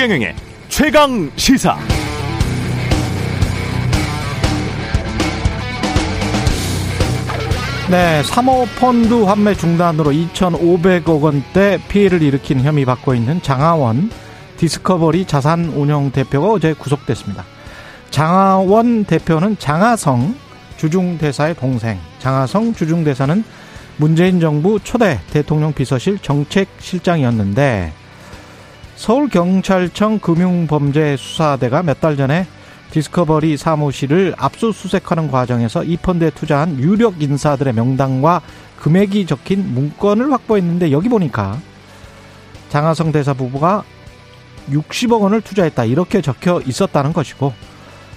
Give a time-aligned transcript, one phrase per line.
[0.00, 0.34] 최경영의
[0.70, 1.76] 최강 시사.
[7.90, 14.10] 네, 사모펀드 환매 중단으로 2,500억 원대 피해를 일으킨 혐의 받고 있는 장하원
[14.56, 17.44] 디스커버리 자산운용 대표가 어제 구속됐습니다.
[18.08, 20.34] 장하원 대표는 장하성
[20.78, 21.98] 주중대사의 동생.
[22.20, 23.44] 장하성 주중대사는
[23.98, 27.99] 문재인 정부 초대 대통령 비서실 정책실장이었는데
[29.00, 32.46] 서울경찰청 금융범죄수사대가 몇 달 전에
[32.90, 38.42] 디스커버리 사무실을 압수수색하는 과정에서 이 펀드에 투자한 유력 인사들의 명단과
[38.78, 41.58] 금액이 적힌 문건을 확보했는데 여기 보니까
[42.68, 43.84] 장하성 대사 부부가
[44.70, 47.54] 60억 원을 투자했다 이렇게 적혀 있었다는 것이고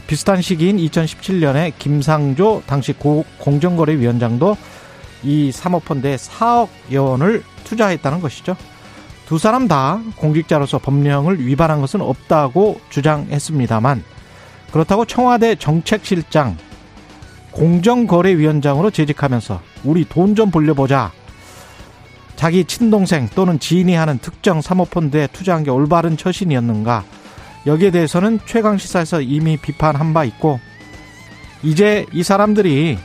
[0.07, 2.91] 비슷한 시기인 2017년에 김상조 당시
[3.39, 4.57] 공정거래위원장도
[5.23, 8.58] 이 사모펀드에 4억여 원을 투자했다는 것이죠.
[9.25, 14.03] 두 사람 다 공직자로서 법령을 위반한 것은 없다고 주장했습니다만
[14.71, 16.57] 그렇다고 청와대 정책실장
[17.52, 21.11] 공정거래위원장으로 재직하면서 우리 돈 좀 벌려보자.
[22.35, 27.03] 자기 친동생 또는 지인이 하는 특정 사모펀드에 투자한 게 올바른 처신이었는가.
[27.67, 30.59] 여기에 대해서는 최강시사에서 이미 비판한 바 있고
[31.61, 32.97] 이제 이 사람들이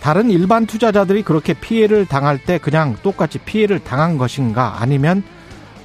[0.00, 5.22] 다른 일반 투자자들이 그렇게 피해를 당할 때 그냥 똑같이 피해를 당한 것인가 아니면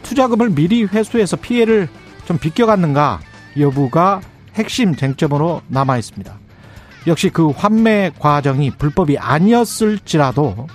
[0.04, 1.90] 투자금을 미리 회수해서 피해를
[2.26, 3.20] 좀 비껴갔는가
[3.59, 4.22] 여부가
[4.56, 6.34] 핵심 쟁점으로 남아 있습니다.
[7.08, 10.68] 역시 그 환매 과정이 불법이 아니었을지라도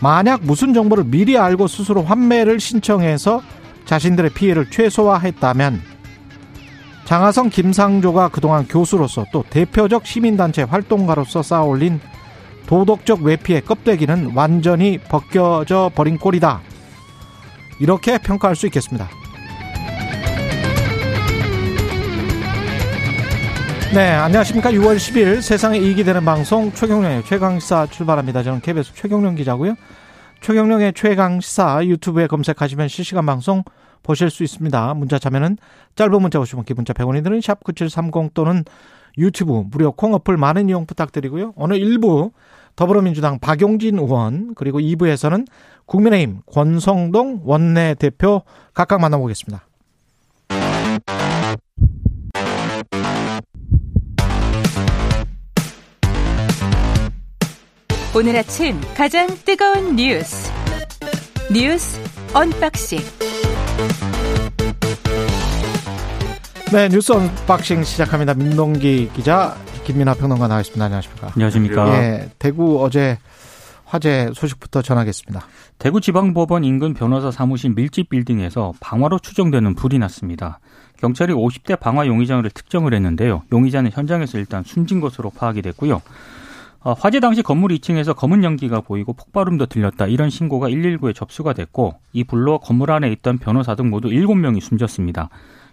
[0.00, 3.42] 만약 무슨 정보를 미리 알고 스스로 환매를 신청해서
[3.84, 5.80] 자신들의 피해를 최소화했다면
[7.04, 12.00] 장하성 김상조가 그동안 교수로서 또 대표적 시민단체 활동가로서 쌓아올린
[12.66, 16.62] 도덕적 외피의 껍데기는 완전히 벗겨져 버린 꼴이다.
[17.78, 19.08] 이렇게 평가할 수 있겠습니다.
[23.94, 24.72] 네, 안녕하십니까.
[24.72, 28.42] 6월 10일 세상에 이익이 되는 방송 최경령의 최강시사 출발합니다.
[28.42, 29.76] 저는 KBS 최경령 기자고요.
[30.40, 33.62] 최경령의 최강시사 유튜브에 검색하시면 실시간 방송
[34.02, 34.94] 보실 수 있습니다.
[34.94, 35.58] 문자 참여는
[35.94, 38.64] 짧은 문자 오시면 기문자 100원이 드는 샵9730 또는
[39.16, 41.52] 유튜브 무료 콩 어플 많은 이용 부탁드리고요.
[41.56, 42.32] 오늘 1부
[42.76, 45.46] 더불어민주당 박용진 의원 그리고 2부에서는
[45.86, 49.66] 국민의힘 권성동 원내대표 각각 만나보겠습니다.
[58.16, 60.50] 오늘 아침 가장 뜨거운 뉴스
[61.52, 62.00] 뉴스
[62.32, 63.00] 언박싱
[66.72, 68.34] 네 뉴스 unboxing 시작합니다.
[68.34, 70.84] 민동기 기자 김민아 평론가 나와있습니다.
[70.84, 71.32] 안녕하십니까?
[71.34, 72.02] 안녕하십니까?
[72.02, 73.18] 예, 대구 어제
[73.94, 75.46] 화재 소식부터 전하겠습니다.
[75.78, 80.58] 대구지방법원 인근 변호사 사무실 밀집 빌딩에서 방화로 추정되는 불이 났습니다.
[80.96, 83.42] 경찰이 50대 방화 용의자를 특정을 했는데요.
[83.52, 86.02] 용의자는 현장에서 일단 숨진 것으로 파악이 됐고요.
[86.80, 90.08] 어, 화재 당시 건물 2층에서 검은 연기가 보이고 폭발음도 들렸다.
[90.08, 95.28] 이런 신고가 119에 접수가 됐고 이 불로 건물 안에 있던 변호사 등 모두 7명이 숨졌습니다.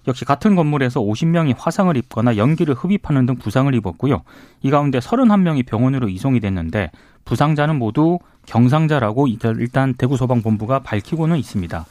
[0.07, 4.21] 역시 같은 건물에서 50명이 화상을 입거나 연기를 흡입하는 등 부상을 입었고요.
[4.63, 6.91] 이 가운데 31명이 병원으로 이송이 됐는데
[7.25, 11.85] 부상자는 모두 경상자라고 일단 대구소방본부가 밝히고는 있습니다.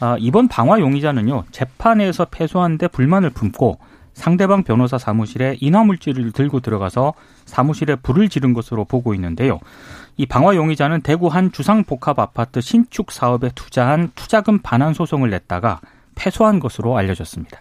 [0.00, 3.78] 아, 이번 방화 용의자는요 재판에서 패소한 데 불만을 품고
[4.14, 7.14] 상대방 변호사 사무실에 인화물질을 들고 들어가서
[7.44, 9.60] 사무실에 불을 지른 것으로 보고 있는데요.
[10.16, 15.80] 이 방화 용의자는 대구 한 주상복합 아파트 신축 사업에 투자한 투자금 반환 소송을 냈다가
[16.14, 17.58] 패소한 것으로 알려졌습니다.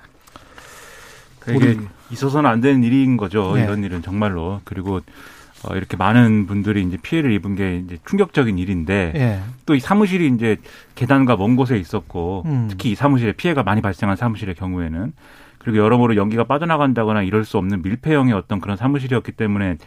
[1.48, 1.78] 이게
[2.12, 3.54] 있어서는 안 되는 일인 거죠.
[3.56, 3.64] 네.
[3.64, 4.62] 이런 일은 정말로.
[4.66, 5.00] 그리고
[5.64, 9.42] 어, 이렇게 많은 분들이 이제 피해를 입은 게 이제 충격적인 일인데 네.
[9.66, 10.58] 또이 사무실이 이제
[10.96, 12.68] 계단과 먼 곳에 있었고 음.
[12.70, 15.14] 특히 이 사무실에 피해가 많이 발생한 사무실의 경우에는
[15.58, 19.78] 그리고 여러모로 연기가 빠져나간다거나 이럴 수 없는 밀폐형의 어떤 그런 사무실이었기 때문에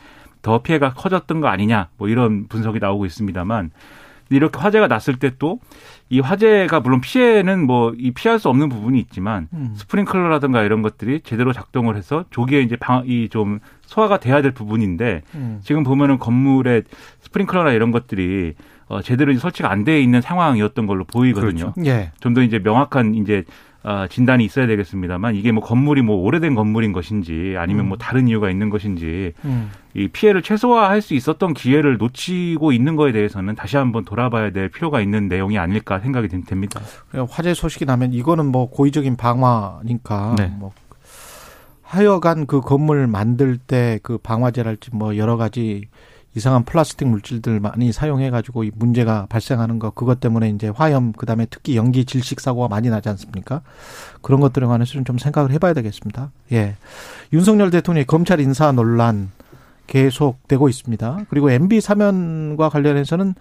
[0.42, 3.70] 더 피해가 커졌던 거 아니냐 뭐 이런 분석이 나오고 있습니다만
[4.28, 5.58] 이렇게 화재가 났을 때 또
[6.12, 9.72] 이 화재가 물론 피해는 뭐 이 피할 수 없는 부분이 있지만 음.
[9.74, 15.22] 스프링클러라든가 이런 것들이 제대로 작동을 해서 조기에 이제 방 이 좀 소화가 돼야 될 부분인데
[15.34, 15.60] 음.
[15.62, 16.82] 지금 보면은 건물에
[17.20, 18.54] 스프링클러나 이런 것들이
[18.88, 21.72] 어 제대로 설치가 안 돼 있는 상황이었던 걸로 보이거든요.
[21.72, 21.74] 그렇죠.
[21.86, 22.12] 예.
[22.20, 23.44] 좀더 이제 명확한 이제
[23.84, 27.88] 어, 진단이 있어야 되겠습니다만 이게 뭐 건물이 뭐 오래된 건물인 것인지 아니면 뭐 음.
[27.88, 29.70] 뭐 다른 이유가 있는 것인지 음.
[29.94, 35.00] 이 피해를 최소화할 수 있었던 기회를 놓치고 있는 거에 대해서는 다시 한번 돌아봐야 될 필요가
[35.00, 36.80] 있는 내용이 아닐까 생각이 됩니다.
[37.28, 40.52] 화재 소식이 나면 이거는 뭐 고의적인 방화니까 네.
[40.58, 40.72] 뭐
[41.82, 45.88] 하여간 그 건물 만들 때 그 방화제랄지 뭐 여러 가지
[46.34, 51.76] 이상한 플라스틱 물질들 많이 사용해 가지고 문제가 발생하는 거 그것 때문에 이제 화염 그다음에 특히
[51.76, 53.60] 연기 질식 사고가 많이 나지 않습니까?
[54.22, 56.30] 그런 것들에 관해서는 좀 생각을 해봐야 되겠습니다.
[56.52, 56.76] 예,
[57.32, 59.30] 윤석열 대통령의 검찰 인사 논란
[59.86, 61.26] 계속되고 있습니다.
[61.28, 63.34] 그리고 MB 사면과 관련해서는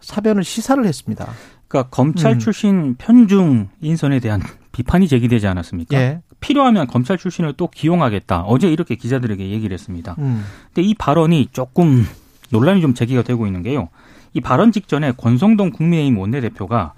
[0.00, 1.30] 사변을 시사를 했습니다.
[1.68, 2.38] 그러니까 검찰 음.
[2.40, 4.42] 출신 편중 인선에 대한
[4.72, 5.96] 비판이 제기되지 않았습니까?
[5.96, 6.20] 예.
[6.40, 8.42] 필요하면 검찰 출신을 또 기용하겠다.
[8.42, 10.16] 어제 이렇게 기자들에게 얘기를 했습니다.
[10.18, 10.44] 음.
[10.74, 12.04] 근데 이 발언이 조금
[12.52, 13.88] 논란이 좀 제기가 되고 있는 게요.
[14.34, 16.92] 이 발언 직전에 권성동 국민의힘 원내대표가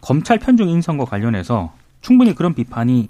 [0.00, 3.08] 검찰 편중 인선과 관련해서 충분히 그런 비판이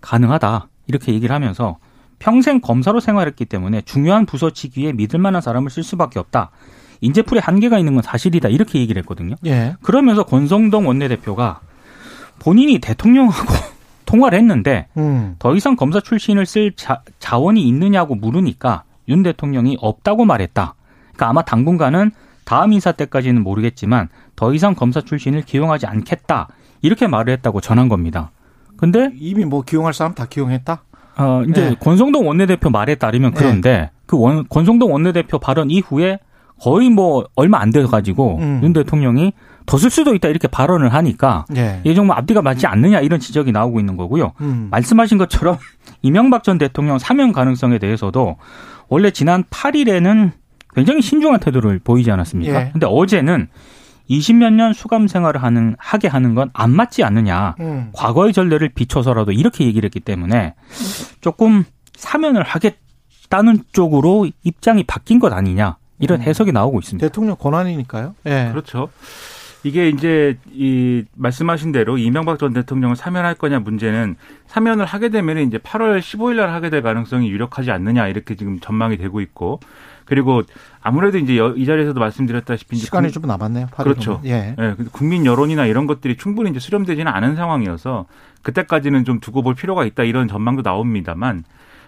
[0.00, 0.68] 가능하다.
[0.86, 1.78] 이렇게 얘기를 하면서
[2.18, 6.50] 평생 검사로 생활했기 때문에 중요한 부서 직위에 믿을 만한 사람을 쓸 수밖에 없다.
[7.00, 8.48] 인재풀에 한계가 있는 건 사실이다.
[8.48, 9.34] 이렇게 얘기를 했거든요.
[9.46, 9.76] 예.
[9.82, 11.60] 그러면서 권성동 원내대표가
[12.38, 13.52] 본인이 대통령하고
[14.06, 15.36] 통화를 했는데 음.
[15.38, 20.74] 더 이상 검사 출신을 쓸 자, 자원이 있느냐고 물으니까 윤 대통령이 없다고 말했다.
[21.14, 22.10] 그러니까 아마 당분간은
[22.44, 26.48] 다음 인사 때까지는 모르겠지만 더 이상 검사 출신을 기용하지 않겠다.
[26.82, 28.30] 이렇게 말을 했다고 전한 겁니다.
[28.76, 30.82] 근데 이미 뭐 기용할 사람 다 기용했다?
[31.16, 31.76] 어, 이제 네.
[31.80, 33.38] 권성동 원내대표 말에 따르면 네.
[33.38, 33.90] 그런데 네.
[34.04, 36.18] 그 원, 권성동 원내대표 발언 이후에
[36.60, 38.60] 거의 뭐 얼마 안 돼 가지고 음.
[38.62, 39.32] 윤 대통령이
[39.66, 41.80] 더 쓸 수도 있다 이렇게 발언을 하니까 예.
[41.84, 44.32] 이 정도 앞뒤가 맞지 않느냐 이런 지적이 나오고 있는 거고요.
[44.42, 44.68] 음.
[44.70, 45.56] 말씀하신 것처럼
[46.02, 48.36] 이명박 전 대통령 사면 가능성에 대해서도
[48.88, 50.32] 원래 지난 8일에는
[50.74, 52.60] 굉장히 신중한 태도를 보이지 않았습니까?
[52.66, 52.70] 예.
[52.72, 53.48] 근데 어제는
[54.10, 57.54] 20몇 년 수감 생활을 하는 하게 하는 건 안 맞지 않느냐.
[57.60, 57.88] 음.
[57.92, 60.54] 과거의 전례를 비춰서라도 이렇게 얘기를 했기 때문에
[61.20, 65.76] 조금 사면을 하겠다는 쪽으로 입장이 바뀐 것 아니냐.
[66.00, 66.22] 이런 음.
[66.22, 67.06] 해석이 나오고 있습니다.
[67.06, 68.14] 대통령 권한이니까요.
[68.26, 68.48] 예.
[68.50, 68.88] 그렇죠.
[69.62, 74.16] 이게 이제 이 말씀하신 대로 이명박 전 대통령을 사면할 거냐 문제는
[74.46, 78.98] 사면을 하게 되면 이제 8월 15일 날 하게 될 가능성이 유력하지 않느냐 이렇게 지금 전망이
[78.98, 79.60] 되고 있고
[80.04, 80.42] 그리고
[80.82, 83.68] 아무래도 이제 이 자리에서도 말씀드렸다시피 시간이 좀 남았네요.
[83.76, 84.20] 그렇죠.
[84.24, 84.54] 예.
[84.58, 84.74] 예.
[84.92, 88.06] 국민 여론이나 이런 것들이 충분히 이제 수렴되지는 않은 상황이어서
[88.42, 91.44] 그때까지는 좀 두고 볼 필요가 있다 이런 전망도 나옵니다만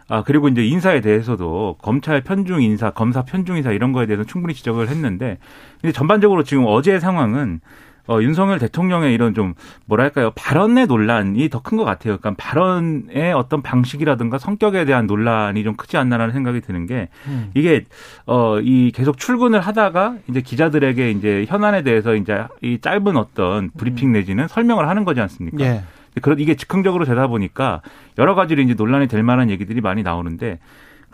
[0.09, 4.55] 아, 그리고 이제 인사에 대해서도 검찰 편중 인사, 검사 편중 인사 이런 거에 대해서 충분히
[4.55, 5.39] 지적을 했는데,
[5.81, 7.61] 근데 전반적으로 지금 어제의 상황은
[8.08, 9.55] 어, 윤석열 대통령의 이런 좀
[9.87, 12.19] 뭐랄까요 발언의 논란이 더 큰 것 같아요.
[12.19, 17.50] 그러니까 발언의 어떤 방식이라든가 성격에 대한 논란이 좀 크지 않나라는 생각이 드는 게 음.
[17.55, 17.85] 이게
[18.26, 24.11] 어 이 계속 출근을 하다가 이제 기자들에게 이제 현안에 대해서 이제 이 짧은 어떤 브리핑
[24.11, 24.12] 음.
[24.12, 25.64] 내지는 설명을 하는 거지 않습니까?
[25.64, 25.82] 예.
[26.23, 27.82] 그런 이게 즉흥적으로 되다 보니까
[28.17, 30.59] 여러 가지로 이제 논란이 될 만한 얘기들이 많이 나오는데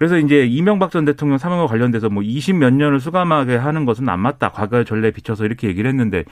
[0.02, 4.18] 그래서 이제 이명박 전 대통령 사망과 관련돼서 뭐 20 몇 년을 수감하게 하는 것은 안
[4.18, 4.48] 맞다.
[4.48, 6.24] 과거의 전례에 비춰서 이렇게 얘기를 했는데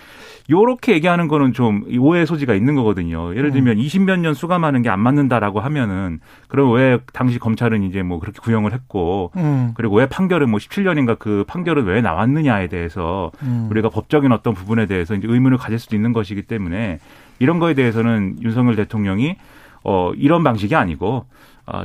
[0.50, 3.32] 요렇게 얘기하는 거는 좀 오해의 소지가 있는 거거든요.
[3.36, 3.78] 예를 들면 음.
[3.78, 6.18] 20 몇 년 수감하는 게 안 맞는다라고 하면은
[6.48, 9.70] 그럼 왜 당시 검찰은 이제 뭐 그렇게 구형을 했고 음.
[9.76, 13.68] 그리고 왜 판결은 뭐 17년인가 그 판결은 왜 나왔느냐에 대해서 음.
[13.70, 16.98] 우리가 법적인 어떤 부분에 대해서 이제 의문을 가질 수도 있는 것이기 때문에
[17.38, 19.36] 이런 거에 대해서는 윤석열 대통령이
[19.84, 21.26] 어 이런 방식이 아니고 어,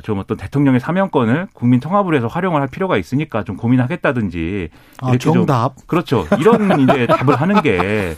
[0.04, 4.70] 좀 어떤 대통령의 사명권을 국민 통합을 해서 활용을 할 필요가 있으니까 좀 고민하겠다든지
[5.02, 5.78] 아, 이렇게 정답.
[5.78, 6.28] 좀, 그렇죠.
[6.40, 8.16] 이런 이제 답을 하는 게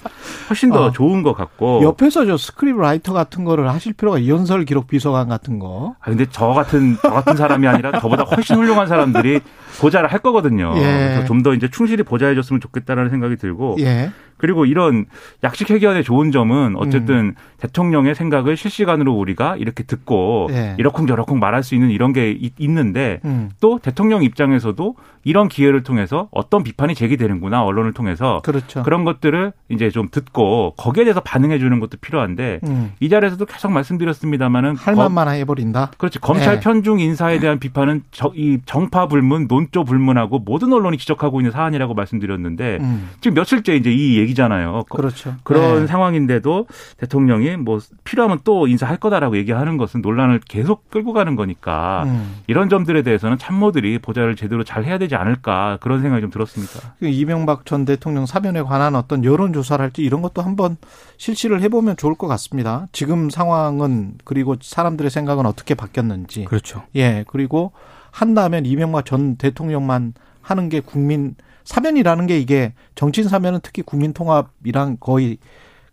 [0.50, 1.81] 훨씬 더 아, 좋은 것 같고.
[1.84, 5.96] 옆에서 저 script writer 같은 거를 하실 필요가 연설 기록 비서관 같은 거.
[6.00, 9.42] 아 근데 저 같은 저 같은 사람이 아니라 저보다 훨씬 훌륭한 사람들이
[9.79, 10.74] 보좌를 할 거거든요.
[10.77, 10.81] 예.
[10.81, 14.12] 그래서 좀 더 이제 충실히 보좌해줬으면 좋겠다라는 생각이 들고 예.
[14.38, 15.05] 그리고 이런
[15.43, 17.36] 약식 회견의 좋은 점은 어쨌든 음.
[17.57, 20.75] 대통령의 생각을 실시간으로 우리가 이렇게 듣고 예.
[20.77, 23.50] 이러쿵저러쿵 말할 수 있는 이런 게 있 는데 음.
[23.60, 28.84] 또 대통령 입장에서도 이런 기회를 통해서 어떤 비판이 제기되는구나 언론을 통해서 그렇죠.
[28.84, 32.93] 그런 것들을 이제 좀 듣고 거기에 대해서 반응해 주는 것도 필요한데 음.
[33.00, 35.91] 이 자리에서도 계속 말씀드렸습니다마는 할 말만 해버린다.
[35.98, 36.60] 그렇지 검찰 예.
[36.60, 41.93] 편중 인사에 대한 비판은 저, 이 정파 불문, 논조 불문하고 모든 언론이 지적하고 있는 사안이라고
[41.93, 43.09] 말씀드렸는데 음.
[43.21, 44.86] 지금 며칠째 이제 이 얘기잖아요.
[44.89, 45.36] 그렇죠.
[45.43, 45.88] 그런 네.
[45.88, 52.38] 상황인데도 대통령이 뭐 필요하면 또 인사할 거다라고 얘기하는 것은 논란을 계속 끌고 가는 거니까 음.
[52.47, 56.95] 이런 점들에 대해서는 참모들이 보좌를 제대로 잘 해야 되지 않을까 그런 생각이 좀 들었습니다.
[57.00, 60.77] 그 이명박 전 대통령 사면에 관한 어떤 여론 조사를 할지 이런 것도 한번
[61.17, 62.88] 실시를 해보면 좋을 것 같습니다.
[62.91, 66.45] 지금 상황은 그리고 사람들의 생각은 어떻게 바뀌었는지.
[66.45, 66.83] 그렇죠.
[66.95, 67.71] 예 그리고
[68.17, 74.97] 한다면 이명박 전 대통령만 하는 게 국민 사면이라는 게 이게 정치인 사면은 특히 국민 통합이랑
[75.00, 75.38] 거의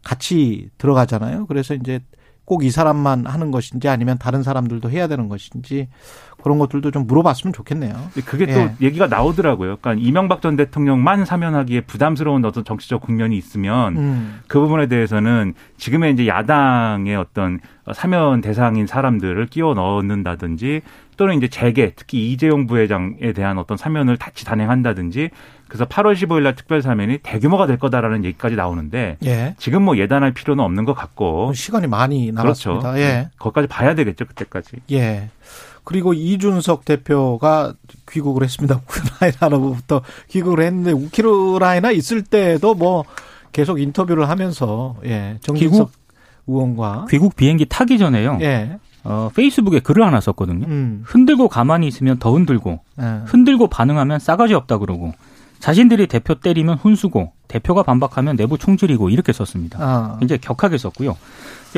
[0.03, 1.45] 같이 들어가잖아요.
[1.47, 2.01] 그래서 이제
[2.45, 5.89] 꼭 이 사람만 하는 것인지 아니면 다른 사람들도 해야 되는 것인지
[6.43, 7.95] 그런 것들도 좀 물어봤으면 좋겠네요.
[8.27, 8.75] 그게 또 예.
[8.83, 9.79] 얘기가 나오더라고요.
[9.81, 14.41] 그러니까 이명박 전 대통령만 사면하기에 부담스러운 어떤 정치적 국면이 있으면 음.
[14.47, 17.61] 그 부분에 대해서는 지금의 이제 야당의 어떤
[17.95, 20.83] 사면 대상인 사람들을 끼워 넣는다든지
[21.17, 25.31] 또는 이제 재개 특히 이재용 부회장에 대한 어떤 사면을 같이 단행한다든지
[25.69, 29.55] 그래서 8월 15일 날 특별 사면이 대규모가 될 거다라는 얘기까지 나오는데 예.
[29.59, 32.93] 지금 뭐 예단할 필요는 없는 것 같고 시간이 많이 남았습니다.
[32.93, 33.01] 그렇죠.
[33.01, 33.29] 예.
[33.39, 34.77] 거기까지 봐야 되겠죠 그때까지.
[34.93, 35.31] 예.
[35.85, 37.75] 그리고 이준석 대표가
[38.11, 38.81] 귀국을 했습니다.
[38.87, 43.05] 우크라이나로부터 귀국을 했는데 우크라이나 있을 때도 뭐
[43.53, 45.93] 계속 인터뷰를 하면서 예 정진석
[46.47, 48.39] 의원과 귀국 비행기 타기 전에요.
[48.41, 48.79] 예.
[49.05, 50.67] 어, 페이스북에 글을 하나 썼거든요.
[50.67, 51.03] 음.
[51.05, 53.21] 흔들고 가만히 있으면 더 흔들고, 예.
[53.27, 55.13] 흔들고 반응하면 싸가지 없다 그러고,
[55.61, 59.79] 자신들이 대표 때리면 훈수고, 대표가 반박하면 내부 총질이고 이렇게 썼습니다.
[59.81, 60.17] 아.
[60.19, 61.17] 굉장히 격하게 썼고요.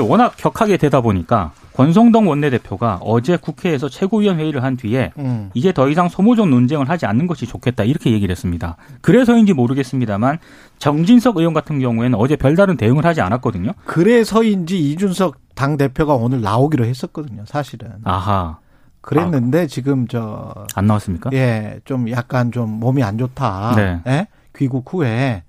[0.01, 5.51] 워낙 격하게 되다 보니까 권성동 원내대표가 어제 국회에서 최고위원 회의를 한 뒤에 음.
[5.55, 8.77] 이제 더 이상 소모적 논쟁을 하지 않는 것이 좋겠다 이렇게 얘기를 했습니다.
[9.03, 10.39] 그래서인지 모르겠습니다만
[10.79, 13.73] 정진석 의원 같은 경우에는 어제 별다른 대응을 하지 않았거든요.
[13.85, 17.45] 그래서인지 이준석 당 대표가 오늘 나오기로 했었거든요.
[17.47, 17.91] 사실은.
[18.05, 18.59] 아하.
[19.03, 19.67] 그랬는데 아.
[19.67, 21.31] 지금 저 안 나왔습니까?
[21.33, 23.75] 예, 좀 약간 좀 몸이 안 좋다.
[23.77, 24.01] 네.
[24.07, 24.27] 예?
[24.57, 25.43] 귀국 후에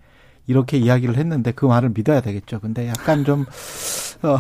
[0.46, 2.60] 이렇게 이야기를 했는데 그 말을 믿어야 되겠죠.
[2.60, 3.46] 근데 약간 좀
[4.24, 4.38] 어.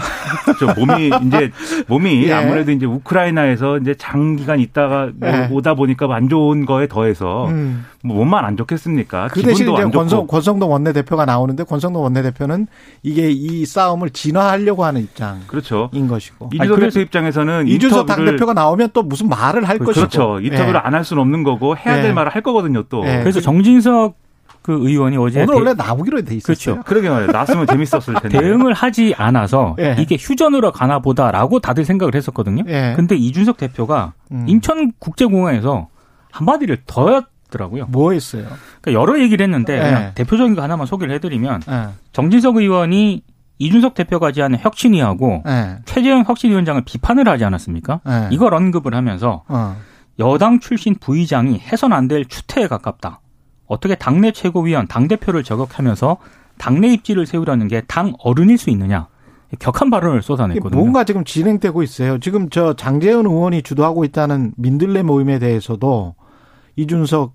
[0.59, 1.51] 저 몸이 이제
[1.87, 2.33] 몸이 예.
[2.33, 5.49] 아무래도 이제 우크라이나에서 이제 장기간 있다가 뭐 예.
[5.51, 7.85] 오다 보니까 안 좋은 거에 더해서 음.
[8.03, 9.27] 뭐 몸만 안 좋겠습니까?
[9.31, 12.67] 그 대신 이제 권성, 권성동 원내대표가 나오는데 권성동 원내대표는
[13.03, 15.89] 이게 이 싸움을 진화하려고 하는 입장인 그렇죠.
[15.91, 16.49] 것이고.
[16.53, 20.01] 이준석 대표 입장에서는 이준석 당 대표가 나오면 또 무슨 말을 할 그렇죠.
[20.01, 20.27] 것이고.
[20.27, 20.45] 그렇죠.
[20.45, 20.87] 인터뷰를 예.
[20.87, 22.13] 안할 수는 없는 거고 해야 될 예.
[22.13, 22.83] 말을 할 거거든요.
[22.83, 23.05] 또.
[23.05, 23.19] 예.
[23.19, 24.15] 그래서 정진석
[24.67, 26.75] 그 의원이 어제 오늘 원래 나오기로 돼 있었어요.
[26.75, 26.83] 그렇죠.
[26.85, 27.31] 그러게 말이에요.
[27.31, 28.37] 나왔으면 재밌었을 텐데.
[28.37, 29.95] 대응을 하지 않아서 예.
[29.97, 32.63] 이게 휴전으로 가나 보다라고 다들 생각을 했었거든요.
[32.67, 32.91] 예.
[32.97, 34.43] 근데 이준석 대표가 음.
[34.49, 35.87] 인천국제공항에서
[36.31, 37.85] 한마디를 더 했더라고요.
[37.87, 38.45] 뭐 했어요?
[38.81, 39.79] 그러니까 여러 얘기를 했는데 예.
[39.79, 41.87] 그냥 대표적인 거 하나만 소개를 해드리면 예.
[42.11, 43.23] 정진석 의원이
[43.59, 45.77] 이준석 대표가 제안한 혁신위하고 예.
[45.85, 48.01] 최재형 혁신위원장을 비판을 하지 않았습니까?
[48.05, 48.27] 예.
[48.31, 49.77] 이걸 언급을 하면서 어.
[50.19, 53.21] 여당 출신 부의장이 해선 안 될 추태에 가깝다.
[53.67, 56.17] 어떻게 당내 최고위원, 당대표를 저격하면서
[56.57, 59.07] 당내 입지를 세우려는 게 당 어른일 수 있느냐.
[59.59, 60.77] 격한 발언을 쏟아냈거든요.
[60.79, 62.17] 뭔가 지금 진행되고 있어요.
[62.19, 66.15] 지금 저 장재현 의원이 주도하고 있다는 민들레 모임에 대해서도
[66.75, 67.33] 이준석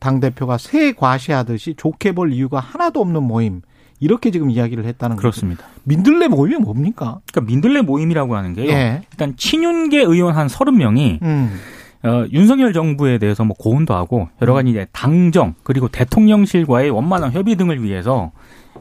[0.00, 3.62] 당대표가 새 과시하듯이 좋게 볼 이유가 하나도 없는 모임.
[4.00, 5.20] 이렇게 지금 이야기를 했다는 거죠.
[5.22, 5.64] 그렇습니다.
[5.84, 7.20] 민들레 모임이 뭡니까?
[7.30, 8.68] 그러니까 민들레 모임이라고 하는 게요.
[8.72, 9.02] 예.
[9.12, 11.56] 일단 친윤계 의원 한 30명이 음.
[12.04, 17.56] 어, 윤석열 정부에 대해서 뭐 고언도 하고 여러 가지 이제 당정 그리고 대통령실과의 원만한 협의
[17.56, 18.32] 등을 위해서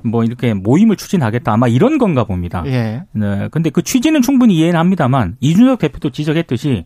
[0.03, 2.63] 뭐 이렇게 모임을 추진하겠다 아마 이런 건가 봅니다.
[2.65, 3.03] 예.
[3.11, 3.47] 네.
[3.51, 6.85] 근데 그 취지는 충분히 이해는 합니다만 이준석 대표도 지적했듯이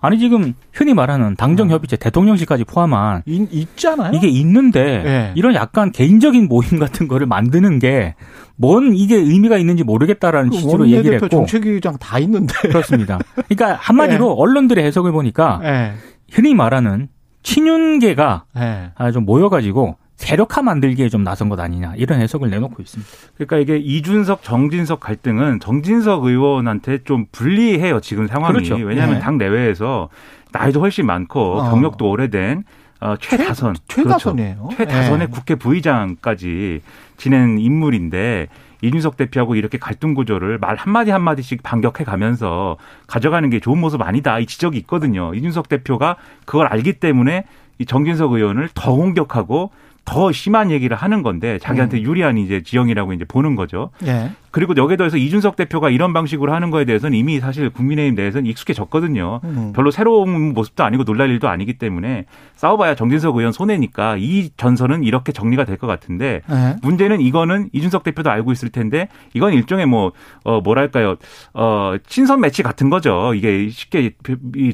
[0.00, 1.98] 아니 지금 흔히 말하는 당정 협의체 어.
[2.00, 4.12] 대통령실까지 포함한 있, 있잖아요.
[4.14, 5.32] 이게 있는데 네.
[5.34, 8.14] 이런 약간 개인적인 모임 같은 거를 만드는 게
[8.60, 13.18] 뭔 이게 의미가 있는지 모르겠다라는 그 취지로 얘기를 했고 정책위장 다 있는데 그렇습니다.
[13.48, 14.34] 그러니까 한마디로 네.
[14.36, 15.92] 언론들의 해석을 보니까 네.
[16.32, 17.08] 흔히 말하는
[17.44, 18.90] 친윤계가 네.
[19.12, 23.10] 좀 모여가지고 세력화 만들기에 좀 나선 것 아니냐 이런 해석을 내놓고 있습니다.
[23.36, 28.74] 그러니까 이게 이준석 정진석 갈등은 정진석 의원한테 좀 불리해요 지금 상황이 그렇죠.
[28.74, 29.20] 왜냐하면 네.
[29.20, 30.08] 당 내외에서
[30.50, 31.70] 나이도 훨씬 많고 어.
[31.70, 32.64] 경력도 오래된
[33.00, 34.56] 어, 최다선 최, 최다선이에요.
[34.56, 34.76] 그렇죠.
[34.76, 35.32] 최다선의 네.
[35.32, 36.80] 국회 부의장까지
[37.16, 38.48] 지낸 인물인데
[38.82, 44.40] 이준석 대표하고 이렇게 갈등 구조를 말 한마디 한마디씩 반격해 가면서 가져가는 게 좋은 모습 아니다.
[44.40, 45.32] 이 지적이 있거든요.
[45.32, 47.44] 이준석 대표가 그걸 알기 때문에
[47.78, 49.70] 이 정진석 의원을 더 공격하고
[50.08, 52.02] 더 심한 얘기를 하는 건데 자기한테 음.
[52.02, 53.90] 유리한 이제 지형이라고 이제 보는 거죠.
[54.06, 54.30] 예.
[54.50, 59.40] 그리고 여기에 더해서 이준석 대표가 이런 방식으로 하는 거에 대해서는 이미 사실 국민의힘 내에서는 익숙해졌거든요.
[59.44, 59.72] 음.
[59.74, 62.26] 별로 새로운 모습도 아니고 놀랄 일도 아니기 때문에
[62.56, 66.76] 싸워봐야 정진석 의원 손해니까 이 전선은 이렇게 정리가 될 것 같은데 네.
[66.82, 70.10] 문제는 이거는 이준석 대표도 알고 있을 텐데 이건 일종의 뭐,
[70.42, 71.14] 어, 뭐랄까요.
[71.54, 73.32] 어, 친선 매치 같은 거죠.
[73.34, 74.10] 이게 쉽게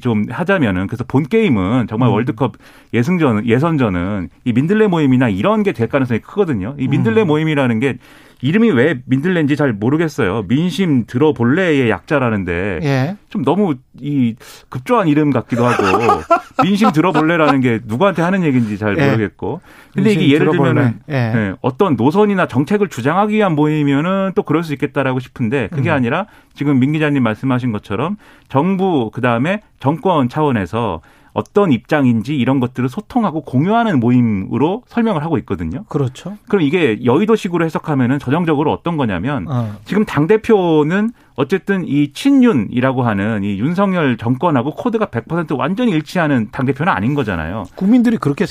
[0.01, 2.15] 좀 하자면은 그래서 본 게임은 정말 음.
[2.15, 2.55] 월드컵
[2.95, 6.77] 예승전, 예선전은 이 민들레 모임이나 이런 게 될 가능성이 크거든요.
[6.79, 7.27] 이 민들레 음.
[7.27, 7.99] 모임이라는 게
[8.45, 10.45] 이름이 왜 민들레인지 잘 모르겠어요.
[10.49, 13.17] 민심 들어볼래의 약자라는데 예.
[13.31, 14.37] 좀 너무 이
[14.69, 15.83] 급조한 이름 같기도 하고
[16.63, 19.07] 민심 들어볼래라는 게 누구한테 하는 얘기인지 잘 예.
[19.07, 19.63] 모르겠고.
[19.95, 21.13] 근데 이게 예를 들면은 예.
[21.13, 25.95] 네, 어떤 노선이나 정책을 주장하기 위한 모임이면은 또 그럴 수 있겠다라고 싶은데 그게 음.
[25.95, 28.19] 아니라 지금 민 기자님 말씀하신 것처럼
[28.51, 31.01] 정부 그다음에 정권 차원에서
[31.35, 35.85] 어떤 입장인지 이런 것들을 소통하고 공유하는 모임으로 설명을 하고 있거든요.
[35.89, 36.37] 그렇죠.
[36.49, 39.77] 그럼 이게 여의도식으로 해석하면은 전형적으로 어떤 거냐면 어.
[39.85, 46.93] 지금 당 대표는 어쨌든 이 친윤이라고 하는 이 윤석열 정권하고 코드가 100% 완전히 일치하는 당대표는
[46.93, 47.65] 아닌 거잖아요.
[47.75, 48.47] 국민들이 그렇게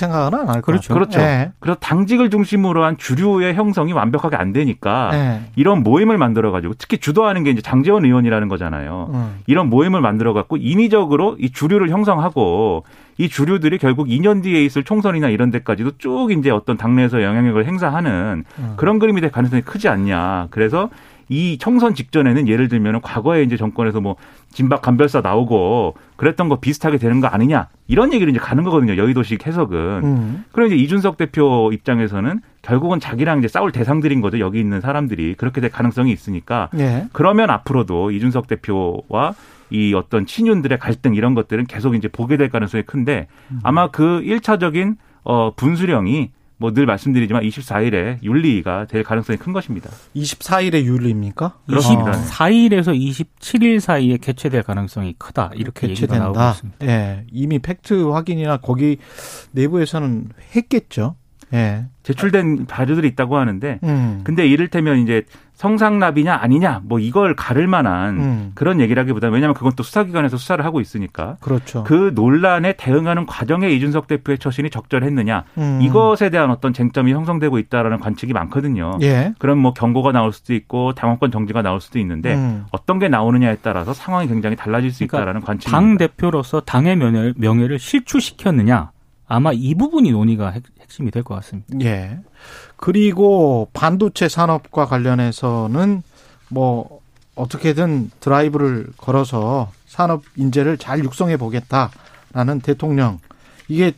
[0.48, 0.62] 할까요?
[0.62, 0.94] 그렇죠.
[0.94, 1.20] 그렇죠.
[1.20, 1.52] 네.
[1.60, 5.42] 그래서 당직을 중심으로 한 주류의 형성이 완벽하게 안 되니까 네.
[5.56, 9.12] 이런 모임을 만들어 가지고 특히 주도하는 게 이제 장재원 의원이라는 거잖아요.
[9.14, 9.36] 음.
[9.48, 12.84] 이런 모임을 만들어 갖고 인위적으로 이 주류를 형성하고
[13.18, 18.44] 이 주류들이 결국 2년 뒤에 있을 총선이나 이런 데까지도 쭉 이제 어떤 당내에서 영향력을 행사하는
[18.60, 18.74] 음.
[18.76, 20.48] 그런 그림이 될 가능성이 크지 않냐.
[20.50, 20.90] 그래서
[21.34, 24.18] 이 총선 직전에는 예를 들면 과거에 이제 정권에서 뭐
[24.52, 29.48] 진박 간별사 나오고 그랬던 거 비슷하게 되는 거 아니냐 이런 얘기를 이제 가는 거거든요 여의도식
[29.48, 30.46] 해석은 음.
[30.52, 35.60] 그럼 이제 이준석 대표 입장에서는 결국은 자기랑 이제 싸울 대상들인 거죠 여기 있는 사람들이 그렇게
[35.60, 37.08] 될 가능성이 있으니까 예.
[37.14, 39.34] 그러면 앞으로도 이준석 대표와
[39.72, 43.60] 이 어떤 친윤들의 갈등 이런 것들은 계속 이제 보게 될 가능성이 큰데 음.
[43.64, 46.30] 아마 그 1차적인 어 분수령이
[46.64, 49.90] 뭐 늘 말씀드리지만 24일에 윤리가 될 가능성이 큰 것입니다.
[50.16, 51.60] 24일에 윤리입니까?
[51.68, 52.14] 그렇습니다.
[52.14, 55.52] 24일에서 27일 사이에 개최될 가능성이 크다.
[55.56, 56.16] 이렇게 개최된다.
[56.28, 56.88] 얘기가 나오고 있습니다.
[56.88, 57.26] 예.
[57.32, 58.98] 이미 팩트 확인이나 거기
[59.52, 61.16] 내부에서는 했겠죠.
[61.54, 61.86] 예.
[62.04, 64.22] 제출된 자료들이 있다고 하는데 음.
[64.24, 68.52] 근데 이를테면 이제 성상납이냐 아니냐 뭐 이걸 가를 만한 음.
[68.56, 71.84] 그런 얘기라기보다 왜냐하면 그건 또 수사기관에서 수사를 하고 있으니까 그렇죠.
[71.84, 75.80] 그 논란에 대응하는 과정에 이준석 대표의 처신이 적절했느냐 음.
[75.82, 78.98] 이것에 대한 어떤 쟁점이 형성되고 있다라는 관측이 많거든요.
[79.02, 79.34] 예.
[79.38, 82.66] 그럼 뭐 경고가 나올 수도 있고 당원권 정지가 나올 수도 있는데 음.
[82.72, 85.80] 어떤 게 나오느냐에 따라서 상황이 굉장히 달라질 수 그러니까 있다라는 관측입니다.
[85.80, 88.92] 당 대표로서 당의 명예를, 명예를 실추시켰느냐
[89.28, 90.54] 아마 이 부분이 논의가
[90.94, 91.68] 핵, 핵심이 될 것 같습니다.
[91.82, 92.20] 예.
[92.78, 96.04] 그리고 반도체 산업과 관련해서는
[96.50, 97.00] 뭐
[97.36, 103.20] 어떻게든 드라이브를 걸어서 산업 인재를 잘 육성해 보겠다라는 대통령
[103.68, 103.94] 이게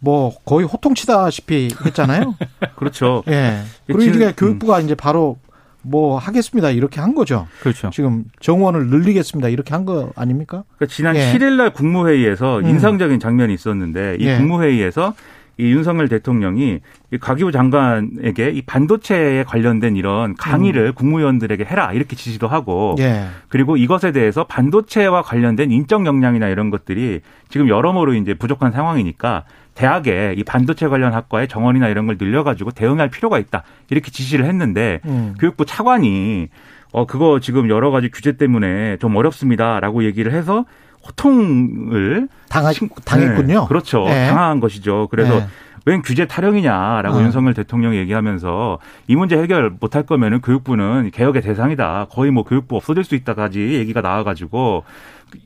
[0.00, 2.34] 뭐 거의 호통치다시피 했잖아요.
[2.76, 3.22] 그렇죠.
[3.28, 3.62] 예.
[3.86, 5.38] 그리고 이게 교육부가 이제 바로
[5.80, 7.46] 뭐 하겠습니다 이렇게 한 거죠.
[7.60, 7.88] 그렇죠.
[7.90, 10.64] 지금 정원을 늘리겠습니다 이렇게 한 거 아닙니까?
[10.76, 11.32] 그러니까 지난 예.
[11.32, 12.66] 7일 날 국무회의에서 음.
[12.66, 14.36] 인상적인 장면이 있었는데 이 예.
[14.36, 15.14] 국무회의에서
[15.58, 16.78] 이 윤석열 대통령이
[17.10, 20.92] 이 과기부 장관에게 이 반도체에 관련된 이런 강의를 음.
[20.94, 23.26] 국무위원들에게 해라 이렇게 지시도 하고 예.
[23.48, 30.34] 그리고 이것에 대해서 반도체와 관련된 인적 역량이나 이런 것들이 지금 여러모로 이제 부족한 상황이니까 대학에
[30.36, 35.34] 이 반도체 관련 학과에 정원이나 이런 걸 늘려가지고 대응할 필요가 있다 이렇게 지시를 했는데 음.
[35.40, 36.48] 교육부 차관이
[36.92, 40.64] 어 그거 지금 여러 가지 규제 때문에 좀 어렵습니다라고 얘기를 해서
[41.06, 42.72] 호통을 당하,
[43.04, 43.60] 당했군요.
[43.60, 44.04] 네, 그렇죠.
[44.04, 44.28] 네.
[44.28, 45.08] 당한 것이죠.
[45.10, 45.46] 그래서 네.
[45.88, 47.22] 웬 규제 타령이냐라고 어.
[47.22, 52.08] 윤석열 대통령이 얘기하면서 이 문제 해결 못할 거면은 교육부는 개혁의 대상이다.
[52.10, 54.84] 거의 뭐 교육부 없어질 수 있다까지 얘기가 나와가지고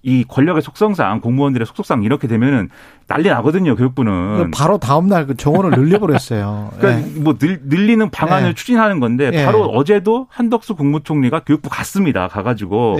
[0.03, 2.68] 이 권력의 속성상 공무원들의 속성상 이렇게 되면은
[3.09, 6.73] 난리 나거든요 교육부는 바로 다음 날 그 정원을 늘려버렸어요.
[6.79, 7.21] 그러니까 네.
[7.21, 8.55] 뭐 늘, 늘리는 방안을 네.
[8.55, 9.45] 추진하는 건데 네.
[9.45, 12.29] 바로 어제도 한덕수 국무총리가 교육부 갔습니다.
[12.29, 12.99] 가가지고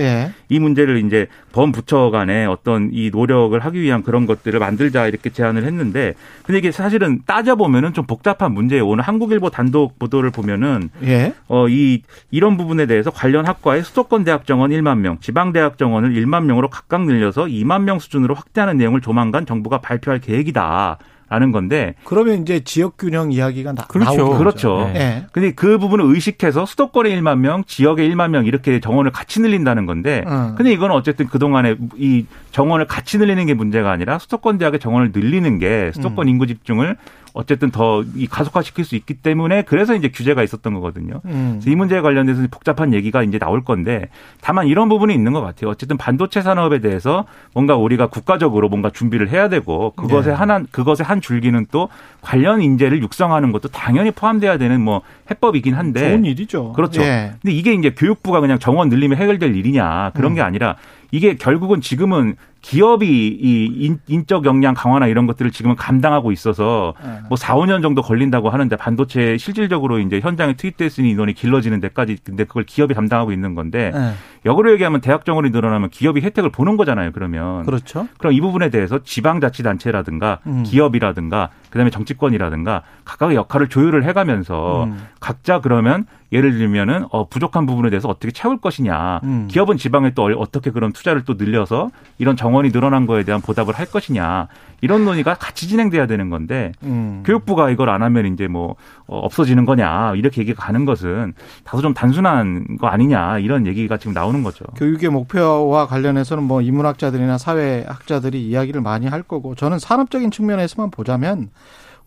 [0.49, 5.65] 이 문제를 이제 범부처 간에 어떤 이 노력을 하기 위한 그런 것들을 만들자 이렇게 제안을
[5.65, 8.87] 했는데 근데 이게 사실은 따져 보면은 좀 복잡한 문제예요.
[8.87, 11.33] 오늘 한국일보 단독 보도를 보면은 예.
[11.47, 16.45] 어이 이런 부분에 대해서 관련 학과의 수도권 대학 정원 1만 명, 지방 대학 정원을 1만
[16.45, 20.97] 명으로 각각 늘려서 2만 명 수준으로 확대하는 내용을 조만간 정부가 발표할 계획이다.
[21.29, 24.17] 라는 건데 그러면 이제 지역 균형 이야기가 나, 그렇죠.
[24.17, 24.37] 나오죠.
[24.37, 24.91] 그렇죠.
[24.93, 24.93] 네.
[24.93, 25.25] 네.
[25.31, 30.23] 근데 그 부분을 의식해서 수도권에 1만 명, 지역에 1만 명 이렇게 정원을 같이 늘린다는 건데
[30.27, 30.53] 음.
[30.55, 35.57] 근데 이건 어쨌든 그동안에 이 정원을 같이 늘리는 게 문제가 아니라 수도권 대학의 정원을 늘리는
[35.57, 36.29] 게 수도권 음.
[36.29, 36.97] 인구 집중을
[37.33, 41.21] 어쨌든 더 이 가속화시킬 수 있기 때문에 그래서 이제 규제가 있었던 거거든요.
[41.25, 41.61] 음.
[41.65, 44.09] 이 문제에 관련돼서 복잡한 얘기가 이제 나올 건데
[44.41, 45.69] 다만 이런 부분이 있는 것 같아요.
[45.69, 50.35] 어쨌든 반도체 산업에 대해서 뭔가 우리가 국가적으로 뭔가 준비를 해야 되고 그것에 네.
[50.35, 51.89] 하나 그것의 한 줄기는 또
[52.21, 56.73] 관련 인재를 육성하는 것도 당연히 포함돼야 되는 뭐 해법이긴 한데 좋은 일이죠.
[56.73, 57.01] 그렇죠.
[57.01, 57.33] 예.
[57.41, 60.35] 근데 이게 이제 교육부가 그냥 정원 늘리면 해결될 일이냐 그런 음.
[60.35, 60.75] 게 아니라
[61.13, 63.05] 이게 결국은 지금은 기업이
[63.39, 67.19] 이 인 적 역량 강화나 이런 것들을 지금은 감당하고 있어서 네.
[67.29, 72.45] 뭐 4, 5년 정도 걸린다고 하는데 반도체 실질적으로 이제 현장에 투입됐으니 인원이 길러지는 데까지 근데
[72.45, 74.13] 그걸 기업이 담당하고 있는 건데 네.
[74.45, 77.11] 역으로 얘기하면 대학 정원이 늘어나면 기업이 혜택을 보는 거잖아요.
[77.13, 78.07] 그러면 그렇죠.
[78.17, 80.63] 그럼 이 부분에 대해서 지방자치단체라든가 음.
[80.63, 85.07] 기업이라든가 그다음에 정치권이라든가 각각의 역할을 조율을 해가면서 음.
[85.19, 89.21] 각자 그러면 예를 들면은 어 부족한 부분에 대해서 어떻게 채울 것이냐.
[89.23, 89.47] 음.
[89.49, 93.85] 기업은 지방에 또 어떻게 그런 투자를 또 늘려서 이런 정원이 늘어난 거에 대한 보답을 할
[93.85, 94.47] 것이냐.
[94.83, 97.23] 이런 논의가 같이 진행돼야 되는 건데 음.
[97.25, 98.75] 교육부가 이걸 안 하면 이제 뭐
[99.07, 104.13] 어, 없어지는 거냐 이렇게 얘기가 가는 것은 다소 좀 단순한 거 아니냐 이런 얘기가 지금
[104.13, 104.65] 나오는 거죠.
[104.75, 111.51] 교육의 목표와 관련해서는 뭐 인문학자들이나 사회학자들이 이야기를 많이 할 거고 저는 산업적인 측면에서만 보자면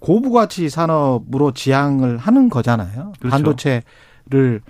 [0.01, 3.15] 고부가치 산업으로 지향을 하는 거잖아요.
[3.19, 3.31] 그렇죠.
[3.31, 4.61] 반도체를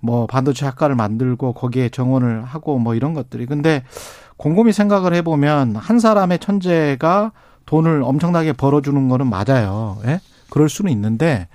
[0.00, 3.84] 뭐 반도체 학과를 만들고 거기에 정원을 하고 뭐 이런 것들이 근데
[4.36, 7.32] 곰곰이 생각을 해보면 한 사람의 천재가
[7.66, 9.98] 돈을 엄청나게 벌어주는 거는 맞아요.
[10.06, 10.20] 예?
[10.50, 11.48] 그럴 수는 있는데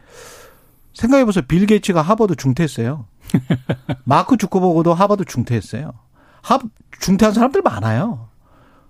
[0.94, 1.46] 생각해보세요.
[1.48, 3.06] 빌 게이츠가 하버드 중퇴했어요.
[4.04, 5.94] 마크 주커버그도 하버드 중퇴했어요.
[6.42, 6.60] 하
[7.00, 8.30] 중퇴한 사람들 많아요.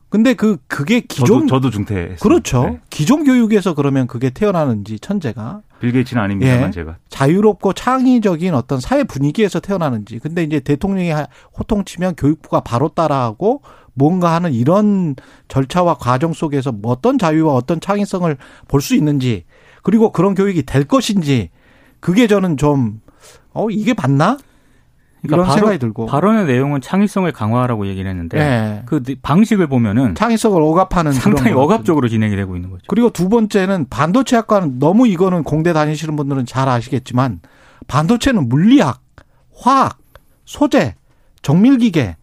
[0.10, 2.64] 근데 그 그게 기존 저도, 저도 중퇴 그렇죠.
[2.64, 2.80] 네.
[2.90, 9.04] 기존 교육에서 그러면 그게 태어나는지 천재가 빌 게이츠는 아닙니다만 예, 제가 자유롭고 창의적인 어떤 사회
[9.04, 10.18] 분위기에서 태어나는지.
[10.18, 11.12] 근데 이제 대통령이
[11.58, 13.62] 호통치면 교육부가 바로 따라하고
[13.94, 15.16] 뭔가 하는 이런
[15.48, 18.36] 절차와 과정 속에서 뭐 어떤 자유와 어떤 창의성을
[18.68, 19.46] 볼 수 있는지
[19.84, 21.50] 그리고 그런 교육이 될 것인지
[22.00, 23.02] 그게 저는 좀
[23.54, 24.38] 어 이게 맞나?
[25.22, 28.84] 그러니까 이런 생각이 들고 발언의 내용은 창의성을 강화하라고 얘기를 했는데 네.
[28.86, 32.84] 그 방식을 보면은 창의성을 억압하는 상당히 억압적으로 진행이 되고 있는 거죠.
[32.88, 37.42] 그리고 두 번째는 반도체 학과는 너무 이거는 공대 다니시는 분들은 잘 아시겠지만
[37.88, 39.02] 반도체는 물리학,
[39.58, 39.98] 화학,
[40.46, 40.96] 소재,
[41.42, 42.16] 정밀기계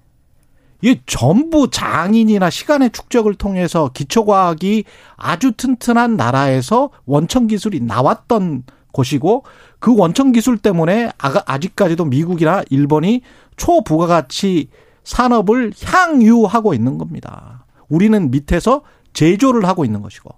[0.81, 4.85] 이게 전부 장인이나 시간의 축적을 통해서 기초과학이
[5.17, 9.45] 아주 튼튼한 나라에서 원천 기술이 나왔던 곳이고
[9.79, 13.23] 그 원천 기술 때문에 아직까지도 미국이나 일본이
[13.57, 14.69] 초부가가치
[15.05, 17.65] 산업을 향유하고 있는 겁니다.
[17.89, 20.31] 우리는 밑에서 제조를 하고 있는 것이고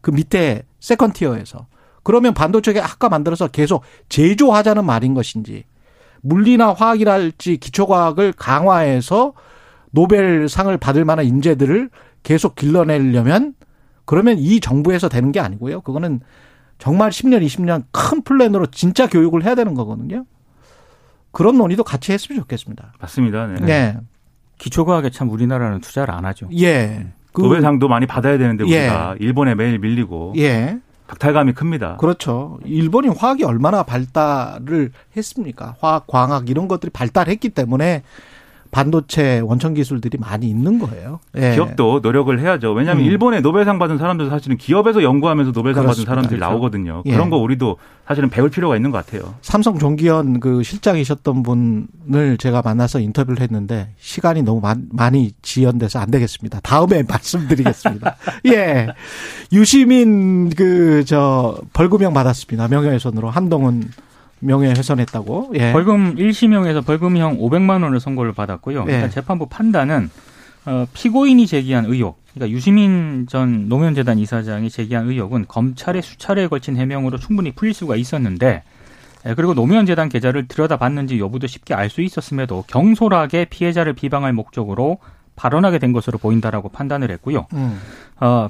[0.00, 1.66] 그 밑에 세컨티어에서
[2.02, 5.64] 그러면 반도체 아까 만들어서 계속 제조하자는 말인 것인지
[6.22, 9.34] 물리나 화학이랄지 기초과학을 강화해서
[9.92, 11.90] 노벨상을 받을 만한 인재들을
[12.22, 13.54] 계속 길러내려면
[14.04, 15.80] 그러면 이 정부에서 되는 게 아니고요.
[15.82, 16.20] 그거는
[16.78, 20.24] 정말 10년, 20년 큰 플랜으로 진짜 교육을 해야 되는 거거든요.
[21.30, 22.92] 그런 논의도 같이 했으면 좋겠습니다.
[23.00, 23.46] 맞습니다.
[23.46, 23.60] 네.
[23.60, 23.96] 네.
[24.58, 26.48] 기초과학에 참 우리나라는 투자를 안 하죠.
[26.58, 27.06] 예.
[27.32, 29.24] 그 노벨상도 많이 받아야 되는데 우리가 예.
[29.24, 30.78] 일본에 매일 밀리고 예.
[31.06, 31.96] 박탈감이 큽니다.
[31.96, 32.58] 그렇죠.
[32.64, 35.76] 일본이 화학이 얼마나 발달을 했습니까?
[35.80, 38.02] 화학, 광학 이런 것들이 발달했기 때문에
[38.72, 41.20] 반도체 원천 기술들이 많이 있는 거예요.
[41.36, 41.52] 예.
[41.54, 42.72] 기업도 노력을 해야죠.
[42.72, 43.08] 왜냐하면 음.
[43.08, 45.84] 일본에 노벨상 받은 사람들 사실은 기업에서 연구하면서 노벨상.
[45.86, 46.50] 받은 사람들이 그렇죠.
[46.50, 47.02] 나오거든요.
[47.04, 47.12] 예.
[47.12, 47.76] 그런 거 우리도
[48.08, 49.34] 사실은 배울 필요가 있는 것 같아요.
[49.42, 56.60] 삼성 종기현 그 실장이셨던 분을 제가 만나서 인터뷰를 했는데 시간이 너무 많이 지연돼서 안 되겠습니다.
[56.60, 58.16] 다음에 말씀드리겠습니다.
[58.52, 58.88] 예.
[59.52, 62.68] 유시민 그 저 벌금형 받았습니다.
[62.68, 63.90] 명예훼손으로 한동훈
[64.42, 65.52] 명예훼손했다고.
[65.54, 65.72] 예.
[65.72, 68.84] 벌금 1심형에서 벌금형 500만 원을 선고를 받았고요.
[68.88, 68.94] 예.
[68.94, 70.10] 일단 재판부 판단은
[70.64, 77.18] 어, 피고인이 제기한 의혹, 그러니까 유시민 전 노무현재단 이사장이 제기한 의혹은 검찰의 수차례에 걸친 해명으로
[77.18, 78.62] 충분히 풀릴 수가 있었는데
[79.26, 84.98] 예, 그리고 노무현재단 계좌를 들여다봤는지 여부도 쉽게 알 수 있었음에도 경솔하게 피해자를 비방할 목적으로
[85.36, 87.46] 발언하게 된 것으로 보인다라고 판단을 했고요.
[87.54, 87.80] 음.
[88.20, 88.48] 어,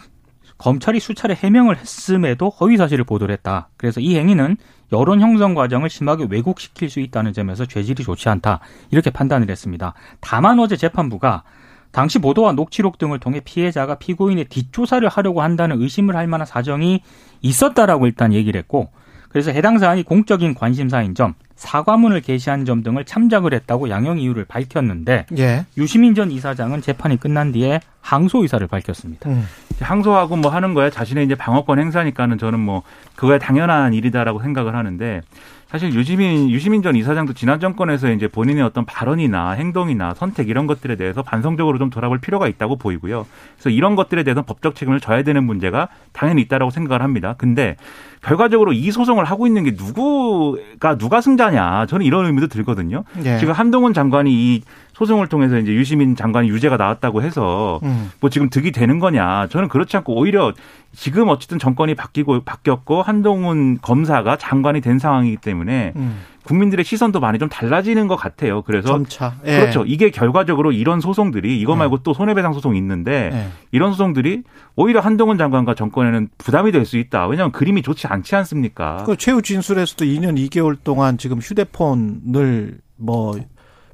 [0.58, 3.68] 검찰이 수차례 해명을 했음에도 허위 사실을 보도를 했다.
[3.76, 4.56] 그래서 이 행위는
[4.92, 8.60] 여론 형성 과정을 심하게 왜곡시킬 수 있다는 점에서 죄질이 좋지 않다.
[8.90, 9.94] 이렇게 판단을 했습니다.
[10.20, 11.42] 다만 어제 재판부가
[11.90, 17.02] 당시 보도와 녹취록 등을 통해 피해자가 피고인의 뒷조사를 하려고 한다는 의심을 할 만한 사정이
[17.42, 18.90] 있었다라고 일단 얘기를 했고
[19.32, 25.26] 그래서 해당 사안이 공적인 관심사인 점, 사과문을 게시한 점 등을 참작을 했다고 양형 이유를 밝혔는데
[25.38, 25.64] 예.
[25.78, 29.30] 유시민 전 이사장은 재판이 끝난 뒤에 항소 의사를 밝혔습니다.
[29.30, 29.46] 음.
[29.80, 32.82] 항소하고 뭐 하는 거야 자신의 이제 방어권 행사니까는 저는 뭐
[33.16, 35.22] 그거야 당연한 일이다라고 생각을 하는데
[35.72, 40.96] 사실 유시민 유시민 전 이사장도 지난 정권에서 이제 본인의 어떤 발언이나 행동이나 선택 이런 것들에
[40.96, 43.26] 대해서 반성적으로 좀 돌아볼 필요가 있다고 보이고요.
[43.56, 47.36] 그래서 이런 것들에 대해서 법적 책임을 져야 되는 문제가 당연히 있다라고 생각을 합니다.
[47.38, 47.76] 근데
[48.20, 53.04] 결과적으로 이 소송을 하고 있는 게 누구가 누가 승자냐 저는 이런 의미도 들거든요.
[53.14, 53.38] 네.
[53.38, 54.62] 지금 한동훈 장관이 이
[54.94, 58.10] 소송을 통해서 이제 유시민 장관이 유죄가 나왔다고 해서 음.
[58.20, 60.52] 뭐 지금 득이 되는 거냐 저는 그렇지 않고 오히려
[60.94, 66.20] 지금 어쨌든 정권이 바뀌고 바뀌었고 한동훈 검사가 장관이 된 상황이기 때문에 음.
[66.44, 68.62] 국민들의 시선도 많이 좀 달라지는 것 같아요.
[68.62, 69.36] 그래서 점차.
[69.46, 69.60] 예.
[69.60, 69.84] 그렇죠.
[69.86, 72.00] 이게 결과적으로 이런 소송들이 이거 말고 예.
[72.02, 73.46] 또 손해배상 소송이 있는데 예.
[73.70, 74.42] 이런 소송들이
[74.74, 77.28] 오히려 한동훈 장관과 정권에는 부담이 될 수 있다.
[77.28, 79.04] 왜냐하면 그림이 좋지 않지 않습니까?
[79.06, 83.36] 그 최후 진술에서도 2년 2개월 동안 지금 휴대폰을 뭐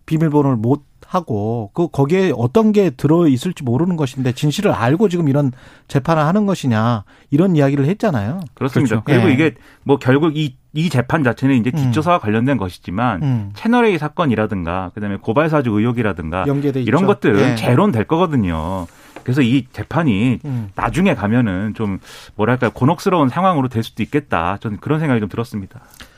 [0.07, 5.53] 비밀번호를 못 하고 그 거기에 어떤 게 들어 있을지 모르는 것인데 진실을 알고 지금 이런
[5.89, 8.41] 재판을 하는 것이냐 이런 이야기를 했잖아요.
[8.53, 9.01] 그렇습니다.
[9.01, 9.05] 그렇죠.
[9.07, 9.33] 그리고 예.
[9.33, 12.21] 이게 뭐 결국 이, 이 재판 자체는 이제 뒷조사와 음.
[12.21, 13.51] 관련된 것이지만 음.
[13.55, 17.07] 채널 A 사건이라든가 그다음에 고발 사주 의혹이라든가 이런 있죠.
[17.07, 17.57] 것들은 예.
[17.57, 18.87] 재론될 거거든요.
[19.23, 20.69] 그래서 이 재판이 음.
[20.75, 22.01] 나중에 가면은 좀
[22.37, 24.59] 뭐랄까 곤혹스러운 상황으로 될 수도 있겠다.
[24.61, 25.81] 저는 그런 생각이 좀 들었습니다.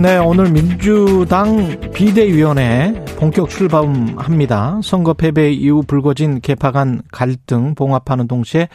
[0.00, 4.80] 네, 오늘 민주당 비대위원회 본격 출범합니다.
[4.82, 8.68] 선거 패배 이후 불거진 개파 간 갈등 봉합하는 동시에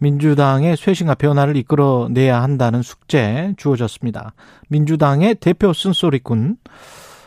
[0.00, 4.32] 민주당의 쇄신과 변화를 이끌어내야 한다는 숙제 주어졌습니다.
[4.70, 6.56] 민주당의 대표 쓴소리꾼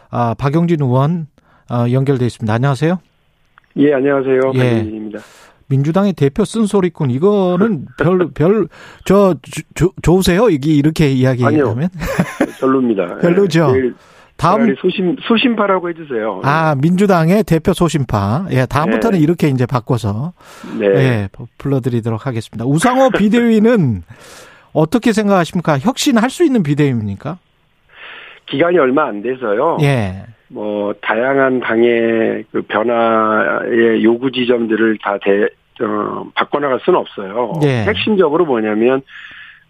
[0.09, 1.27] 아, 박용진 의원
[1.69, 2.51] 어, 연결돼 있습니다.
[2.51, 2.99] 안녕하세요.
[3.77, 4.39] 예, 안녕하세요.
[4.55, 4.57] 예.
[4.57, 5.19] 박용진입니다.
[5.67, 9.35] 민주당의 대표 쓴소리꾼 이거는 별 별저
[10.01, 10.49] 좋으세요?
[10.49, 11.89] 이게 이렇게 이야기하면
[12.59, 13.17] 별로입니다.
[13.17, 13.73] 별로죠.
[13.75, 13.91] 예,
[14.37, 16.41] 다음 소심 소심파라고 해주세요.
[16.43, 18.47] 아 민주당의 대표 소심파.
[18.51, 19.23] 예, 다음부터는 네.
[19.23, 20.33] 이렇게 이제 바꿔서
[20.79, 20.87] 네.
[20.87, 22.65] 예, 불러드리도록 하겠습니다.
[22.65, 24.03] 우상호 비대위는
[24.73, 25.79] 어떻게 생각하십니까?
[25.79, 27.37] 혁신할 수 있는 비대위입니까?
[28.47, 29.77] 기간이 얼마 안 돼서요.
[29.81, 30.25] 예.
[30.47, 35.47] 뭐 다양한 당의 그 변화의 요구 지점들을 다 대,
[35.83, 37.53] 어, 바꿔나갈 수는 없어요.
[37.63, 37.83] 예.
[37.83, 39.01] 핵심적으로 뭐냐면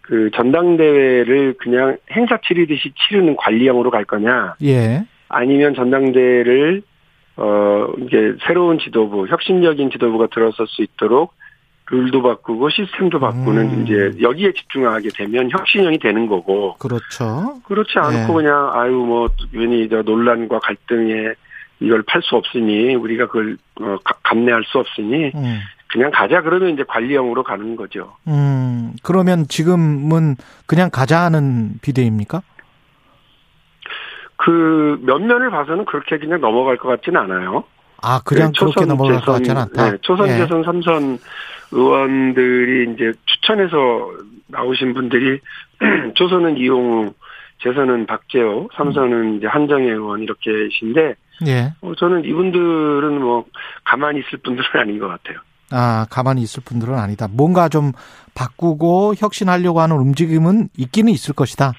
[0.08, 4.56] 그 전당대회를 그냥 행사 치르듯이 치르는 관리형으로 갈 거냐?
[4.64, 5.04] 예.
[5.30, 6.84] 아니면 전당대회를
[7.38, 11.34] 어 이제 새로운 지도부, 혁신적인 지도부가 들어설 수 있도록
[11.90, 13.84] 룰도 바꾸고 시스템도 바꾸는 음.
[13.84, 16.76] 이제 여기에 집중하게 되면 혁신형이 되는 거고.
[16.78, 17.60] 그렇죠.
[17.64, 18.48] 그렇지 않고 네.
[18.48, 21.34] 그냥 아유 뭐 괜히 논란과 갈등에
[21.80, 25.60] 이걸 팔 수 없으니 우리가 그걸 어, 감내할 수 없으니 음.
[25.96, 28.18] 그냥 가자 그러면 이제 관리형으로 가는 거죠.
[28.28, 32.42] 음 그러면 지금은 그냥 가자 하는 비대입니까?
[34.36, 37.64] 그 면면을 봐서는 그렇게 그냥 넘어갈 것 같지는 않아요.
[38.02, 39.92] 아 그냥 네, 그렇게 넘어갈 것 같지는 않다.
[39.92, 40.64] 네, 초선, 재선, 예.
[40.66, 41.18] 삼선
[41.72, 44.12] 의원들이 이제 추천해서
[44.48, 45.40] 나오신 분들이
[46.16, 47.14] 조선은 이용우,
[47.64, 51.16] 재선은 박재호, 삼선은 이제 한정혜 의원 이렇게신데
[51.48, 51.74] 예.
[51.80, 53.46] 어, 저는 이분들은 뭐
[53.86, 55.40] 가만히 있을 분들은 아닌 것 같아요.
[55.72, 57.28] 아 가만히 있을 분들은 아니다.
[57.30, 57.92] 뭔가 좀
[58.36, 61.74] 바꾸고 혁신하려고 하는 움직임은 있기는 있을 것이다.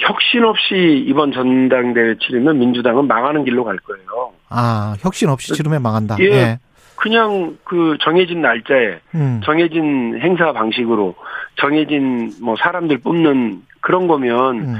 [0.00, 4.32] 혁신 없이 이번 전당대회 치르면 민주당은 망하는 길로 갈 거예요.
[4.48, 6.16] 아 혁신 없이 치르면 망한다.
[6.20, 6.24] 예.
[6.24, 6.58] 예.
[6.96, 9.40] 그냥 그 정해진 날짜에 음.
[9.44, 11.14] 정해진 행사 방식으로
[11.56, 14.76] 정해진 뭐 사람들 뽑는 그런 거면 음.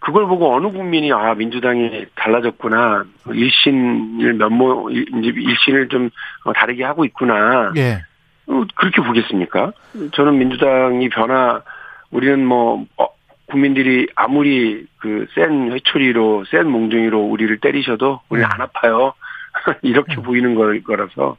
[0.00, 6.10] 그걸 보고 어느 국민이 아 민주당이 달라졌구나 일신을 면모 일신을 좀
[6.44, 8.02] 어, 다르게 하고 있구나 예.
[8.46, 9.72] 어, 그렇게 보겠습니까?
[10.12, 11.62] 저는 민주당이 변화
[12.10, 13.06] 우리는 뭐 어,
[13.46, 18.52] 국민들이 아무리 그 센 회초리로 센 몽둥이로 우리를 때리셔도 우리는 음.
[18.52, 19.12] 안 아파요
[19.82, 20.22] 이렇게 음.
[20.22, 21.36] 보이는 걸 거라서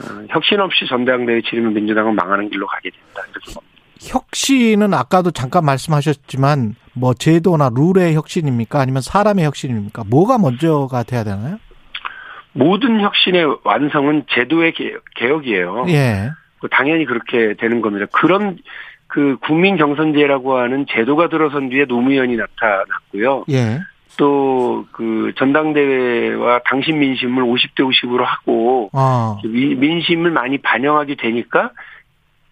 [0.00, 3.22] 어, 혁신 없이 전당대회 치르면 민주당은 망하는 길로 가게 된다.
[3.30, 3.77] 이렇게 봅니다.
[4.00, 8.80] 혁신은 아까도 잠깐 말씀하셨지만 뭐 제도나 룰의 혁신입니까?
[8.80, 10.04] 아니면 사람의 혁신입니까?
[10.08, 11.58] 뭐가 먼저가 돼야 되나요?
[12.52, 14.74] 모든 혁신의 완성은 제도의
[15.16, 15.86] 개혁이에요.
[15.88, 16.30] 예.
[16.60, 18.06] 그 당연히 그렇게 되는 겁니다.
[18.12, 18.58] 그런
[19.06, 23.44] 그 국민 경선제라고 하는 제도가 들어선 뒤에 노무현이 나타났고요.
[23.50, 23.80] 예.
[24.16, 24.58] 또
[24.92, 29.36] 그 전당대회와 당신 민심을 50대 50으로 하고 아.
[29.44, 31.70] 민심을 많이 반영하게 되니까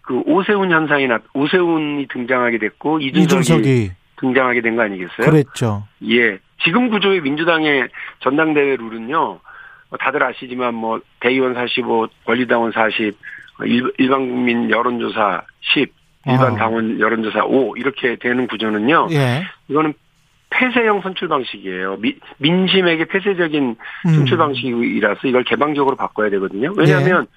[0.07, 3.91] 그 오세훈 현상이 나 오세훈이 등장하게 됐고 이준석이, 이준석이.
[4.19, 5.29] 등장하게 된 거 아니겠어요?
[5.29, 5.83] 그랬죠.
[6.09, 6.39] 예.
[6.63, 7.89] 지금 구조의 민주당의
[8.21, 9.17] 전당대회 룰은요.
[9.89, 13.17] 뭐 다들 아시지만 뭐 대의원 45, 권리당원 40,
[13.97, 15.41] 일반 국민 여론조사
[15.73, 15.93] 10,
[16.25, 16.55] 일반 아.
[16.55, 19.09] 당원 여론조사 5 이렇게 되는 구조는요.
[19.11, 19.43] 예.
[19.67, 19.93] 이거는
[20.49, 21.97] 폐쇄형 선출 방식이에요.
[21.97, 24.09] 미, 민심에게 폐쇄적인 음.
[24.15, 26.71] 선출 방식이라서 이걸 개방적으로 바꿔야 되거든요.
[26.77, 27.27] 왜냐하면 네.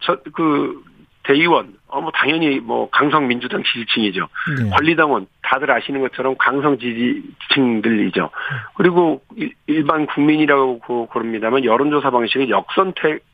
[0.00, 0.91] 저그
[1.24, 4.26] 대의원 어 뭐 당연히 뭐 강성 민주당 지지층이죠.
[4.58, 4.70] 네.
[4.70, 8.30] 권리당원 다들 아시는 것처럼 강성 지지층들이죠.
[8.74, 9.22] 그리고
[9.66, 13.24] 일반 국민이라고 그럽니다만 여론조사 방식은 역선택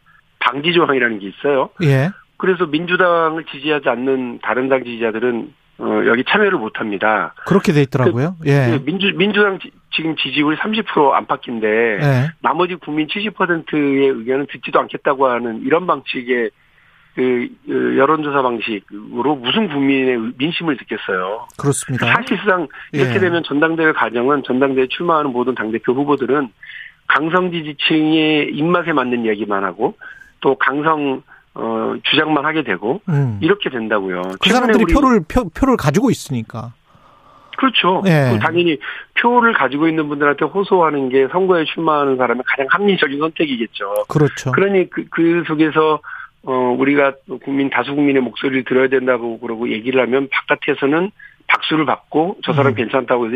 [0.41, 1.71] 방지 조항이라는 게 있어요.
[1.83, 2.11] 예.
[2.37, 7.35] 그래서 민주당을 지지하지 않는 다른 당 지지자들은 어, 여기 참여를 못 합니다.
[7.47, 8.35] 그렇게 돼 있더라고요.
[8.41, 8.71] 그, 예.
[8.71, 11.67] 그 민주, 민주당 지, 지금 지지율 30% 안팎인데,
[12.03, 12.31] 예.
[12.41, 16.51] 나머지 국민 70%의 의견은 듣지도 않겠다고 하는 이런 방식의
[17.19, 21.49] 그, 그 여론조사 방식으로 무슨 국민의 민심을 듣겠어요.
[21.59, 22.07] 그렇습니다.
[22.07, 23.19] 사실상 이렇게 예.
[23.19, 26.49] 되면 전당대회 과정은 전당대회 출마하는 모든 당대표 후보들은
[27.09, 29.97] 강성 지지층의 입맛에 맞는 얘기만 하고
[30.39, 31.23] 또 강성
[31.55, 33.41] 어, 주장만 하게 되고 음.
[33.43, 34.23] 이렇게 된다고요.
[34.41, 36.73] 그 사람들이 표를 표, 표를 가지고 있으니까.
[37.57, 38.01] 그렇죠.
[38.07, 38.39] 예.
[38.41, 38.79] 당연히
[39.21, 44.05] 표를 가지고 있는 분들한테 호소하는 게 선거에 출마하는 사람의 가장 합리적인 선택이겠죠.
[44.09, 44.53] 그렇죠.
[44.53, 45.99] 그러니 그, 그 속에서
[46.49, 51.11] 어 우리가 국민 다수 국민의 목소리를 들어야 된다고 그러고 얘기를 하면 바깥에서는
[51.47, 52.75] 박수를 받고 저 사람 음.
[52.75, 53.29] 괜찮다고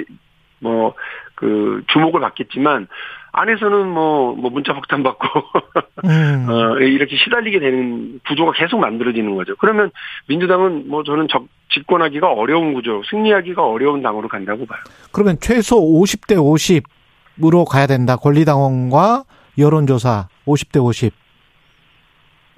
[0.61, 0.95] 뭐
[1.43, 2.87] 그 주목을 받겠지만
[3.33, 5.27] 안에서는 뭐, 뭐 문자 폭탄 받고,
[6.05, 6.47] 음.
[6.49, 9.57] 어, 이렇게 시달리게 되는 구조가 계속 만들어지는 거죠.
[9.57, 9.91] 그러면
[10.29, 14.79] 민주당은 뭐 저는 적, 집권하기가 어려운 구조, 승리하기가 어려운 당으로 간다고 봐요.
[15.11, 18.15] 그러면 최소 50대 50으로 가야 된다.
[18.15, 19.25] 권리당원과
[19.59, 21.22] 여론조사 50대 50.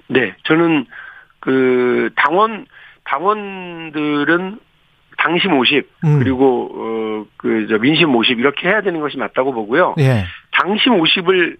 [0.07, 0.85] 네, 저는
[1.39, 2.65] 그 당원,
[3.05, 4.59] 당원들은
[5.17, 6.19] 당심 50 음.
[6.19, 9.95] 그리고 어그저 민심 50 이렇게 해야 되는 것이 맞다고 보고요.
[9.99, 10.25] 예.
[10.51, 11.57] 당심 50을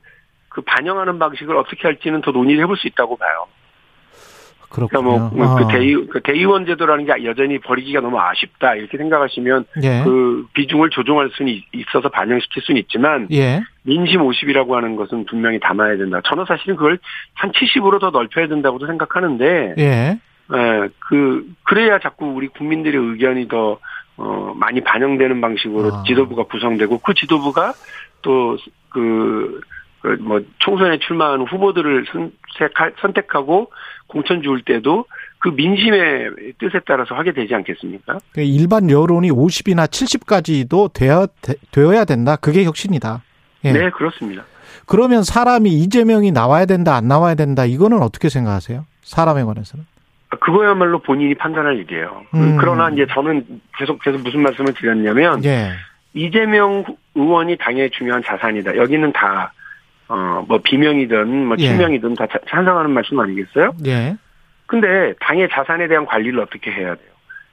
[0.50, 3.48] 그 반영하는 방식을 어떻게 할지는 더 논의를 해볼 수 있다고 봐요.
[4.70, 5.30] 그렇군요.
[5.30, 5.68] 그러니까 뭐그 아.
[5.68, 10.02] 대의 그 대의원 제도라는 게 여전히 버리기가 너무 아쉽다 이렇게 생각하시면 예.
[10.04, 13.62] 그 비중을 조정할 수는 있어서 반영시킬 수는 있지만 예.
[13.86, 16.22] 민심 50이라고 하는 것은 분명히 담아야 된다.
[16.26, 17.00] 저는 사실은 그걸
[17.34, 20.20] 한 70으로 더 넓혀야 된다고도 생각하는데 예.
[20.54, 23.80] 예, 그 그래야 자꾸 우리 국민들의 의견이 더
[24.18, 26.04] 어, 많이 반영되는 방식으로 아.
[26.06, 27.74] 지도부가 구성되고 그 지도부가
[28.22, 28.58] 또
[28.90, 33.72] 그 그 뭐 총선에 출마하는 후보들을 선택할, 선택하고
[34.08, 35.06] 공천 줄 때도
[35.40, 38.20] 그 민심의 뜻에 따라서 하게 되지 않겠습니까?
[38.32, 41.28] 그 일반 여론이 50이나 70까지도 되어,
[41.72, 42.36] 되어야 된다.
[42.36, 43.24] 그게 혁신이다.
[43.66, 43.74] 예.
[43.74, 44.44] 네, 그렇습니다.
[44.86, 47.66] 그러면 사람이 이재명이 나와야 된다, 안 나와야 된다.
[47.66, 48.86] 이거는 어떻게 생각하세요?
[49.02, 49.86] 사람에 관해서는?
[50.40, 52.24] 그거야말로 본인이 판단할 일이에요.
[52.34, 52.58] 음.
[52.60, 53.46] 그러나 이제 저는
[53.78, 55.72] 계속 계속 무슨 말씀을 드렸냐면 예.
[56.14, 56.84] 이재명
[57.16, 58.76] 의원이 당의 중요한 자산이다.
[58.78, 59.54] 여기는 다
[60.08, 61.68] 어, 뭐 비명이든 뭐 예.
[61.68, 62.16] 실명이든 예.
[62.16, 63.74] 다 찬성하는 말씀 아니겠어요?
[63.86, 64.18] 예.
[64.68, 67.10] 근데 당의 자산에 대한 관리를 어떻게 해야 돼요?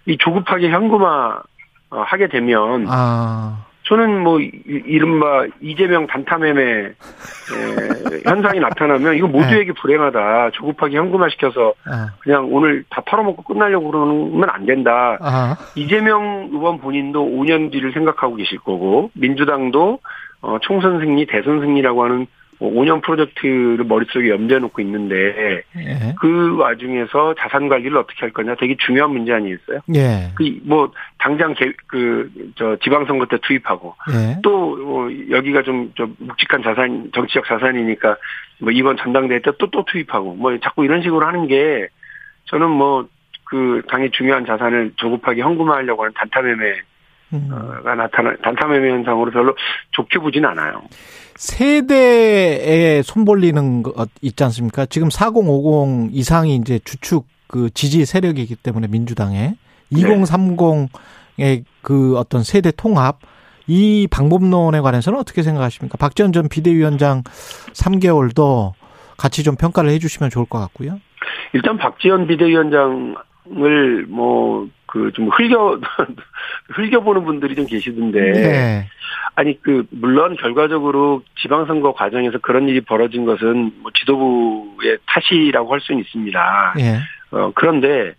[0.07, 1.43] 이 조급하게 현금화
[1.91, 3.67] 어, 하게 되면 아.
[3.93, 6.93] 저는 뭐 이른바 이재명 단타매매
[8.25, 9.73] 현상이 나타나면 이거 모두에게 네.
[9.79, 10.53] 불행하다.
[10.53, 12.09] 조급하게 현금화 시켜서 아.
[12.21, 15.19] 그냥 오늘 다 털어먹고 끝나려고 그러면 안 된다.
[15.21, 15.57] 아.
[15.75, 19.99] 이재명 의원 본인도 5년 뒤를 생각하고 계실 거고 민주당도
[20.41, 22.27] 어, 총선 승리, 대선 승리라고 하는
[22.61, 26.15] 5년 뭐 프로젝트를 머릿속에 염두에 놓고 있는데 예.
[26.21, 29.81] 그 와중에서 자산 관리를 어떻게 할 거냐 되게 중요한 문제 아니겠어요?
[29.95, 30.31] 예.
[30.35, 31.55] 그뭐 당장
[31.87, 34.41] 그저 지방선거 때 투입하고 예.
[34.43, 38.17] 또뭐 여기가 좀, 좀 묵직한 자산 정치적 자산이니까
[38.61, 41.89] 뭐 이번 전당대회 때 또 또 투입하고 뭐 자꾸 이런 식으로 하는 게
[42.47, 43.09] 저는 뭐
[43.53, 46.81] 그 당의 중요한 자산을 조급하게 현금화하려고 하는 단타매매
[47.85, 49.55] 가 나타나 단타매매 현상으로 별로
[49.91, 50.81] 좋게 보진 않아요.
[51.43, 54.87] 세대에 손벌리는 것 있지 않습니까?
[54.87, 59.57] 지금 4050 이상이 이제 주축 그 지지 세력이기 때문에 민주당에
[59.93, 63.19] 2030의 그 어떤 세대 통합
[63.67, 65.99] 이 방법론에 관해서는 어떻게 생각하십니까?
[65.99, 67.25] 박지원 전 비대위원장
[67.73, 68.75] 3개월도
[69.17, 71.01] 같이 좀 평가를 해주시면 좋을 것 같고요.
[71.55, 73.17] 일단 박지원 비대위원장을
[74.09, 75.81] 뭐 그 좀 흘겨
[76.69, 78.87] 흘겨 보는 분들이 좀 계시던데 네.
[79.35, 86.03] 아니 그 물론 결과적으로 지방선거 과정에서 그런 일이 벌어진 것은 뭐 지도부의 탓이라고 할 수는
[86.03, 86.75] 있습니다.
[86.77, 86.99] 네.
[87.31, 88.13] 어 그런데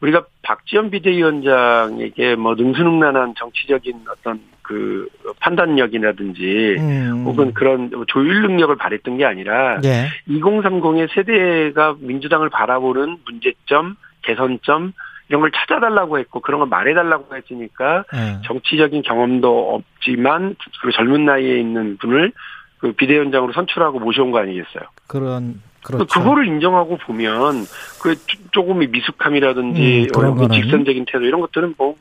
[0.00, 7.22] 우리가 박지원 비대위원장에게 뭐 능수능란한 정치적인 어떤 그 판단력이라든지 음.
[7.26, 10.08] 혹은 그런 조율 능력을 발휘했던 게 아니라 네.
[10.28, 14.92] 2030의 세대가 민주당을 바라보는 문제점, 개선점
[15.28, 18.40] 이런 걸 찾아달라고 했고 그런 걸 말해달라고 했으니까 네.
[18.46, 22.32] 정치적인 경험도 없지만 그 젊은 나이에 있는 분을
[22.78, 24.84] 그 비대위원장으로 선출하고 모셔온 거 아니겠어요?
[25.06, 26.06] 그런 그렇죠.
[26.06, 27.64] 그거를 인정하고 보면
[28.02, 28.14] 그
[28.52, 31.96] 조금의 미숙함이라든지 음, 그 직선적인 태도 이런 것들은 뭐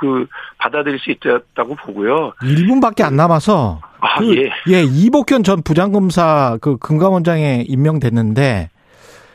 [0.00, 0.26] 그
[0.58, 2.32] 받아들일 수 있다고 보고요.
[2.40, 4.50] 1분밖에 안 남아서 아, 그, 예.
[4.68, 8.70] 예, 이복현 전 부장검사 그 금감원장에 임명됐는데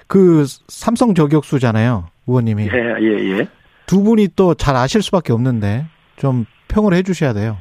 [0.07, 2.07] 그 삼성 저격수잖아요.
[2.27, 2.69] 의원님이.
[2.71, 3.47] 예, 예, 예.
[3.85, 5.85] 두 분이 또 잘 아실 수밖에 없는데
[6.17, 7.57] 좀 평을 해 주셔야 돼요.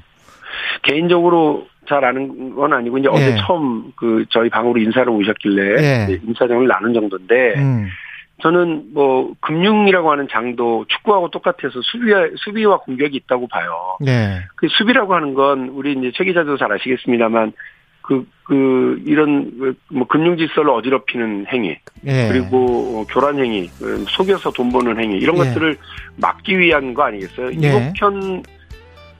[0.82, 3.14] 개인적으로 잘 아는 건 아니고 이제 예.
[3.14, 6.20] 어제 처음 그 저희 방으로 인사를 오셨길래 예.
[6.26, 7.88] 인사정을 나눈 정도인데 음.
[8.42, 13.96] 저는 뭐 금융이라고 하는 장도 축구하고 똑같아서 수비와 수비와 공격이 있다고 봐요.
[14.00, 14.40] 네.
[14.56, 17.52] 그 수비라고 하는 건 우리 이제 최 기자도 잘 아시겠습니다만
[18.06, 21.76] 그, 그, 이런, 그 뭐, 금융 질서를 어지럽히는 행위.
[22.04, 22.28] 예.
[22.28, 25.44] 그리고 어, 교란 행위, 그 속여서 돈 버는 행위, 이런 예.
[25.44, 25.76] 것들을
[26.16, 27.50] 막기 위한 거 아니겠어요?
[27.62, 27.68] 예.
[27.68, 28.42] 이복현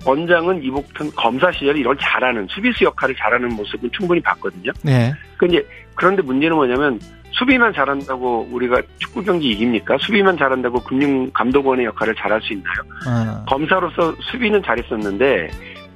[0.04, 4.70] 원장은 이복현 검사 시절에 이런 잘하는, 수비수 역할을 잘하는 모습은 충분히 봤거든요.
[4.86, 5.14] 예.
[5.38, 5.62] 근데,
[5.94, 9.96] 그런데 문제는 뭐냐면, 수비만 잘한다고 우리가 축구 경기 이깁니까?
[9.98, 12.76] 수비만 잘한다고 금융 감독원의 역할을 잘할 수 있나요?
[13.08, 13.44] 아.
[13.48, 15.50] 검사로서 수비는 잘했었는데,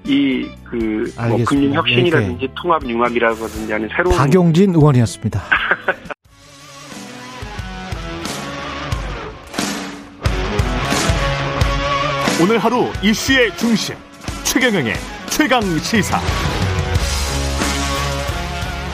[0.08, 1.12] 이그
[1.46, 2.54] 금융 혁신이라든지 네.
[2.56, 5.42] 통합 융합이라든지 하는 새로운 박용진 의원이었습니다.
[12.40, 13.96] 오늘 하루 이슈의 중심
[14.44, 14.94] 최경영의
[15.28, 16.18] 최강 시사.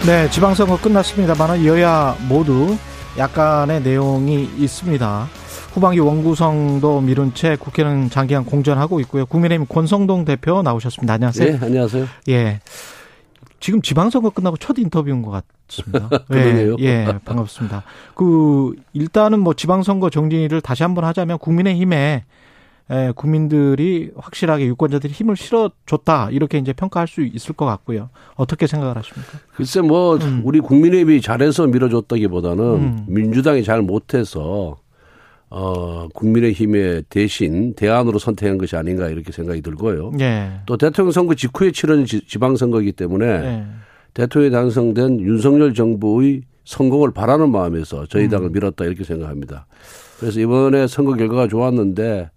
[0.07, 2.77] 네, 지방선거 끝났습니다만 여야 모두
[3.17, 5.29] 약간의 내용이 있습니다.
[5.75, 9.27] 후반기 원구성도 미룬 채 국회는 장기간 공전하고 있고요.
[9.27, 11.15] 국민의힘 권성동 대표 나오셨습니다.
[11.15, 11.51] 안녕하세요.
[11.51, 12.07] 네, 안녕하세요.
[12.29, 12.61] 예.
[13.59, 16.11] 지금 지방선거 끝나고 첫 인터뷰인 것 같습니다.
[16.33, 17.83] 예, 예, 반갑습니다.
[18.15, 22.25] 그 일단은 뭐 지방선거 정리를 다시 한번 하자면 국민의힘에
[22.91, 28.11] 에, 국민들이 확실하게 유권자들이 힘을 실어줬다 이렇게 이제 평가할 수 있을 것 같고요.
[28.37, 29.39] 어떻게 생각을 하십니까?
[29.57, 30.43] 글쎄 뭐 음.
[30.45, 33.05] 우리 국민의힘이 잘해서 밀어줬다기보다는 음.
[33.09, 34.77] 민주당이 잘 못해서
[35.57, 40.11] 어 국민의힘의 대신 대안으로 선택한 것이 아닌가 이렇게 생각이 들고요.
[40.19, 40.51] 예.
[40.67, 43.65] 또 대통령 선거 직후에 치러진 지 방선거이기 때문에 예.
[44.15, 48.53] 대통령이 당선된 윤석열 정부의 성공을 바라는 마음에서 저희 당을 음.
[48.53, 49.67] 밀었다 이렇게 생각합니다.
[50.19, 52.31] 그래서 이번에 선거 결과가 좋았는데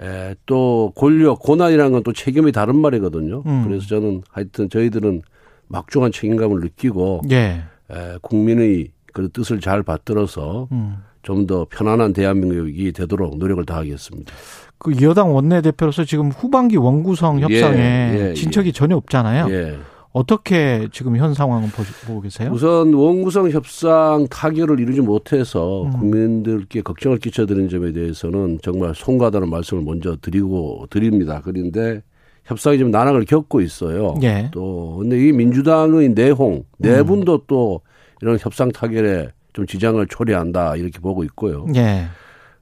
[0.00, 3.42] 에, 또 권력, 고난이라는 건 또 책임이 다른 말이거든요.
[3.46, 3.64] 음.
[3.66, 5.22] 그래서 저는 하여튼 저희들은
[5.66, 7.62] 막중한 책임감을 느끼고 예.
[7.90, 10.98] 에, 국민의 그 뜻을 잘 받들어서 음.
[11.24, 14.32] 좀 더 편안한 대한민국이 되도록 노력을 다하겠습니다.
[14.78, 18.72] 그 여당 원내대표로서 지금 후반기 원구성 협상에 예, 예, 진척이 예.
[18.72, 19.46] 전혀 없잖아요.
[19.50, 19.78] 예.
[20.12, 21.70] 어떻게 지금 현 상황은
[22.06, 22.50] 보고 계세요?
[22.52, 25.90] 우선 원구성 협상 타결을 이루지 못해서 음.
[25.90, 31.40] 국민들께 걱정을 끼쳐드리는 점에 대해서는 정말 송가다는 말씀을 먼저 드리고 드립니다.
[31.42, 32.02] 그런데
[32.44, 34.14] 협상이 지금 난항을 겪고 있어요.
[34.22, 34.50] 예.
[34.52, 37.38] 또 근데 이 민주당의 내홍 내분도 음.
[37.48, 37.80] 또
[38.22, 41.66] 이런 협상 타결에 좀 지장을 초래한다 이렇게 보고 있고요.
[41.74, 42.06] 예.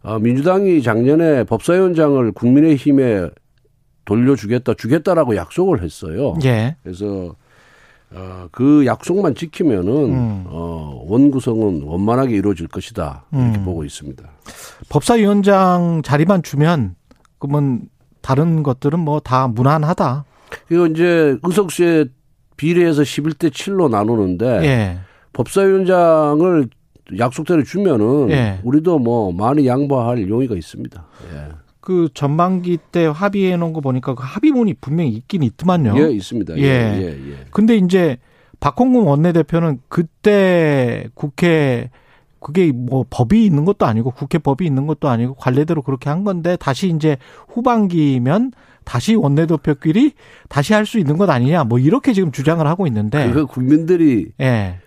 [0.02, 3.30] 어, 민주당이 작년에 법사위원장을 국민의힘에
[4.04, 6.34] 돌려주겠다 주겠다라고 약속을 했어요.
[6.44, 6.76] 예.
[6.82, 7.34] 그래서
[8.14, 10.44] 어, 그 약속만 지키면은 음.
[10.48, 13.64] 어, 원 구성은 원만하게 이루어질 것이다 이렇게 음.
[13.64, 14.22] 보고 있습니다.
[14.90, 16.94] 법사위원장 자리만 주면
[17.38, 17.82] 그러면
[18.20, 20.24] 다른 것들은 뭐 다 무난하다.
[20.68, 22.04] 그리고 이제 의석수에
[22.58, 24.98] 비례해서 11대 7로 나누는데 예.
[25.32, 26.68] 법사위원장을
[27.18, 28.60] 약속대로 주면은 예.
[28.62, 31.04] 우리도 뭐 많이 양보할 용의가 있습니다.
[31.34, 31.48] 예.
[31.80, 35.94] 그 전반기 때 합의해 놓은 거 보니까 그 합의문이 분명히 있긴 있더만요.
[35.98, 36.56] 예, 있습니다.
[36.58, 36.62] 예.
[36.62, 38.18] 예, 예, 근데 이제
[38.60, 41.90] 박홍근 원내대표는 그때 국회
[42.38, 46.56] 그게 뭐 법이 있는 것도 아니고 국회 법이 있는 것도 아니고 관례대로 그렇게 한 건데
[46.56, 47.16] 다시 이제
[47.48, 48.52] 후반기면
[48.84, 50.12] 다시 원내대표끼리
[50.48, 54.78] 다시 할 수 있는 것 아니냐 뭐 이렇게 지금 주장을 하고 있는데 그 국민들이 예.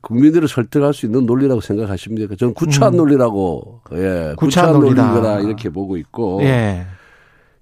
[0.00, 2.36] 국민들을 설득할 수 있는 논리라고 생각하십니까?
[2.36, 2.98] 저는 구차한 음.
[2.98, 6.86] 논리라고 예, 구차한, 논리다 이렇게 보고 있고 예.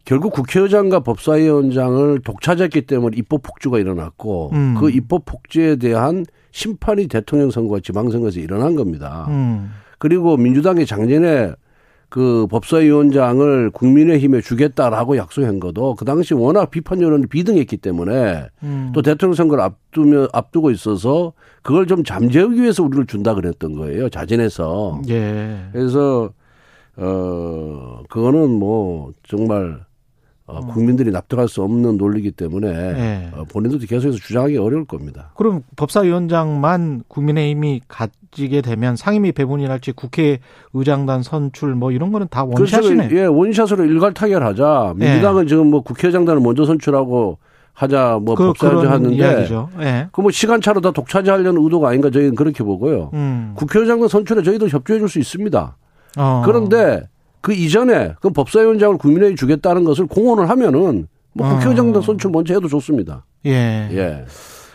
[0.05, 4.77] 결국 국회의장과 법사위원장을 독차지했기 때문에 입법 폭주가 일어났고 음.
[4.79, 9.27] 그 입법 폭주에 대한 심판이 대통령 선거와 지방선거에서 일어난 겁니다.
[9.29, 9.73] 음.
[9.99, 11.53] 그리고 민주당이 작년에
[12.09, 18.93] 그 법사위원장을 국민의힘에 주겠다라고 약속한 것도 그 당시 워낙 비판 여론이 비등했기 때문에 음.
[18.95, 21.33] 또 대통령 선거를 앞두며 앞두고 있어서
[21.63, 25.03] 그걸 좀 잠재우기 위해서 우리를 준다 그랬던 거예요 자진해서.
[25.09, 25.69] 예.
[25.73, 26.31] 그래서
[26.97, 29.86] 어 그거는 뭐 정말
[30.47, 30.69] 어, 음.
[30.69, 33.31] 국민들이 납득할 수 없는 논리이기 때문에 네.
[33.35, 35.33] 어, 본인들도 계속해서 주장하기 어려울 겁니다.
[35.35, 43.09] 그럼 법사위원장만 국민의힘이 가지게 되면 상임위 배분이랄지 국회의장단 선출 뭐 이런 거는 다 원샷이네.
[43.13, 44.95] 예, 원샷으로 일괄 타결하자.
[44.97, 45.49] 민주당은 네.
[45.49, 47.39] 지금 뭐 국회의장단을 먼저 선출하고
[47.73, 49.47] 하자 뭐 그, 법사위원장 하는데
[49.79, 50.09] 네.
[50.13, 53.11] 그뭐 시간 차로 다 독차지하려는 의도가 아닌가 저희는 그렇게 보고요.
[53.15, 53.53] 음.
[53.57, 55.77] 국회의장단 선출에 저희도 협조해 줄 수 있습니다.
[56.19, 56.43] 어.
[56.47, 57.03] 그런데
[57.47, 62.03] 그 이전에 그 법사위원장을 국민의힘 주겠다는 것을 공언을 하면은 뭐 국회의장단 어.
[62.03, 63.25] 선출 먼저 해도 좋습니다.
[63.45, 63.89] 예.
[63.93, 64.25] 예.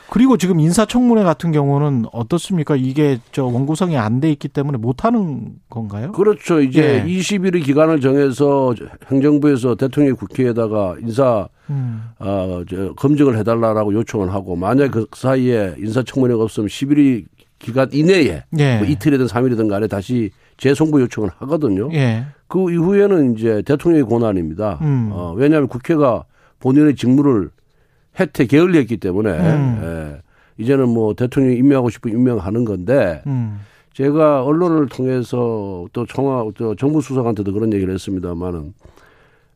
[0.10, 2.78] 그리고 지금 인사청문회 같은 경우는 어떻습니까?
[2.78, 6.14] 이게 저 원구성이 안 돼 있기 때문에 못 하는 건가요?
[6.14, 6.62] 그렇죠.
[6.62, 7.12] 이제 예.
[7.12, 8.74] 20일의 기간을 정해서
[9.12, 12.04] 행정부에서 대통령이 국회에다가 인사 음.
[12.20, 17.26] 어, 저, 검증을 해달라라고 요청을 하고 만약 그 사이에 인사청문회가 없으면 10일의
[17.60, 18.78] 기간 이내에 예.
[18.78, 20.32] 뭐 이틀이든 3일이든 간에 다시
[20.62, 21.90] 재송부 요청을 하거든요.
[21.92, 22.26] 예.
[22.48, 24.78] 그 이후에는 이제 대통령의 권한입니다.
[24.82, 25.10] 음.
[25.12, 26.24] 어, 왜냐하면 국회가
[26.60, 27.50] 본인의 직무를
[28.20, 29.82] 혜택 게을리했기 때문에 음.
[29.84, 33.62] 예, 이제는 뭐 대통령이 임명하고 싶으면 임명하는 건데 음.
[33.94, 38.74] 제가 언론을 통해서 또 청와 또 정부 수석한테도 그런 얘기를 했습니다만은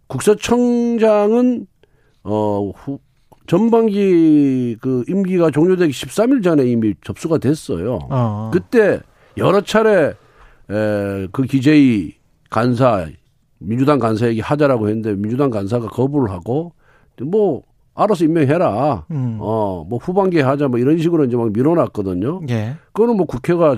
[0.08, 1.68] 국세청장은
[2.24, 2.98] 어 후,
[3.46, 8.00] 전반기 그 임기가 종료되기 13일 전에 이미 접수가 됐어요.
[8.10, 8.50] 어.
[8.52, 9.02] 그때
[9.38, 10.16] 여러 차례
[10.70, 12.14] 에, 그 기재위
[12.50, 13.08] 간사
[13.60, 16.74] 민주당 간사에게 하자라고 했는데 민주당 간사가 거부를 하고
[17.22, 17.64] 뭐
[17.96, 19.06] 알아서 임명해라.
[19.12, 19.38] 음.
[19.40, 22.42] 어, 뭐 후반기에 하자 뭐 이런 식으로 이제 막 밀어놨거든요.
[22.50, 22.76] 예.
[22.92, 23.76] 그거는 뭐 국회가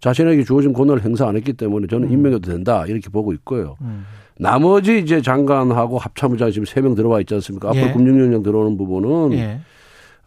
[0.00, 2.12] 자신에게 주어진 권한을 행사 안 했기 때문에 저는 음.
[2.12, 3.74] 임명해도 된다 이렇게 보고 있고요.
[3.80, 4.04] 음.
[4.38, 7.70] 나머지 이제 장관하고 합참의장 지금 세 명 들어와 있지 않습니까?
[7.70, 7.92] 앞으로 예.
[7.92, 9.60] 금융위원장 들어오는 부분은 예.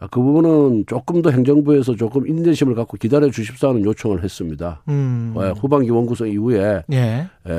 [0.00, 4.82] 아, 그 부분은 조금 더 행정부에서 조금 인내심을 갖고 기다려 주십사는 요청을 했습니다.
[4.88, 5.34] 음.
[5.36, 7.28] 예, 후반기 원구성 이후에 예.
[7.46, 7.50] 에,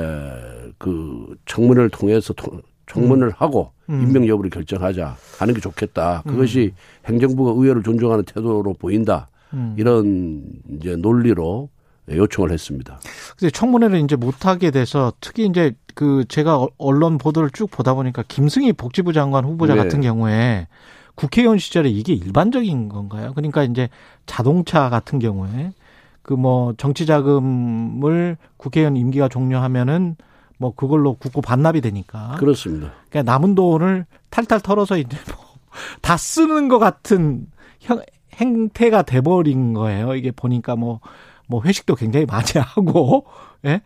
[0.80, 3.34] 그 청문회를 통해서 통, 청문을 음.
[3.38, 4.02] 하고 음.
[4.02, 6.24] 임명 여부를 결정하자 하는 게 좋겠다.
[6.26, 7.14] 그것이 음.
[7.14, 9.30] 행정부가 의회를 존중하는 태도로 보인다.
[9.54, 9.76] 음.
[9.78, 10.44] 이런
[10.78, 11.70] 이제 논리로
[12.10, 13.00] 요청을 했습니다.
[13.38, 18.74] 근데 청문회를 이제 못하게 돼서 특히 이제 그 제가 언론 보도를 쭉 보다 보니까 김승희
[18.74, 19.84] 복지부 장관 후보자 네.
[19.84, 20.68] 같은 경우에
[21.16, 23.34] 국회의원 시절에 이게 일반적인 건가요?
[23.36, 23.90] 그러니까 이제
[24.26, 25.74] 자동차 같은 경우에
[26.22, 30.16] 그 뭐 정치 자금을 국회의원 임기가 종료하면은
[30.58, 32.36] 뭐 그걸로 국고 반납이 되니까.
[32.40, 32.94] 그렇습니다.
[33.10, 35.46] 그러니까 남은 돈을 탈탈 털어서 이제 뭐
[36.02, 37.48] 다 쓰는 것 같은
[37.80, 38.02] 형,
[38.36, 40.16] 행태가 돼버린 거예요.
[40.16, 43.26] 이게 보니까 뭐뭐 회식도 굉장히 많이 하고
[43.66, 43.82] 예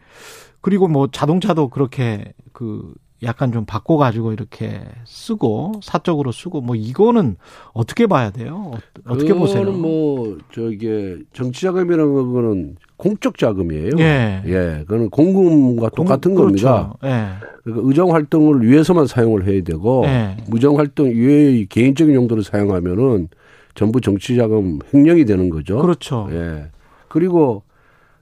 [0.61, 2.93] 그리고 뭐 자동차도 그렇게 그
[3.25, 7.37] 약간 좀 바꿔가지고 이렇게 쓰고 사적으로 쓰고 뭐 이거는
[7.73, 8.71] 어떻게 봐야 돼요?
[9.05, 9.71] 어떻게 보세요?
[9.71, 13.91] 뭐 저기 정치 자금이라는 거는 공적 자금이에요.
[13.99, 16.67] 예, 예, 그거는 공금과 똑같은 공, 그렇죠.
[16.67, 16.93] 겁니다.
[17.03, 17.45] 예.
[17.63, 20.37] 그러니까 의정 활동을 위해서만 사용을 해야 되고 예.
[20.47, 23.27] 무정 활동 이외의 개인적인 용도로 사용하면은
[23.73, 25.79] 전부 정치 자금 횡령이 되는 거죠.
[25.79, 26.29] 그렇죠.
[26.31, 26.67] 예.
[27.09, 27.63] 그리고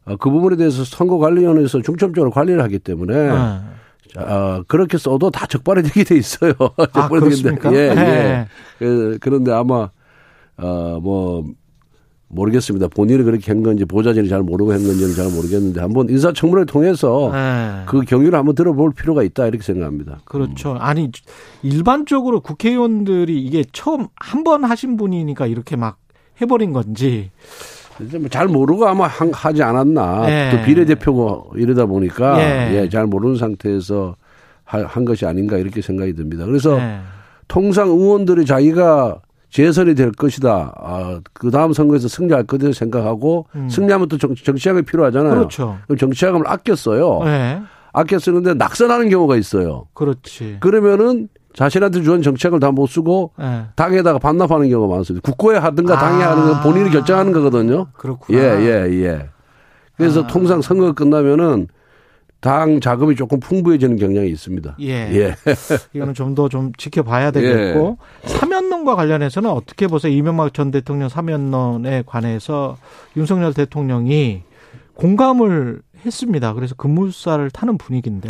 [0.05, 3.59] 어, 그 부분에 대해서 선거관리위원회에서 중점적으로 관리를 하기 때문에 네.
[4.17, 6.53] 어, 그렇게 써도 다 적발이 되게 돼 있어요.
[6.93, 7.73] 아, 그렇습니까?
[7.73, 8.47] 예, 네.
[8.81, 9.17] 예.
[9.19, 9.89] 그런데 아마
[10.57, 11.43] 어 뭐
[12.35, 12.87] 모르겠습니다.
[12.87, 17.83] 본인이 그렇게 한 건지 보좌진이 잘 모르고 한 건지는 잘 모르겠는데 한번 인사청문회를 통해서 네.
[17.85, 20.19] 그 경위를 한번 들어볼 필요가 있다 이렇게 생각합니다.
[20.25, 20.71] 그렇죠.
[20.71, 20.77] 음.
[20.79, 21.11] 아니
[21.61, 25.97] 일반적으로 국회의원들이 이게 처음 한 번 하신 분이니까 이렇게 막
[26.41, 27.82] 해버린 건지 뭐
[28.29, 30.25] 잘 모르고 아마 하지 않았나.
[30.29, 30.51] 예.
[30.51, 32.75] 또 비례대표고 이러다 보니까 예.
[32.75, 34.15] 예, 잘 모르는 상태에서
[34.65, 36.45] 한 것이 아닌가 이렇게 생각이 듭니다.
[36.45, 36.99] 그래서 예.
[37.47, 40.73] 통상 의원들이 자기가 재선이 될 것이다.
[40.75, 43.69] 아, 그 다음 선거에서 승리할 것이다 생각하고 음.
[43.69, 45.35] 승리하면 또 정, 정치학이 필요하잖아요.
[45.35, 45.77] 그렇죠.
[45.85, 46.41] 그럼 정치학을
[46.75, 47.21] 써요.
[47.23, 47.61] 네.
[47.91, 49.85] 아껴 쓰는데 낙선하는 경우가 있어요.
[49.93, 50.57] 그렇지.
[50.59, 53.65] 그러면은 자신한테 주는 정책을 다 못 쓰고 네.
[53.75, 55.23] 당에다가 반납하는 경우가 많습니다.
[55.29, 56.31] 국고에 하든가 당에 아.
[56.31, 57.87] 하는 건 본인이 결정하는 거거든요.
[57.93, 58.39] 그렇구나.
[58.39, 59.29] 예, 예, 예.
[59.95, 60.27] 그래서 아.
[60.27, 61.67] 통상 선거 끝나면은
[62.41, 64.75] 당 자금이 조금 풍부해지는 경향이 있습니다.
[64.81, 64.87] 예.
[64.89, 65.35] 예.
[65.93, 68.27] 이거는 좀 더좀 좀 지켜봐야 되겠고 예.
[68.27, 70.11] 사면론과 관련해서는 어떻게 보세요?
[70.11, 72.75] 이명박 전 대통령 사면론에 관해서
[73.15, 74.41] 윤석열 대통령이
[74.95, 76.53] 공감을 했습니다.
[76.53, 78.27] 그래서 급무사를 타는 분위기인데.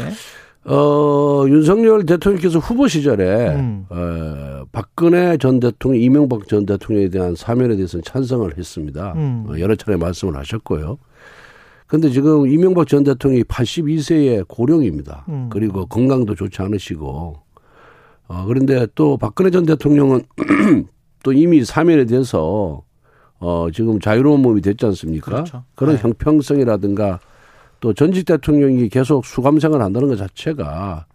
[0.66, 3.86] 어, 윤석열 대통령께서 후보 시절에, 음.
[3.89, 9.14] 어, 박근혜 전 대통령, 이명박 전 대통령에 대한 사면에 대해서는 찬성을 했습니다.
[9.14, 9.45] 음.
[9.47, 10.97] 어, 여러 차례 말씀을 하셨고요.
[11.88, 15.26] 근데 지금 이명박 전 대통령이 82세의 고령입니다.
[15.28, 15.49] 음.
[15.51, 17.36] 그리고 건강도 좋지 않으시고,
[18.28, 20.22] 어, 그런데 또 박근혜 전 대통령은
[21.24, 22.84] 또 이미 사면에 대해서,
[23.39, 25.32] 어, 지금 자유로운 몸이 됐지 않습니까?
[25.32, 25.64] 그렇죠.
[25.76, 26.01] 그런 네.
[26.01, 27.20] 형평성이라든가
[27.84, 31.06] 또 전직 대통령이 계속 수감생활 한다는 것 자체가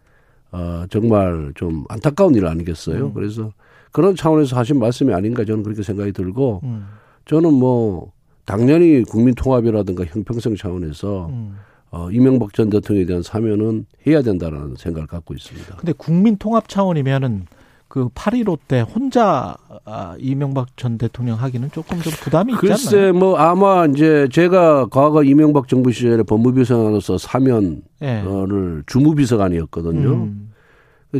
[0.52, 3.06] 어, 정말 좀 안타까운 일 아니겠어요?
[3.06, 3.14] 음.
[3.14, 3.54] 그래서
[3.90, 6.84] 그런 차원에서 하신 말씀이 아닌가 저는 그렇게 생각이 들고 음.
[7.24, 8.12] 저는 뭐
[8.44, 11.56] 당연히 국민 통합이라든가 형평성 차원에서 음.
[11.90, 15.76] 어, 이명박 전 대통령에 대한 사면은 해야 된다는 생각을 갖고 있습니다.
[15.76, 17.46] 근데 국민 통합 차원이면은
[17.88, 23.12] 그8.15때 혼자 아, 이명박 전 대통령 하기는 조금 좀 부담이 있지 글쎄, 않나요?
[23.14, 28.22] 뭐 아마 이제 제가 과거 이명박 정부 시절에 법무비서관으로서 사면을 네.
[28.86, 30.08] 주무비서관이었거든요.
[30.10, 30.52] 음.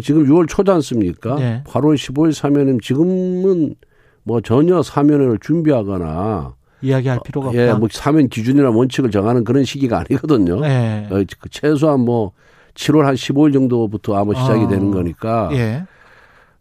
[0.02, 1.36] 지금 6월 초지 않습니까?
[1.36, 1.62] 네.
[1.66, 3.74] 8월 15일 사면은 지금은
[4.22, 7.60] 뭐 전혀 사면을 준비하거나 이야기할 필요가 없다.
[7.60, 10.60] 예, 뭐 사면 기준이나 원칙을 정하는 그런 시기가 아니거든요.
[10.60, 11.08] 네.
[11.10, 12.32] 어, 그 최소한 뭐
[12.74, 14.68] 7월 한 15일 정도부터 아마 시작이 아.
[14.68, 15.48] 되는 거니까.
[15.52, 15.84] 예.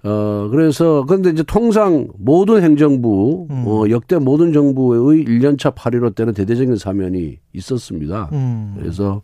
[0.08, 3.64] 어, 그래서, 근데 이제 통상 모든 행정부, 음.
[3.68, 8.30] 어, 역대 모든 정부의 1년차 8.15 때는 대대적인 사면이 있었습니다.
[8.32, 8.76] 음.
[8.80, 9.22] 그래서,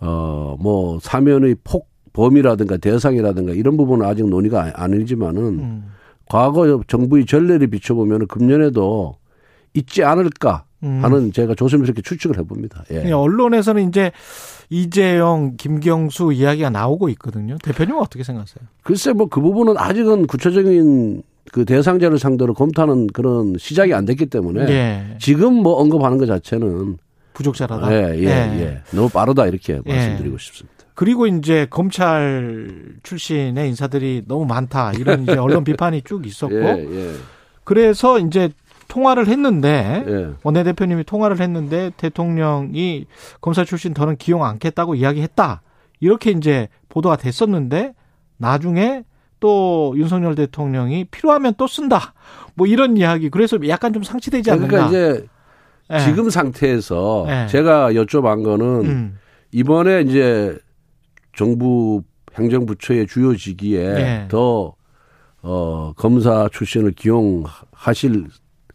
[0.00, 5.84] 어, 뭐, 사면의 폭, 범위라든가 대상이라든가 이런 부분은 아직 논의가 아니지만은, 음.
[6.28, 9.16] 과거 정부의 전례를 비춰보면 금년에도
[9.72, 11.00] 있지 않을까 음.
[11.02, 12.84] 하는 제가 조심스럽게 추측을 해봅니다.
[12.90, 13.04] 예.
[13.04, 14.12] 네, 언론에서는 이제
[14.76, 17.58] 이재영, 김경수 이야기가 나오고 있거든요.
[17.62, 18.64] 대표님은 어떻게 생각하세요?
[18.82, 24.66] 글쎄 뭐 그 부분은 아직은 구체적인 그 대상자를 상대로 검토하는 그런 시작이 안 됐기 때문에
[24.72, 25.16] 예.
[25.18, 26.96] 지금 뭐 언급하는 것 자체는
[27.34, 27.92] 부족자라다.
[27.92, 28.60] 예, 예, 예.
[28.60, 28.82] 예.
[28.92, 29.92] 너무 빠르다 이렇게 예.
[29.92, 30.72] 말씀드리고 싶습니다.
[30.94, 37.12] 그리고 이제 검찰 출신의 인사들이 너무 많다 이런 이제 언론 비판이 쭉 있었고 예, 예.
[37.64, 38.50] 그래서 이제
[38.92, 40.34] 통화를 했는데 예.
[40.42, 43.06] 원내대표님이 통화를 했는데 대통령이
[43.40, 45.62] 검사 출신 더는 기용 않겠다고 이야기했다.
[46.00, 47.94] 이렇게 이제 보도가 됐었는데
[48.36, 49.04] 나중에
[49.40, 52.12] 또 윤석열 대통령이 필요하면 또 쓴다.
[52.54, 53.30] 뭐 이런 이야기.
[53.30, 54.68] 그래서 약간 좀 상치되지 않는가.
[54.68, 55.26] 그러니까 이제
[55.88, 55.98] 네.
[56.00, 57.46] 지금 상태에서 네.
[57.46, 59.18] 제가 여쭤본 거는 음.
[59.52, 60.58] 이번에 이제
[61.34, 62.02] 정부
[62.34, 64.28] 행정부처의 주요 직위에 네.
[64.28, 64.74] 더
[65.40, 68.26] 어, 검사 출신을 기용하실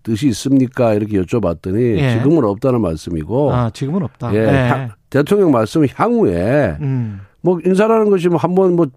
[0.08, 0.94] 뜻이 있습니까?
[0.94, 2.18] 이렇게 여쭤봤더니 예.
[2.18, 3.54] 지금은 없다는 말씀이고.
[3.54, 4.34] 아, 지금은 없다.
[4.34, 4.40] 예.
[4.40, 4.90] 네.
[5.10, 7.22] 대통령 말씀은 향후에 음.
[7.42, 8.88] 뭐 인사라는 것이 뭐 한번 뭐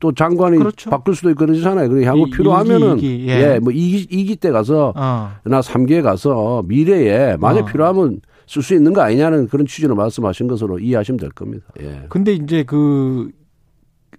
[0.00, 0.90] 또 장관이 그렇죠.
[0.90, 1.88] 바꿀 수도 있고 그러잖아요.
[1.88, 3.54] 그리고 향후 이, 필요하면은 이기, 예.
[3.54, 3.58] 예.
[3.58, 5.32] 뭐 2기, 2기 때 가서 어.
[5.44, 7.64] 나 3기에 가서 미래에 만약 어.
[7.64, 11.66] 필요하면 쓸 수 있는 거 아니냐는 그런 취지로 말씀하신 것으로 이해하시면 될 겁니다.
[11.80, 12.04] 예.
[12.08, 13.30] 근데 이제 그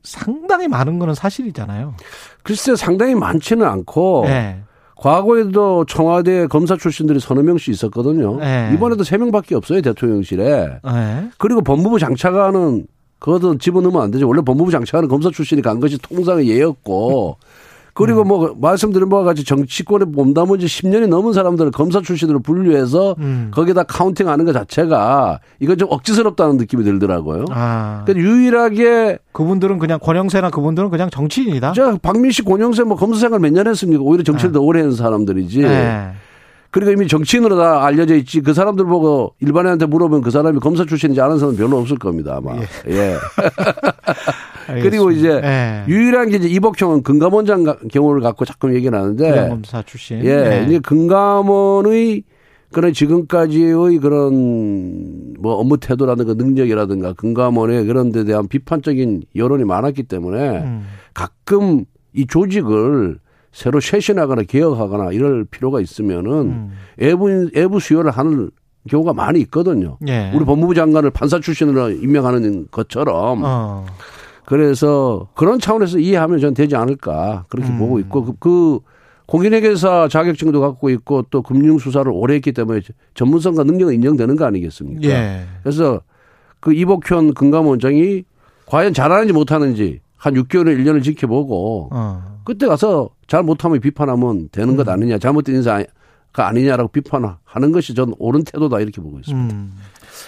[0.03, 1.95] 상당히 많은 거는 사실이잖아요.
[2.43, 4.61] 글쎄 상당히 많지는 않고 네.
[4.99, 8.37] 과거에도 청와대 검사 출신들이 서너 명씩 있었거든요.
[8.37, 8.71] 네.
[8.73, 10.79] 이번에도 세 명밖에 없어요 대통령실에.
[10.83, 11.29] 네.
[11.37, 12.85] 그리고 법무부 장차관은
[13.19, 14.27] 그것도 집어넣으면 안 되죠.
[14.27, 17.37] 원래 법무부 장차관은 검사 출신이 간 것이 통상의 예였고
[17.99, 23.51] 그리고 뭐 말씀드린 바와 같이 정치권에 몸담은 지 10년이 넘은 사람들을 검사 출신으로 분류해서 음.
[23.53, 27.45] 거기다 카운팅하는 것 자체가 이건 좀 억지스럽다는 느낌이 들더라고요.
[27.51, 28.03] 아.
[28.05, 31.73] 그러니까 유일하게 그분들은 그냥 권영세나 그분들은 그냥 정치인이다.
[31.73, 34.01] 저 박민식, 권영세 뭐 검사 생활 몇 년 했습니까?
[34.01, 34.53] 오히려 정치를 네.
[34.53, 35.61] 더 오래 한 사람들이지.
[35.61, 36.11] 네.
[36.71, 41.19] 그리고 이미 정치인으로 다 알려져 있지 그 사람들 보고 일반인한테 물어보면 그 사람이 검사 출신인지
[41.19, 42.55] 아는 사람 별로 없을 겁니다 아마.
[42.57, 42.67] 예.
[42.87, 43.15] 예.
[44.81, 45.83] 그리고 이제 예.
[45.87, 49.49] 유일한 게 이제 이복형은 금감원장 경우를 갖고 자꾸 얘기를 하는데.
[49.49, 50.23] 검사 출신.
[50.23, 50.29] 예.
[50.29, 50.65] 예.
[50.65, 52.23] 이제 금감원의
[52.71, 60.59] 그런 지금까지의 그런 뭐 업무 태도라든가 능력이라든가 금감원의 그런 데 대한 비판적인 여론이 많았기 때문에
[60.59, 60.85] 음.
[61.13, 63.17] 가끔 이 조직을
[63.51, 66.71] 새로 쇄신하거나 개혁하거나 이럴 필요가 있으면은 음.
[66.99, 68.51] 애부 애부 수요를 하는
[68.87, 69.97] 경우가 많이 있거든요.
[70.07, 70.31] 예.
[70.33, 73.41] 우리 법무부 장관을 판사 출신으로 임명하는 것처럼.
[73.43, 73.85] 어.
[74.49, 77.77] 그래서 그런 차원에서 이해하면 전 되지 않을까 그렇게 음.
[77.77, 78.79] 보고 있고 그, 그
[79.27, 82.81] 공인회계사 자격증도 갖고 있고 또 금융수사를 오래 했기 때문에
[83.13, 85.07] 전문성과 능력은 인정되는 거 아니겠습니까?
[85.07, 85.45] 예.
[85.61, 86.01] 그래서
[86.59, 88.23] 그 이복현 금감원장이
[88.65, 92.39] 과연 잘하는지 못하는지 한 6개월을 1년을 지켜보고 어.
[92.43, 94.93] 그때 가서 잘 못하면 비판하면 되는 것 음.
[94.93, 95.85] 아니냐 잘못된 인사가
[96.33, 99.55] 아니냐라고 비판하는 것이 전 옳은 태도다 이렇게 보고 있습니다.
[99.55, 99.73] 음.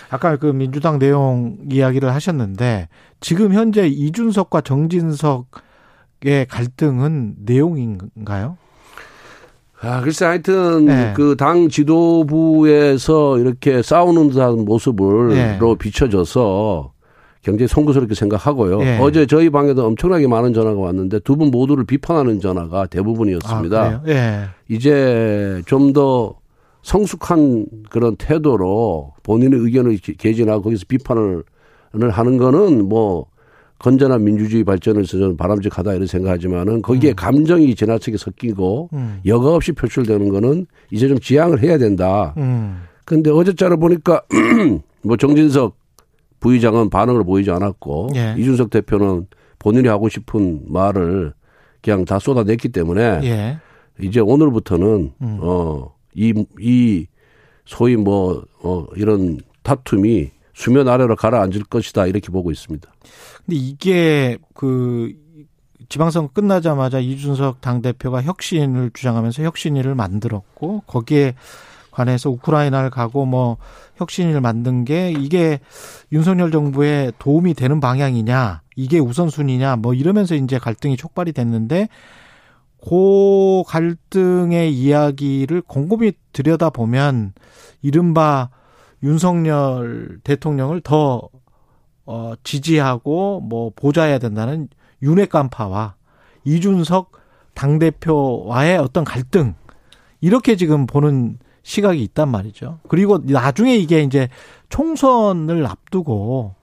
[0.10, 2.88] 아까 그 민주당 내용 이야기를 하셨는데
[3.20, 5.46] 지금 현재 이준석과 정진석의
[6.50, 8.58] 갈등은 내용인가요?
[9.84, 11.14] 아, 글쎄, 하여튼, 네.
[11.16, 15.58] 그당 지도부에서 이렇게 싸우는 듯한 모습으로 네.
[15.80, 16.92] 비춰져서
[17.44, 18.82] 굉장히 송구스럽게 생각하고요.
[18.84, 19.00] 예.
[19.02, 23.82] 어제 저희 방에도 엄청나게 많은 전화가 왔는데 두 분 모두를 비판하는 전화가 대부분이었습니다.
[23.82, 24.44] 아, 예.
[24.70, 26.36] 이제 좀 더
[26.84, 31.44] 성숙한 그런 태도로 본인의 의견을 개진하고 거기서 비판을
[32.12, 33.28] 하는 거는 뭐
[33.80, 37.16] 건전한 민주주의 발전을 위해서 저는 바람직하다 이런 생각하지만은 거기에 음.
[37.16, 39.20] 감정이 지나치게 섞이고 음.
[39.26, 42.34] 여과 없이 표출되는 거는 이제 좀 지양을 해야 된다.
[42.38, 42.84] 음.
[43.06, 44.22] 근데 어제자를 보니까
[45.02, 45.76] 뭐 정진석
[46.40, 48.36] 부의장은 반응을 보이지 않았고 예.
[48.38, 49.28] 이준석 대표는
[49.58, 51.34] 본인이 하고 싶은 말을
[51.82, 53.58] 그냥 다 쏟아냈기 때문에 예.
[54.00, 55.38] 이제 오늘부터는 음.
[55.42, 57.08] 어 이 이
[57.66, 62.92] 소위 뭐 어, 이런 다툼이 수면 아래로 가라앉을 것이다 이렇게 보고 있습니다.
[63.46, 65.14] 근데 이게 그
[65.90, 71.36] 지방선거 끝나자마자 이준석 당 대표가 혁신을 주장하면서 혁신위를 만들었고 거기에
[71.92, 73.58] 관해서 우크라이나를 가고 뭐
[73.98, 75.60] 혁신을 만든 게 이게
[76.12, 81.90] 윤석열 정부에 도움이 되는 방향이냐 이게 우선순위냐 뭐 이러면서 이제 갈등이 촉발이 됐는데
[82.82, 87.34] 그 갈등의 이야기를 곰곰이 들여다 보면
[87.82, 88.50] 이른바
[89.04, 91.30] 윤석열 대통령을 더
[92.06, 94.68] 어, 지지하고 뭐 보좌해야 된다는
[95.02, 95.96] 윤핵 깜파와
[96.44, 97.12] 이준석
[97.54, 99.56] 당대표와의 어떤 갈등
[100.20, 102.80] 이렇게 지금 보는 시각이 있단 말이죠.
[102.88, 104.30] 그리고 나중에 이게 이제
[104.70, 106.56] 총선을 앞두고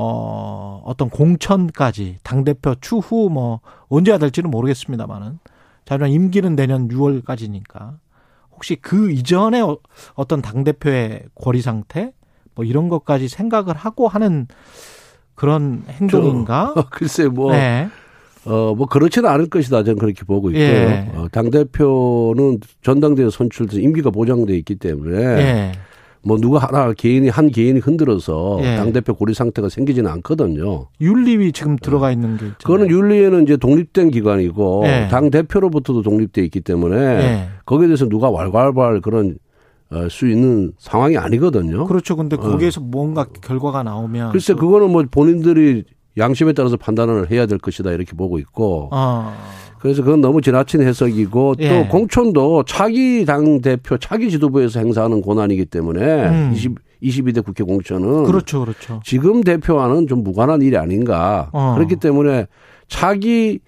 [0.00, 5.40] 어 어떤 공천까지 당 대표 추후 뭐 언제가 될지는 모르겠습니다만은
[5.84, 7.96] 자주한 임기는 내년 6월까지니까
[8.52, 9.76] 혹시 그 이전에 어,
[10.14, 12.12] 어떤 당 대표의 권리 상태
[12.54, 14.46] 뭐 이런 것까지 생각을 하고 하는
[15.34, 16.74] 그런 행동인가?
[16.92, 17.88] 글쎄 뭐 네.
[18.44, 19.82] 어, 뭐, 그렇지는 않을 것이다.
[19.82, 20.64] 저는 그렇게 보고 있고요.
[20.64, 21.10] 예.
[21.14, 25.22] 어, 당대표는 전당대회 선출돼서 임기가 보장돼 있기 때문에.
[25.22, 25.72] 예.
[26.22, 28.76] 뭐 누가 하나 개인이 한 개인이 흔들어서 예.
[28.76, 30.88] 당 대표 고리 상태가 생기지는 않거든요.
[31.00, 32.56] 윤리위 지금 들어가 있는 게 있잖아요.
[32.64, 35.08] 그거는 윤리위는 이제 독립된 기관이고 예.
[35.10, 37.48] 당 대표로부터도 독립돼 있기 때문에 예.
[37.66, 39.38] 거기에 대해서 누가 왈왈왈 그런
[39.90, 41.86] 어, 수 있는 상황이 아니거든요.
[41.86, 42.14] 그렇죠.
[42.16, 42.40] 근데 어.
[42.40, 42.84] 거기에서 어.
[42.84, 45.84] 뭔가 결과가 나오면 글쎄 그거는 뭐 본인들이
[46.18, 49.34] 양심에 따라서 판단을 해야 될 것이다 이렇게 보고 있고 아.
[49.80, 51.68] 그래서 그건 너무 지나친 해석이고 예.
[51.68, 56.52] 또 공천도 차기 당 대표 차기 지도부에서 행사하는 권한이기 때문에 음.
[56.54, 59.00] 20 22대 국회 공천은 그렇죠, 그렇죠.
[59.04, 61.48] 지금 대표와는 좀 무관한 일이 아닌가.
[61.52, 61.74] 어.
[61.76, 62.46] 그렇기 때문에
[62.88, 63.60] 차기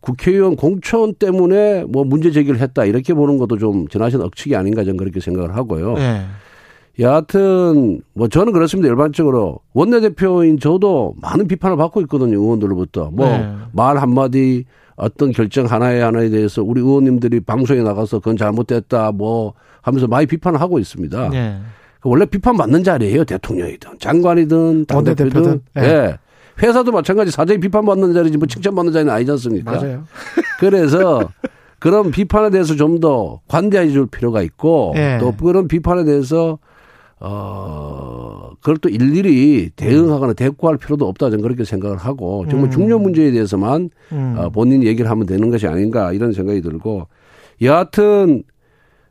[0.00, 4.98] 국회의원 공천 때문에 뭐 문제 제기를 했다 이렇게 보는 것도 좀 지나친 억측이 아닌가 저는
[4.98, 5.96] 그렇게 생각을 하고요.
[5.98, 6.20] 예.
[7.00, 8.88] 여하튼 뭐 저는 그렇습니다.
[8.88, 12.38] 일반적으로 원내대표인 저도 많은 비판을 받고 있거든요.
[12.38, 14.00] 의원들로부터 뭐말 네.
[14.00, 14.64] 한마디
[14.96, 20.60] 어떤 결정 하나에 하나에 대해서 우리 의원님들이 방송에 나가서 그건 잘못됐다 뭐 하면서 많이 비판을
[20.60, 21.28] 하고 있습니다.
[21.30, 21.58] 네.
[22.04, 23.24] 원래 비판 받는 자리예요.
[23.24, 25.60] 대통령이든 장관이든 당대표든.
[25.74, 25.80] 네.
[25.82, 26.18] 네.
[26.62, 29.72] 회사도 마찬가지 사장이 비판받는 자리지 뭐 칭찬받는 자리는 아니지 않습니까?
[29.72, 30.04] 맞아요.
[30.60, 31.28] 그래서
[31.80, 35.18] 그런 비판에 대해서 좀 더 관대해 줄 필요가 있고 네.
[35.18, 36.58] 또 그런 비판에 대해서
[37.26, 42.70] 어, 그걸 또 일일이 대응하거나 대꾸할 필요도 없다 저는 그렇게 생각을 하고 정말 음.
[42.70, 44.34] 중요 문제에 대해서만 음.
[44.36, 47.06] 어, 본인 얘기를 하면 되는 것이 아닌가 이런 생각이 들고
[47.62, 48.42] 여하튼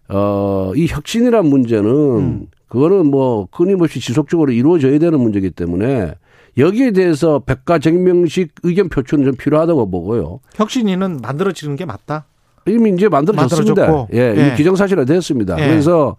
[0.10, 2.48] 어, 이 혁신이란 문제는 음.
[2.68, 6.14] 그거는 뭐 끊임없이 지속적으로 이루어져야 되는 문제이기 때문에
[6.58, 10.40] 여기에 대해서 백가쟁명식 의견 표출은 좀 필요하다고 보고요.
[10.54, 12.26] 혁신위는 만들어지는 게 맞다.
[12.68, 14.08] 이미 이제 만들어졌습니다.
[14.14, 14.42] 예, 예.
[14.42, 15.60] 이미 기정사실화 됐습니다.
[15.60, 15.68] 예.
[15.68, 16.16] 그래서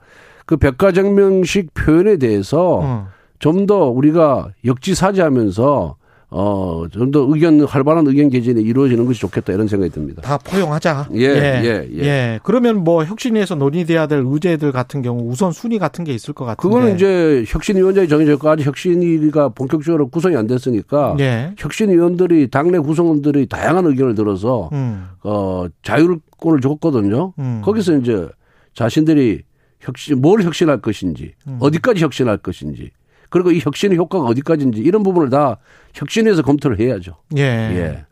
[0.47, 3.05] 그 백과정명식 표현에 대해서 음.
[3.39, 5.97] 좀더 우리가 역지사지하면서
[6.37, 10.21] 어, 좀 더 의견, 활발한 의견 개진이 이루어지는 것이 좋겠다 이런 생각이 듭니다.
[10.23, 11.11] 다 포용하자.
[11.15, 11.89] 예, 예, 예.
[11.93, 11.99] 예.
[12.01, 12.41] 예.
[12.43, 16.61] 그러면 뭐 혁신위에서 논의돼야 될 의제들 같은 경우 우선 순위 같은 게 있을 것 같은데.
[16.61, 21.53] 그거는 이제 혁신위원장이 정해졌고 혁신위가 본격적으로 구성이 안 됐으니까 예.
[21.57, 25.07] 혁신위원들이 당내 구성원들이 다양한 의견을 들어서 음.
[25.23, 27.33] 어, 자율권을 줬거든요.
[27.39, 27.63] 음.
[27.65, 28.27] 거기서 이제
[28.75, 29.43] 자신들이
[29.85, 31.59] 혁신, 뭘 혁신할 것인지, 음.
[31.61, 32.91] 어디까지 혁신할 것인지,
[33.31, 35.59] 그리고 이 혁신의 효과가 어디까지인지 이런 부분을 다
[35.95, 37.17] 혁신에서 검토를 해야죠.
[37.37, 37.43] 예.
[37.43, 38.05] 예.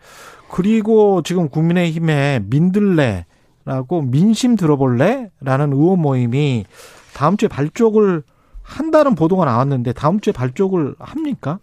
[0.51, 5.31] 그리고 지금 국민의힘의 민들레라고 민심 들어볼래?
[5.41, 6.65] 라는 의원 모임이
[7.15, 8.23] 다음 주에 발족을
[8.63, 11.59] 한다는 보도가 나왔는데 다음 주에 발족을 합니까?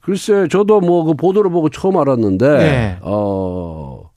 [0.00, 2.98] 글쎄, 저도 뭐 그 보도를 보고 처음 알았는데, 네.
[3.02, 4.08] 어,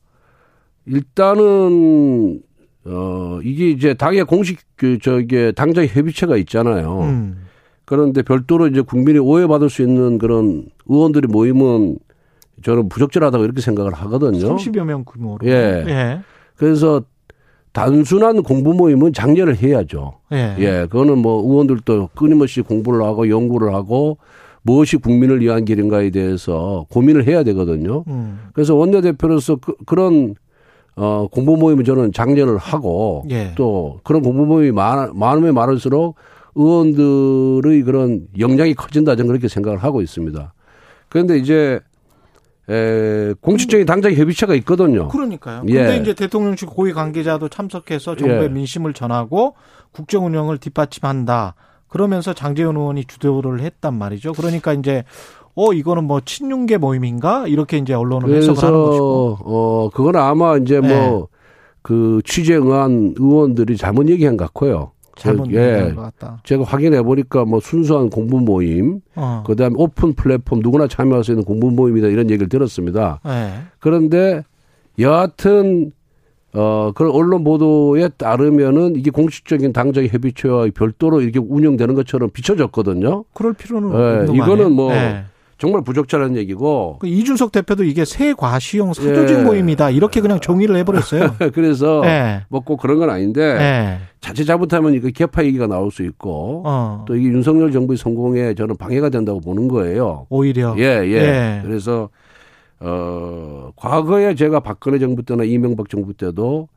[0.85, 2.41] 일단은
[2.85, 7.01] 어, 이게 이제 당의 공식 그 저기 당장 협의체가 있잖아요.
[7.01, 7.45] 음.
[7.85, 11.97] 그런데 별도로 이제 국민이 오해받을 수 있는 그런 의원들이 모임은
[12.63, 14.55] 저는 부적절하다고 이렇게 생각을 하거든요.
[14.55, 15.45] 30여 명 규모로.
[15.47, 15.83] 예.
[15.87, 16.19] 예.
[16.55, 17.03] 그래서
[17.73, 20.19] 단순한 공부 모임은 장려를 해야죠.
[20.31, 20.55] 예.
[20.59, 20.87] 예.
[20.89, 24.17] 그거는 뭐 의원들도 끊임없이 공부를 하고 연구를 하고
[24.63, 28.03] 무엇이 국민을 위한 길인가에 대해서 고민을 해야 되거든요.
[28.07, 28.39] 음.
[28.53, 30.35] 그래서 원내대표로서 그, 그런
[30.95, 33.53] 어, 공부 모임은 저는 장려를 하고 예.
[33.55, 36.15] 또 그런 공부 모임이 많, 많으면 많을수록
[36.55, 40.53] 의원들의 그런 역량이 커진다 저는 그렇게 생각을 하고 있습니다.
[41.09, 41.79] 그런데 이제
[42.69, 45.07] 에, 공식적인 당장 협의체가 있거든요.
[45.07, 45.63] 그러니까요.
[45.67, 45.73] 예.
[45.73, 45.97] 근데 예.
[45.97, 48.47] 이제 대통령실 고위 관계자도 참석해서 정부의 예.
[48.49, 49.55] 민심을 전하고
[49.91, 51.55] 국정 운영을 뒷받침한다.
[51.87, 54.31] 그러면서 장재현 의원이 주도를 했단 말이죠.
[54.31, 55.03] 그러니까 이제
[55.55, 60.79] 어 이거는 뭐 친윤계 모임인가 이렇게 이제 언론은 해석을 하는 것이고 어 그건 아마 이제
[60.79, 61.09] 뭐 네.
[61.09, 64.91] 뭐그 취재 응한 의원들이 잘못 얘기한 것 같고요.
[65.15, 65.57] 잘못 예.
[65.57, 66.41] 얘기한 것 같다.
[66.43, 69.43] 제가 확인해 보니까 뭐 순수한 공부 모임, 어.
[69.45, 73.19] 그다음에 오픈 플랫폼 누구나 참여할 수 있는 공부 모임이다 이런 얘기를 들었습니다.
[73.25, 73.53] 네.
[73.79, 74.43] 그런데
[74.99, 75.91] 여하튼
[76.53, 83.23] 어, 그런 언론 보도에 따르면은 이게 공식적인 당적 협의체와 별도로 이렇게 운영되는 것처럼 비춰졌거든요.
[83.33, 85.23] 그럴 필요는 네, 이거는 뭐 네.
[85.61, 86.97] 정말 부적절한 얘기고.
[86.99, 89.43] 그 이준석 대표도 이게 새 과시용 사조직 예.
[89.43, 91.35] 모임이다 이렇게 그냥 정의를 해버렸어요.
[91.53, 92.41] 그래서 예.
[92.49, 93.97] 뭐꼭 그런 건 아닌데 예.
[94.21, 97.05] 자칫 잘못하면 이거 개파 얘기가 나올 수 있고 어.
[97.07, 100.25] 또 이게 윤석열 정부의 성공에 저는 방해가 된다고 보는 거예요.
[100.29, 100.73] 오히려.
[100.79, 101.13] 예, 예.
[101.13, 101.61] 예.
[101.63, 102.09] 그래서
[102.79, 106.69] 어 과거에 제가 박근혜 정부 때나 이명박 정부 때도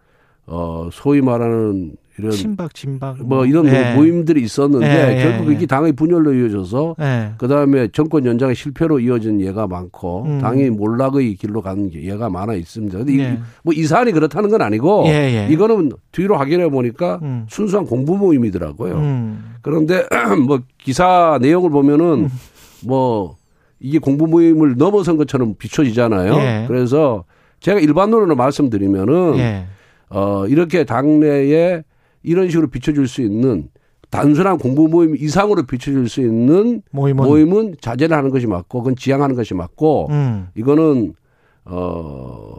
[0.47, 3.95] 어 소위 말하는 이런 친박 진박 뭐, 뭐 이런 네.
[3.95, 5.23] 모임들이 있었는데 네.
[5.23, 7.33] 결국 이게 당의 분열로 이어져서 네.
[7.39, 10.39] 그다음에 정권 연장의 실패로 이어진 예가 많고 음.
[10.41, 12.99] 당이 몰락의 길로 가는 예가 많아 있습니다.
[12.99, 13.39] 근데 네.
[13.65, 15.53] 뭐이 사안이 그렇다는 건 아니고 예, 예.
[15.53, 17.47] 이거는 뒤로 확인해 보니까 음.
[17.49, 18.95] 순수한 공부 모임이더라고요.
[18.95, 19.55] 음.
[19.63, 20.05] 그런데
[20.47, 22.29] 뭐 기사 내용을 보면은 음.
[22.87, 23.37] 뭐
[23.81, 26.35] 이게 공부 모임을 넘어선 것처럼 비춰지잖아요.
[26.35, 26.65] 예.
[26.69, 27.25] 그래서
[27.59, 29.67] 제가 일반론으로 말씀드리면은 예.
[30.11, 31.83] 어 이렇게 당내에
[32.25, 33.69] 이런 식으로 비춰줄 수 있는
[34.11, 39.35] 단순한 공부 모임 이상으로 비춰줄 수 있는 모임은, 모임은 자제를 하는 것이 맞고 그건 지향하는
[39.37, 40.49] 것이 맞고 음.
[40.55, 41.15] 이거는
[41.65, 42.55] 어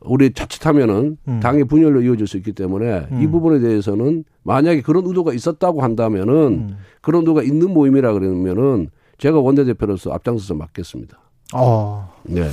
[0.00, 1.40] 우리 자칫하면은 음.
[1.40, 3.22] 당의 분열로 이어질 수 있기 때문에 음.
[3.22, 6.76] 이 부분에 대해서는 만약에 그런 의도가 있었다고 한다면은 음.
[7.00, 11.18] 그런 의도가 있는 모임이라 그러면은 제가 원내대표로서 앞장서서 맡겠습니다.
[11.54, 12.12] 어.
[12.24, 12.48] 네.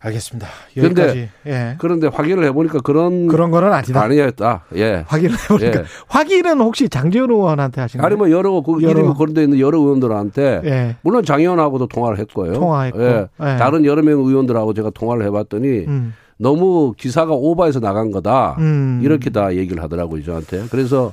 [0.00, 0.46] 알겠습니다.
[0.74, 1.74] 그런데 예.
[1.78, 4.00] 그런데 확인을 해보니까 그런 그런 거는 아니다.
[4.02, 4.64] 아니었다.
[4.76, 5.04] 예.
[5.06, 5.84] 확인을 해보니까 예.
[6.06, 8.06] 확인은 혹시 장재원 의원한테 하신 거예요?
[8.06, 10.96] 아니 뭐 여러 그 여러 이름이 거론돼 있는 여러 의원들한테 예.
[11.02, 12.52] 물론 장 의원하고도 통화를 했고요.
[12.54, 13.26] 통화했고 예.
[13.40, 13.44] 예.
[13.56, 16.14] 다른 여러 명 의원들하고 제가 통화를 해봤더니 음.
[16.38, 19.00] 너무 기사가 오버해서 나간 거다 음.
[19.02, 20.66] 이렇게 다 얘기를 하더라고요 저한테.
[20.70, 21.12] 그래서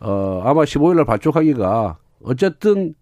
[0.00, 2.94] 어 아마 15일 날 발족하기가 어쨌든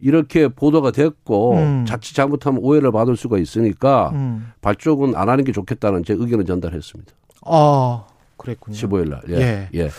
[0.00, 1.84] 이렇게 보도가 됐고 음.
[1.86, 4.52] 자칫 잘못하면 오해를 받을 수가 있으니까 음.
[4.60, 7.12] 발족은 안 하는 게 좋겠다는 제 의견을 전달했습니다.
[7.46, 8.04] 아,
[8.36, 8.76] 그랬군요.
[8.76, 9.20] 15일 날.
[9.30, 9.34] 예.
[9.40, 9.68] 예.
[9.74, 9.90] 예.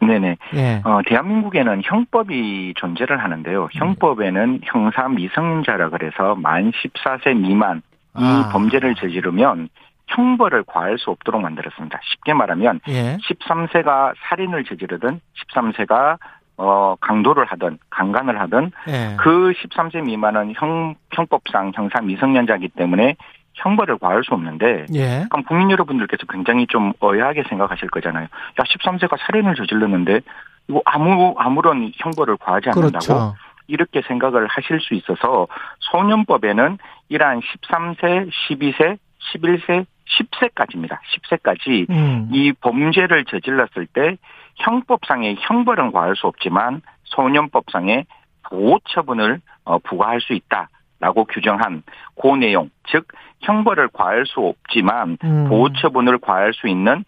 [0.02, 0.38] 네네.
[0.56, 0.82] 예.
[0.86, 3.70] 어, 대한민국에는 형법이 존재를 하는데요.
[3.74, 7.82] 형법에는 형사 미성년자라 그래서 만 14세 미만
[8.18, 8.50] 이 아.
[8.52, 9.70] 범죄를 저지르면
[10.08, 12.00] 형벌을 과할 수 없도록 만들었습니다.
[12.04, 13.18] 쉽게 말하면 예.
[13.18, 15.22] 13세가 살인을 저지르든
[15.54, 16.18] 13세가
[16.58, 19.16] 어 강도를 하든 강간을 하든 예.
[19.18, 23.16] 그 13세 미만은 형 형법상 형사 미성년자이기 때문에
[23.60, 25.26] 형벌을 과할 수 없는데 예.
[25.30, 28.24] 그럼 국민 여러분들께서 굉장히 좀 어야하게 생각하실 거잖아요.
[28.24, 30.22] 야 13세가 살인을 저질렀는데
[30.70, 33.36] 이거 아무 아무런 형벌을 과하지 않는다고 그렇죠.
[33.68, 35.48] 이렇게 생각을 하실 수 있어서
[35.80, 36.78] 소년법에는
[37.10, 38.98] 이러한 13세, 12세,
[39.34, 40.98] 11세, 10세까지입니다.
[41.00, 42.30] 10세까지 음.
[42.32, 44.18] 이 범죄를 저질렀을 때
[44.56, 48.06] 형법상의 형벌은 과할 수 없지만 소년법상의
[48.50, 50.70] 보호 처분을 어, 부과할 수 있다.
[51.00, 51.84] 라고 규정한
[52.22, 53.08] 그 내용, 즉
[53.42, 55.48] 형벌을 과할 수 없지만 음.
[55.48, 57.06] 보호 처분을 과할 수 있는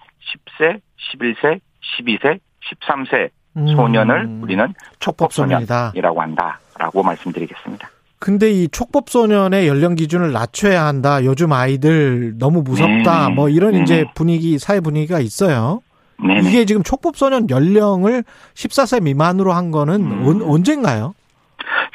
[0.60, 0.80] 10세,
[1.14, 1.60] 11세,
[2.00, 2.40] 12세,
[2.70, 3.30] 13세
[3.76, 4.44] 소년을 음.
[4.44, 7.90] 우리는 촉법소년이라고 한다라고 말씀드리겠습니다.
[8.20, 11.26] 근데 이 촉법소년의 연령 기준을 낮춰야 한다.
[11.26, 13.30] 요즘 아이들 너무 무섭다.
[13.30, 13.84] 네뭐 이런 네네.
[13.84, 15.82] 이제 분위기, 사회 분위기가 있어요.
[16.24, 16.48] 네네.
[16.48, 18.24] 이게 지금 촉법소년 연령을
[18.54, 20.42] 14세 미만으로 한 거는 음.
[20.44, 21.16] 언젠가요?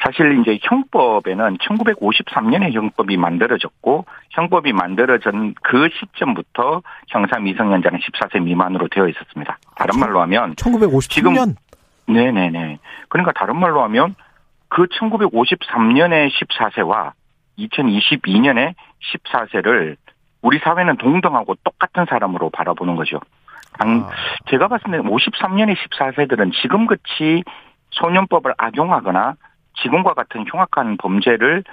[0.07, 9.09] 사실 이제 형법에는 1953년에 형법이 만들어졌고 형법이 만들어진 그 시점부터 형사 미성년자는 14세 미만으로 되어
[9.09, 9.57] 있었습니다.
[9.75, 11.55] 다른 말로 하면 1953년
[12.07, 12.79] 네네네.
[13.09, 14.15] 그러니까 다른 말로 하면
[14.69, 17.11] 그 1953년에 14세와
[17.59, 18.75] 2022년에
[19.11, 19.97] 14세를
[20.41, 23.19] 우리 사회는 동등하고 똑같은 사람으로 바라보는 거죠.
[23.79, 24.09] 아.
[24.49, 27.43] 제가 봤을 때 53년에 14세들은 지금같이
[27.89, 29.35] 소년법을 악용하거나
[29.81, 31.63] 지금과 같은 흉악한 범죄를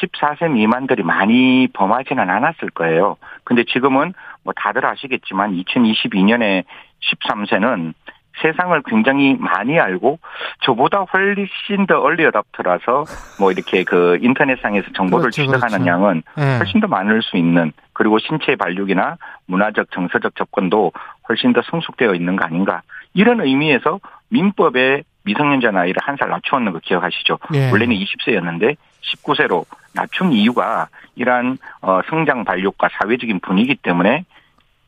[0.00, 3.16] 14세 미만들이 많이 범하지는 않았을 거예요.
[3.44, 4.12] 근데 지금은
[4.44, 6.64] 뭐 다들 아시겠지만 2022년에
[7.00, 7.94] 13세는
[8.42, 10.18] 세상을 굉장히 많이 알고
[10.62, 13.04] 저보다 훨씬 더 얼리 어답터라서
[13.40, 15.86] 뭐 이렇게 그 인터넷상에서 정보를 그렇죠, 취득하는 그렇죠.
[15.86, 16.58] 양은 네.
[16.58, 20.92] 훨씬 더 많을 수 있는 그리고 신체 발육이나 문화적 정서적 접근도
[21.28, 22.82] 훨씬 더 성숙되어 있는 거 아닌가
[23.12, 27.38] 이런 의미에서 민법에 미성년자 나이를 한 살 낮추었는 거 기억하시죠?
[27.54, 27.70] 예.
[27.70, 28.76] 원래는 20세였는데
[29.12, 29.64] 19세로
[29.94, 34.24] 낮춘 이유가 이러한 어, 성장 발육과 사회적인 분위기 때문에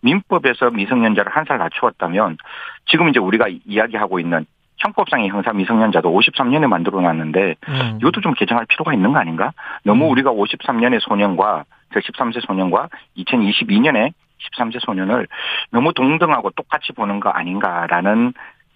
[0.03, 2.39] 민법에서 미성년자를 한 살 낮추었다면
[2.87, 4.47] 지금 이제 우리가 이야기하고 있는
[4.79, 7.99] 형법상의 형사 미성년자도 53년에 만들어 놨는데 음.
[8.01, 9.53] 이것도 좀 개정할 필요가 있는 거 아닌가?
[9.85, 10.11] 너무 음.
[10.13, 12.89] 우리가 53년의 소년과 13세 소년과
[13.19, 14.13] 2022년에
[14.57, 15.27] 13세 소년을
[15.71, 18.33] 너무 동등하고 똑같이 보는 거 아닌가라는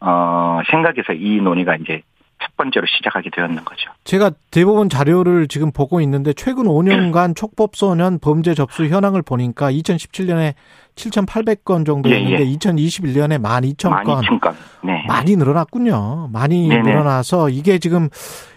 [0.07, 2.03] 어, 생각에서 이 논의가 이제
[2.43, 3.91] 첫 번째로 시작하게 되었는 거죠.
[4.05, 10.55] 제가 대법원 자료를 지금 보고 있는데 최근 5년간 촉법소년 범죄 접수 현황을 보니까 2017년에
[10.95, 12.57] 7,800건 정도였는데 예, 예.
[12.57, 14.23] 2021년에 12,000건.
[14.23, 14.55] 12,000건.
[14.85, 15.05] 네.
[15.09, 16.29] 많이 늘어났군요.
[16.33, 16.83] 많이 네네.
[16.83, 18.09] 늘어나서 이게 지금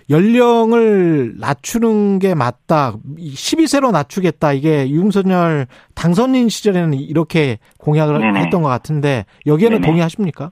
[0.10, 2.94] 연령을 낮추는 게 맞다.
[3.18, 4.54] 12세로 낮추겠다.
[4.54, 8.40] 이게 윤석열 당선인 시절에는 이렇게 공약을 네네.
[8.42, 9.88] 했던 것 같은데 여기에는 네네.
[9.88, 10.52] 동의하십니까?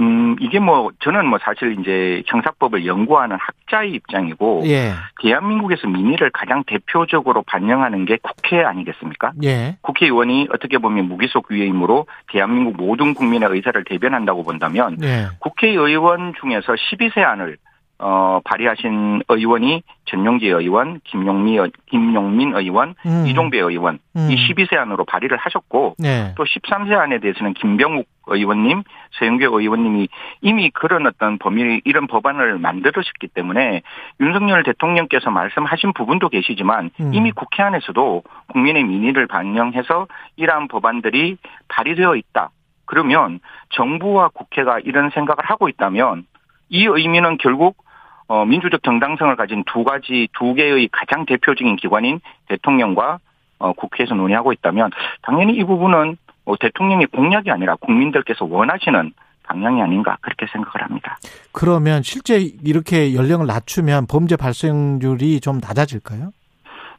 [0.00, 4.92] 음, 이게 뭐, 저는 뭐 사실 이제 형사법을 연구하는 학자의 입장이고, 예.
[5.22, 9.32] 대한민국에서 민의를 가장 대표적으로 반영하는 게 국회 아니겠습니까?
[9.44, 9.76] 예.
[9.82, 15.28] 국회의원이 어떻게 보면 무기속 위임으로 대한민국 모든 국민의 의사를 대변한다고 본다면, 예.
[15.38, 17.56] 국회의원 중에서 12세 안을
[17.98, 23.24] 어, 발의하신 의원이 전용기 의원, 김용미, 김용민 의원, 음.
[23.26, 24.28] 이종배 의원, 음.
[24.30, 26.34] 이 12세 안으로 발의를 하셨고, 네.
[26.36, 28.82] 또 13세 안에 대해서는 김병욱 의원님,
[29.18, 30.08] 서영교 의원님이
[30.40, 33.82] 이미 그런 어떤 범위, 이런 법안을 만들으셨기 때문에
[34.20, 37.14] 윤석열 대통령께서 말씀하신 부분도 계시지만 음.
[37.14, 41.36] 이미 국회 안에서도 국민의 민의를 반영해서 이러한 법안들이
[41.68, 42.50] 발의되어 있다.
[42.86, 43.40] 그러면
[43.70, 46.26] 정부와 국회가 이런 생각을 하고 있다면
[46.68, 47.83] 이 의미는 결국
[48.26, 53.18] 어, 민주적 정당성을 가진 두 가지 두 개의 가장 대표적인 기관인 대통령과
[53.58, 54.90] 어, 국회에서 논의하고 있다면
[55.22, 59.12] 당연히 이 부분은 뭐 대통령의 공약이 아니라 국민들께서 원하시는
[59.44, 61.18] 방향이 아닌가 그렇게 생각을 합니다.
[61.52, 66.32] 그러면 실제 이렇게 연령을 낮추면 범죄 발생률이 좀 낮아질까요?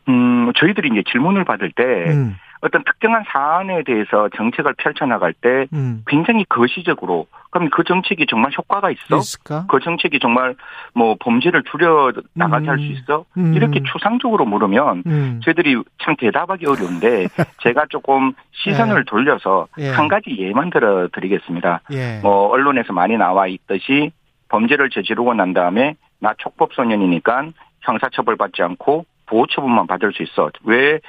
[0.08, 2.36] 음, 저희들이 이제 질문을 받을 때 음.
[2.66, 6.04] 어떤 특정한 사안에 대해서 정책을 펼쳐나갈 때 음.
[6.08, 9.18] 굉장히 거시적으로 그럼 그 정책이 정말 효과가 있어?
[9.18, 9.66] 있을까?
[9.70, 10.56] 그 정책이 정말
[10.96, 12.70] 뭐 범죄를 줄여 나가게 음.
[12.70, 13.26] 할수 있어?
[13.38, 13.54] 음.
[13.54, 15.42] 이렇게 추상적으로 물으면 음.
[15.44, 17.28] 저희들이 참 대답하기 어려운데
[17.62, 19.04] 제가 조금 시선을 예.
[19.06, 19.90] 돌려서 예.
[19.90, 21.82] 한 가지 예만 들어 드리겠습니다.
[21.92, 22.20] 예.
[22.24, 24.12] 뭐 언론에서 많이 나와 있듯이
[24.50, 27.50] 범죄를 저지르고 난 다음에 나 촉법 소년이니까
[27.82, 30.50] 형사처벌 받지 않고 보호처분만 받을 수 있어.
[30.64, 31.00] 왜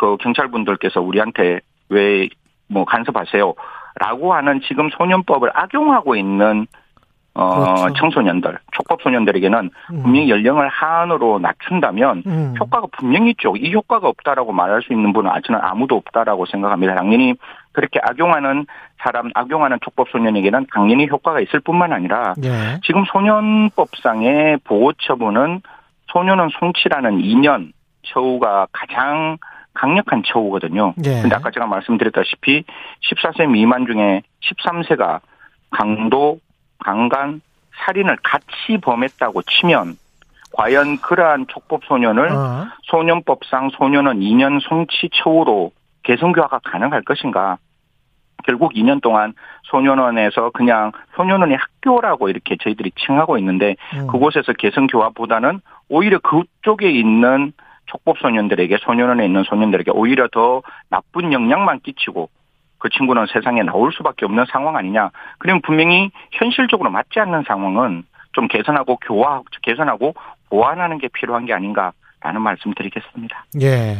[0.00, 2.28] 그 경찰분들께서 우리한테 왜
[2.70, 3.52] 뭐 간섭하세요?
[3.96, 6.66] 라고 하는 지금 소년법을 악용하고 있는
[7.34, 7.94] 어 그렇죠.
[7.94, 10.02] 청소년들, 촉법 소년들에게는 음.
[10.02, 12.54] 분명히 연령을 하한으로 낮춘다면 음.
[12.58, 13.54] 효과가 분명히 있죠.
[13.56, 16.96] 이 효과가 없다라고 말할 수 있는 분은 저는 아무도 없다라고 생각합니다.
[16.96, 17.34] 당연히
[17.72, 18.66] 그렇게 악용하는
[18.98, 22.80] 사람, 악용하는 촉법 소년에게는 당연히 효과가 있을 뿐만 아니라 네.
[22.82, 25.62] 지금 소년법상의 보호 처분은
[26.08, 27.72] 소년은 송치라는 2년
[28.02, 29.38] 처우가 가장
[29.74, 30.94] 강력한 처우거든요.
[31.04, 31.22] 예.
[31.22, 32.64] 근데 아까 제가 말씀드렸다시피
[33.02, 35.20] 14세 미만 중에 13세가
[35.70, 36.40] 강도,
[36.78, 37.40] 강간,
[37.84, 39.96] 살인을 같이 범했다고 치면
[40.52, 42.66] 과연 그러한 촉법 소년을 어.
[42.82, 47.58] 소년법상 소년은 2년 송치 처우로 개성교화가 가능할 것인가?
[48.44, 54.06] 결국 2년 동안 소년원에서 그냥 소년원의 학교라고 이렇게 저희들이 칭하고 있는데 음.
[54.06, 57.52] 그곳에서 개성교화보다는 오히려 그쪽에 있는
[57.90, 62.30] 촉법 소년들에게 소년원에 있는 소년들에게 오히려 더 나쁜 영향만 끼치고
[62.78, 65.10] 그 친구는 세상에 나올 수밖에 없는 상황 아니냐.
[65.38, 70.14] 그러면 분명히 현실적으로 맞지 않는 상황은 좀 개선하고 교화, 개선하고
[70.48, 73.44] 보완하는 게 필요한 게 아닌가라는 말씀 드리겠습니다.
[73.60, 73.96] 예.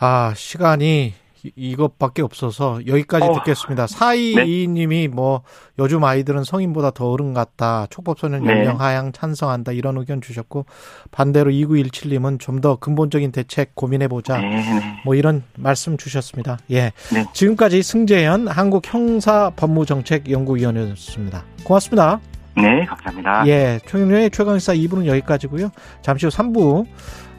[0.00, 1.14] 아, 시간이
[1.54, 3.86] 이것밖에 없어서 여기까지 어, 듣겠습니다.
[3.86, 5.08] 사이이님이 네.
[5.08, 5.42] 뭐
[5.78, 7.86] 요즘 아이들은 성인보다 더 어른 같다.
[7.90, 8.84] 촉법소년 연령 네.
[8.84, 9.72] 하향 찬성한다.
[9.72, 10.66] 이런 의견 주셨고
[11.10, 14.38] 반대로 2917님은 좀 더 근본적인 대책 고민해 보자.
[14.38, 15.00] 네, 네.
[15.04, 16.56] 뭐 이런 말씀 주셨습니다.
[16.70, 16.92] 예.
[17.12, 17.26] 네.
[17.34, 21.44] 지금까지 승재현 한국 형사 법무정책 연구위원이었습니다.
[21.64, 22.20] 고맙습니다.
[22.56, 23.46] 네, 감사합니다.
[23.48, 25.70] 예, 최경련의 최강사 2부는 여기까지고요.
[26.02, 26.86] 잠시 후 3부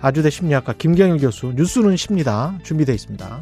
[0.01, 2.53] 아주대 심리학과 김경일 교수 뉴스는 십니다.
[2.63, 3.41] 준비되어 있습니다.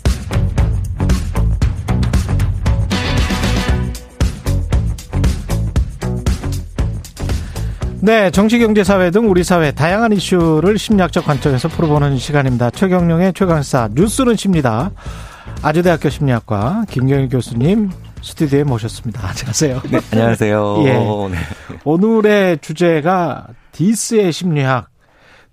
[8.03, 12.71] 네, 정치, 경제, 사회 등 우리 사회 다양한 이슈를 심리학적 관점에서 풀어보는 시간입니다.
[12.71, 14.89] 최경령의 최강사 뉴스는 십니다.
[15.61, 17.91] 아주대학교 심리학과 김경일 교수님
[18.23, 19.21] 스튜디오에 모셨습니다.
[19.21, 19.81] 안녕하세요.
[19.91, 20.77] 네, 안녕하세요.
[20.85, 20.93] 예.
[20.93, 21.37] 네.
[21.83, 24.87] 오늘의 주제가 디스의 심리학.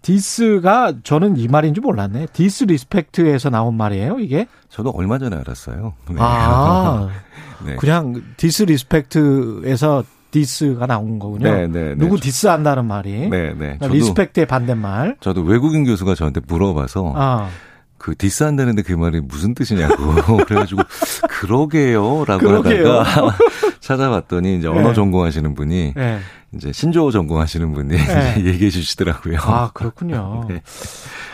[0.00, 2.28] 디스가 저는 이 말인 줄 몰랐네.
[2.32, 4.46] disrespect에서 나온 말이에요, 이게?
[4.70, 5.92] 저도 얼마 전에 알았어요.
[6.08, 6.16] 네.
[6.18, 7.08] 아.
[7.66, 7.76] 네.
[7.76, 10.04] 그냥 disrespect에서
[10.38, 11.50] 디스가 나온 거군요.
[11.50, 11.94] 네, 네, 네.
[11.96, 13.28] 누구 디스한다는 말이.
[13.28, 13.76] 네, 네.
[13.78, 15.16] 그러니까 respect의 반대말.
[15.20, 17.48] 저도 외국인 교수가 저한테 물어봐서 아.
[17.96, 19.96] 그 디스한다는데 그 말이 무슨 뜻이냐고
[20.46, 20.82] 그래가지고
[21.28, 23.00] 그러게요라고 그러게요.
[23.00, 23.36] 하다가
[23.80, 24.94] 찾아봤더니 이제 언어 네.
[24.94, 26.20] 전공하시는 분이 네.
[26.54, 28.34] 이제 신조어 전공하시는 분이 네.
[28.46, 29.38] 얘기해 주시더라고요.
[29.40, 30.44] 아 그렇군요.
[30.48, 30.62] 네.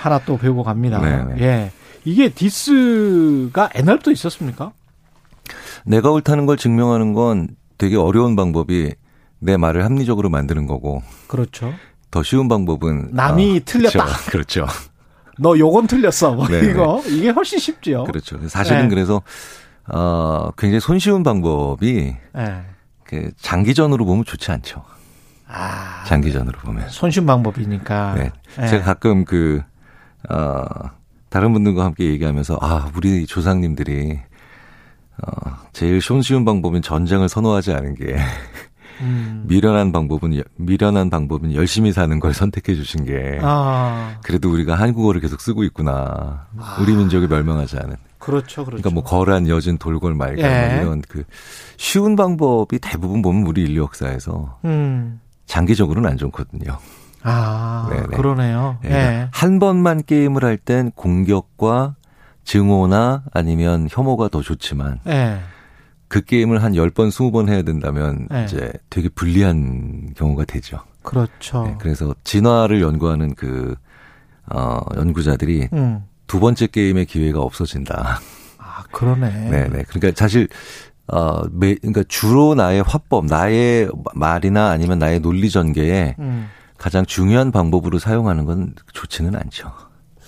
[0.00, 0.98] 하나 또 배우고 갑니다.
[1.00, 1.42] 네, 네.
[1.42, 1.70] 예,
[2.06, 4.72] 이게 디스가 옛날부터 있었습니까?
[5.84, 7.48] 내가 옳다는 걸 증명하는 건
[7.78, 8.94] 되게 어려운 방법이
[9.38, 11.02] 내 말을 합리적으로 만드는 거고.
[11.26, 11.72] 그렇죠.
[12.10, 14.04] 더 쉬운 방법은 남이 어, 틀렸다.
[14.04, 14.66] 그렇죠.
[14.66, 14.66] 그렇죠.
[15.38, 16.34] 너 요건 틀렸어.
[16.34, 18.04] 뭐 네, 이거 이게 훨씬 쉽죠.
[18.04, 18.38] 그렇죠.
[18.48, 18.88] 사실은 네.
[18.88, 19.22] 그래서
[19.88, 22.62] 어 굉장히 손쉬운 방법이 네.
[23.04, 24.84] 그 장기전으로 보면 좋지 않죠.
[25.46, 28.14] 아, 장기전으로 보면 손쉬운 방법이니까.
[28.14, 28.32] 네.
[28.58, 28.68] 네.
[28.68, 29.62] 제가 가끔 그
[30.30, 30.64] 어,
[31.28, 34.20] 다른 분들과 함께 얘기하면서 아 우리 조상님들이
[35.22, 38.16] 어, 제일 손쉬운 방법은 전쟁을 선호하지 않은 게
[39.00, 39.44] 음.
[39.46, 44.18] 미련한 방법은 미련한 방법은 열심히 사는 걸 선택해 주신 게 아.
[44.22, 46.46] 그래도 우리가 한국어를 계속 쓰고 있구나.
[46.58, 46.78] 아.
[46.80, 47.96] 우리 민족이 멸망하지 않은.
[48.18, 48.82] 그렇죠, 그렇죠.
[48.82, 50.80] 그러니까 뭐 거란 여진 돌골 말가 예.
[50.80, 51.24] 이런 그
[51.76, 55.20] 쉬운 방법이 대부분 보면 우리 인류 역사에서 음.
[55.46, 56.78] 장기적으로는 안 좋거든요.
[57.22, 58.16] 아, 네네.
[58.16, 58.78] 그러네요.
[58.82, 58.90] 네.
[58.90, 59.28] 예.
[59.32, 61.96] 한 번만 게임을 할 땐 공격과
[62.44, 65.40] 증오나 아니면 혐오가 더 좋지만 예.
[66.08, 68.44] 그 게임을 한 10번, 20번 해야 된다면 네.
[68.44, 70.78] 이제 되게 불리한 경우가 되죠.
[71.02, 71.64] 그렇죠.
[71.64, 73.74] 네, 그래서 진화를 연구하는 그,
[74.50, 76.04] 어, 연구자들이 음.
[76.26, 78.20] 두 번째 게임의 기회가 없어진다.
[78.58, 79.50] 아, 그러네.
[79.50, 79.84] 네네.
[79.90, 80.48] 그러니까 사실,
[81.08, 86.48] 어, 매, 그러니까 주로 나의 화법, 나의 말이나 아니면 나의 논리 전개에 음.
[86.78, 89.72] 가장 중요한 방법으로 사용하는 건 좋지는 않죠.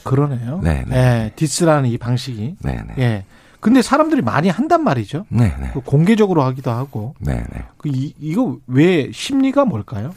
[0.06, 0.60] 그러네요.
[0.62, 0.94] 네, 네.
[0.94, 2.56] 네 디스라는 이 방식이.
[2.62, 2.94] 네, 네.
[2.98, 3.24] 예.
[3.60, 5.26] 근데 사람들이 많이 한단 말이죠.
[5.28, 5.70] 네, 네.
[5.72, 7.14] 그 공개적으로 하기도 하고.
[7.18, 7.64] 네, 네.
[7.78, 10.14] 그 이, 이거 왜 심리가 뭘까요?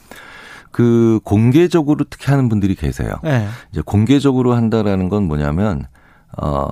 [0.70, 3.14] 그 공개적으로 특히 하는 분들이 계세요.
[3.24, 3.48] 네.
[3.72, 5.86] 이제 공개적으로 한다라는 건 뭐냐면
[6.40, 6.68] 어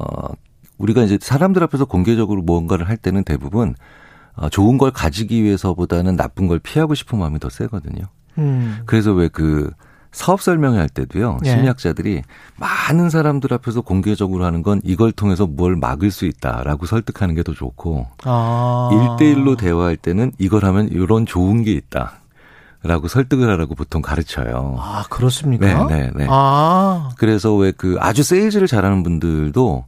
[0.78, 3.74] 우리가 이제 사람들 앞에서 공개적으로 무언가를 할 때는 대부분
[4.36, 8.04] 어, 좋은 걸 가지기 위해서보다는 나쁜 걸 피하고 싶은 마음이 더 세거든요.
[8.38, 8.82] 음.
[8.86, 9.72] 그래서 왜그
[10.18, 11.38] 사업 설명회할 때도요.
[11.44, 11.50] 예.
[11.50, 12.22] 심리학자들이
[12.56, 17.52] 많은 사람들 앞에서 공개적으로 하는 건 이걸 통해서 뭘 막을 수 있다라고 설득하는 게 더
[17.54, 18.90] 좋고 아.
[18.92, 22.14] 1대1로 대화할 때는 이걸 하면 이런 좋은 게 있다.
[22.82, 24.76] 라고 설득을 하라고 보통 가르쳐요.
[24.78, 25.86] 아, 그렇습니까?
[25.86, 26.26] 네, 네, 네.
[26.28, 27.10] 아.
[27.16, 29.84] 그래서 왜 그 아주 세일즈를 잘하는 분들도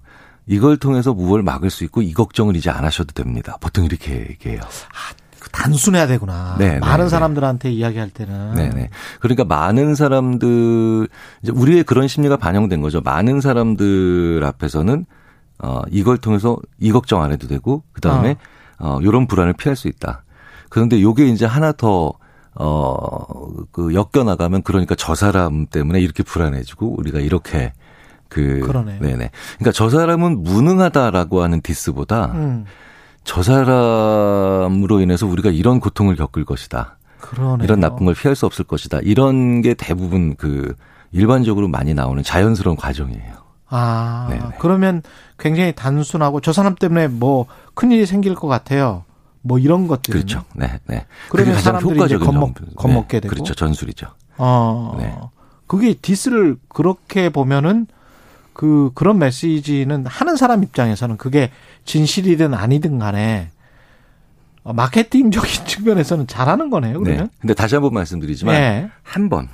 [0.47, 3.57] 이걸 통해서 무엇을 막을 수 있고 이 걱정을 이제 안 하셔도 됩니다.
[3.61, 4.61] 보통 이렇게 얘기해요.
[4.63, 5.15] 아,
[5.49, 6.57] 단순해야 되구나.
[6.59, 8.55] 네, 네 많은 네, 사람들한테 이야기할 때는.
[8.55, 8.75] 네네.
[8.75, 8.91] 네.
[9.21, 11.09] 그러니까 많은 사람들
[11.43, 13.01] 이제 우리의 그런 심리가 반영된 거죠.
[13.01, 15.07] 많은 사람들 앞에서는
[15.63, 18.37] 어 이걸 통해서 이 걱정 안 해도 되고 그 다음에
[18.79, 18.97] 어.
[18.97, 20.25] 어 요런 불안을 피할 수 있다.
[20.69, 22.15] 그런데 요게 이제 하나 더
[22.55, 23.25] 어,
[23.71, 27.73] 그, 엮여 나가면 그러니까 저 사람 때문에 이렇게 불안해지고 우리가 이렇게
[28.29, 28.61] 그.
[28.61, 28.99] 그러네.
[29.01, 29.31] 네네.
[29.59, 32.65] 그러니까 저 사람은 무능하다라고 하는 디스보다 음.
[33.25, 36.97] 저 사람으로 인해서 우리가 이런 고통을 겪을 것이다.
[37.21, 37.65] 그러네요.
[37.65, 38.99] 이런 나쁜 걸 피할 수 없을 것이다.
[39.03, 40.75] 이런 게 대부분 그
[41.13, 43.41] 일반적으로 많이 나오는 자연스러운 과정이에요.
[43.69, 44.57] 아, 네네.
[44.59, 45.03] 그러면
[45.39, 49.05] 굉장히 단순하고 저 사람 때문에 뭐 큰일이 생길 것 같아요.
[49.43, 50.13] 뭐 이런 것들.
[50.13, 50.45] 그렇죠.
[50.55, 51.07] 네, 네.
[51.31, 53.35] 그러면 사람들이 이제 겁먹, 겁먹게 네, 되고.
[53.35, 53.55] 그렇죠.
[53.55, 54.09] 전술이죠.
[54.39, 55.17] 어, 네.
[55.67, 57.87] 그게 디스를 그렇게 보면은
[58.61, 61.51] 그 그런 메시지는 하는 사람 입장에서는 그게
[61.87, 63.49] 진실이든 아니든 간에
[64.65, 66.99] 마케팅적인 측면에서는 잘하는 거네요.
[66.99, 67.05] 네.
[67.05, 67.25] 그러면.
[67.29, 67.31] 네.
[67.41, 68.91] 근데 다시 한 번 말씀드리지만 네.
[69.03, 69.49] 한 번.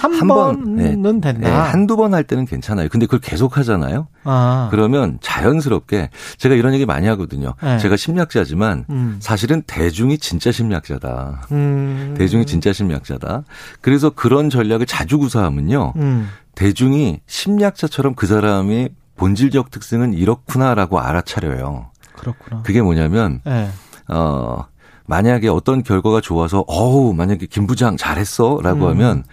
[0.00, 0.90] 한, 한 번은 네.
[1.20, 1.32] 된다.
[1.32, 1.48] 네.
[1.48, 2.88] 한두 번 할 때는 괜찮아요.
[2.90, 4.08] 근데 그걸 계속 하잖아요.
[4.24, 4.68] 아.
[4.70, 7.54] 그러면 자연스럽게 제가 이런 얘기 많이 하거든요.
[7.62, 7.78] 네.
[7.78, 9.16] 제가 심리학자지만 음.
[9.20, 11.46] 사실은 대중이 진짜 심리학자다.
[11.52, 12.14] 음.
[12.18, 13.44] 대중이 진짜 심리학자다.
[13.80, 15.92] 그래서 그런 전략을 자주 구사하면요.
[15.96, 16.28] 음.
[16.54, 21.86] 대중이 심리학자처럼 그 사람의 본질적 특성은 이렇구나라고 알아차려요.
[22.16, 22.62] 그렇구나.
[22.62, 23.68] 그게 뭐냐면 네.
[24.08, 24.64] 어
[25.06, 28.90] 만약에 어떤 결과가 좋아서 어우 만약에 김 부장 잘했어라고 음.
[28.90, 29.24] 하면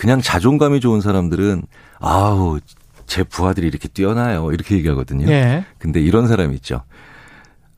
[0.00, 1.62] 그냥 자존감이 좋은 사람들은
[1.98, 2.58] 아우
[3.06, 5.26] 제 부하들이 이렇게 뛰어나요 이렇게 얘기하거든요.
[5.26, 5.62] 네.
[5.78, 6.82] 근데 이런 사람이 있죠.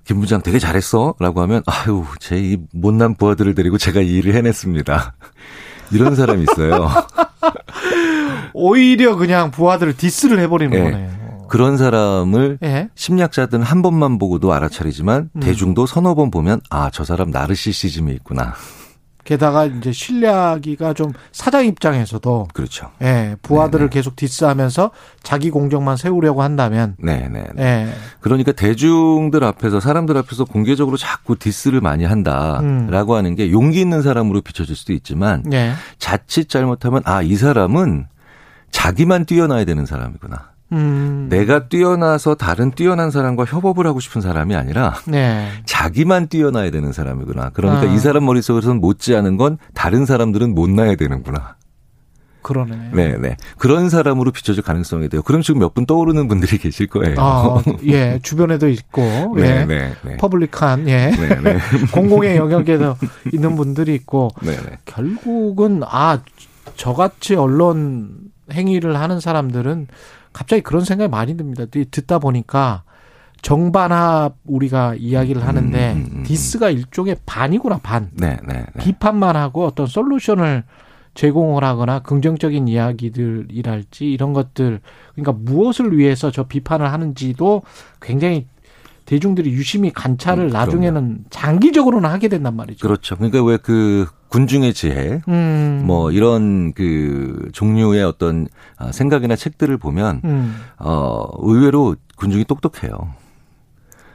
[0.05, 5.15] 김 부장 되게 잘했어라고 하면 아유 제 이 못난 부하들을 데리고 제가 이 일을 해냈습니다.
[5.91, 6.89] 이런 사람이 있어요.
[8.55, 10.91] 오히려 그냥 부하들을 디스를 해버리는 네.
[10.91, 11.47] 거네요.
[11.49, 12.89] 그런 사람을 네.
[12.95, 15.41] 심리학자들은 한 번만 보고도 알아차리지만 음.
[15.41, 18.55] 대중도 서너 번 보면 아 저 사람 나르시시즘이 있구나.
[19.25, 22.91] 게다가 이제 신뢰하기가 좀 사장 입장에서도 그렇죠.
[23.03, 23.91] 예, 부하들을 네네.
[23.91, 24.91] 계속 디스하면서
[25.23, 27.45] 자기 공적만 세우려고 한다면 네, 네.
[27.59, 27.93] 예.
[28.21, 33.17] 그러니까 대중들 앞에서 사람들 앞에서 공개적으로 자꾸 디스를 많이 한다라고 음.
[33.17, 35.73] 하는 게 용기 있는 사람으로 비춰질 수도 있지만 예.
[35.99, 38.07] 자칫 잘못하면 아, 이 사람은
[38.73, 40.52] 자기만 뛰어나야 되는 사람이구나.
[40.73, 41.27] 음.
[41.29, 45.49] 내가 뛰어나서 다른 뛰어난 사람과 협업을 하고 싶은 사람이 아니라 네.
[45.67, 47.51] 자기만 뛰어나야 되는 사람이구나.
[47.51, 47.95] 그러니까 아.
[47.95, 51.57] 이 사람 머릿속에서는 못지않은 건 다른 사람들은 못나야 되는구나.
[52.43, 52.91] 그러네.
[52.93, 53.37] 네, 네.
[53.57, 55.23] 그런 사람으로 비춰질 가능성이 돼요.
[55.23, 57.15] 그럼 지금 몇 분 떠오르는 분들이 계실 거예요.
[57.19, 58.19] 아, 예.
[58.21, 59.01] 주변에도 있고,
[59.37, 59.65] 네, 예.
[59.65, 60.17] 네, 네.
[60.17, 61.11] 퍼블릭한, 예.
[61.13, 61.59] 네, 네.
[61.95, 62.97] 공공의 영역에서
[63.33, 64.77] 있는 분들이 있고, 네, 네.
[64.87, 66.19] 결국은, 아,
[66.77, 68.11] 저같이 언론
[68.53, 69.87] 행위를 하는 사람들은
[70.33, 71.65] 갑자기 그런 생각이 많이 듭니다.
[71.67, 72.83] 듣다 보니까
[73.43, 78.11] 정반합 우리가 이야기를 음, 하는데 음, 음, 음, 디스가 일종의 반이구나 반.
[78.13, 78.85] 네, 네, 네.
[78.85, 80.65] 비판만 하고 어떤 솔루션을
[81.15, 84.81] 제공을 하거나 긍정적인 이야기들이랄지 이런 것들
[85.15, 87.63] 그러니까 무엇을 위해서 저 비판을 하는지도
[88.01, 88.47] 굉장히
[89.13, 92.87] 대중들이 유심히 관찰을 음, 나중에는 장기적으로는 하게 된단 말이죠.
[92.87, 93.17] 그렇죠.
[93.17, 95.83] 그러니까 왜 그 군중의 지혜, 음.
[95.85, 98.49] 뭐 이런 그 종류의 어떤
[98.79, 100.57] 아, 생각이나 책들을 보면 음.
[100.79, 103.13] 어 의외로 군중이 똑똑해요.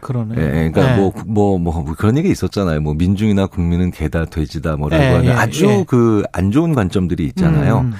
[0.01, 0.35] 그러네.
[0.37, 0.97] 예, 그러니까 네.
[0.97, 2.81] 뭐, 뭐, 뭐, 뭐, 그런 얘기 있었잖아요.
[2.81, 5.83] 뭐, 민중이나 국민은 개다, 돼지다, 뭐라고 네, 하는 예, 아주 예.
[5.87, 7.79] 그안 좋은 관점들이 있잖아요.
[7.79, 7.93] 음.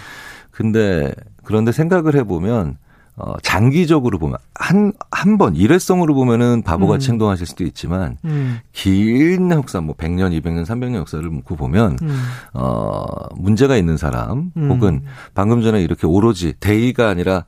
[0.52, 1.11] 근데,
[1.44, 2.78] 그런데 생각을 해보면,
[3.19, 7.14] 어, 장기적으로 보면, 한, 한 번, 일회성으로 보면은 바보같이 음.
[7.14, 8.60] 행동하실 수도 있지만, 음.
[8.73, 12.19] 긴 역사, 뭐, 100년, 200년, 300년 역사를 묻고 보면, 음.
[12.53, 14.69] 어, 문제가 있는 사람, 음.
[14.69, 15.02] 혹은
[15.34, 17.44] 방금 전에 이렇게 오로지 대의가 아니라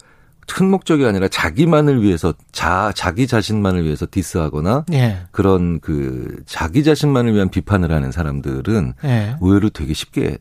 [0.51, 5.19] 큰 목적이 아니라 자기만을 위해서 자 자기 자신만을 위해서 디스하거나 예.
[5.29, 9.35] 그런 그 자기 자신만을 위한 비판을 하는 사람들은 예.
[9.41, 10.39] 의외로 되게 쉽게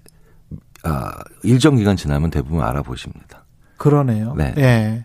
[0.82, 3.44] 아 일정 기간 지나면 대부분 알아보십니다.
[3.76, 4.34] 그러네요.
[4.34, 4.54] 네.
[4.56, 5.04] 예.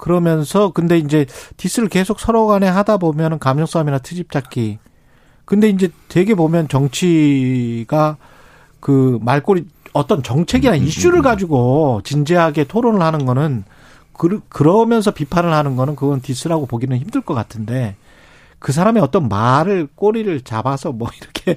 [0.00, 1.26] 그러면서 근데 이제
[1.58, 4.78] 디스를 계속 서로 간에 하다 보면은 감정 싸움이나 트집 잡기.
[5.44, 8.16] 근데 이제 되게 보면 정치가
[8.80, 11.22] 그 말꼬리 어떤 정책이나 음, 음 이슈를 음, 음.
[11.22, 13.64] 가지고 진지하게 토론을 하는 거는
[14.14, 17.96] 그, 그러면서 비판을 하는 거는 그건 디스라고 보기는 힘들 것 같은데
[18.58, 21.56] 그 사람의 어떤 말을 꼬리를 잡아서 뭐 이렇게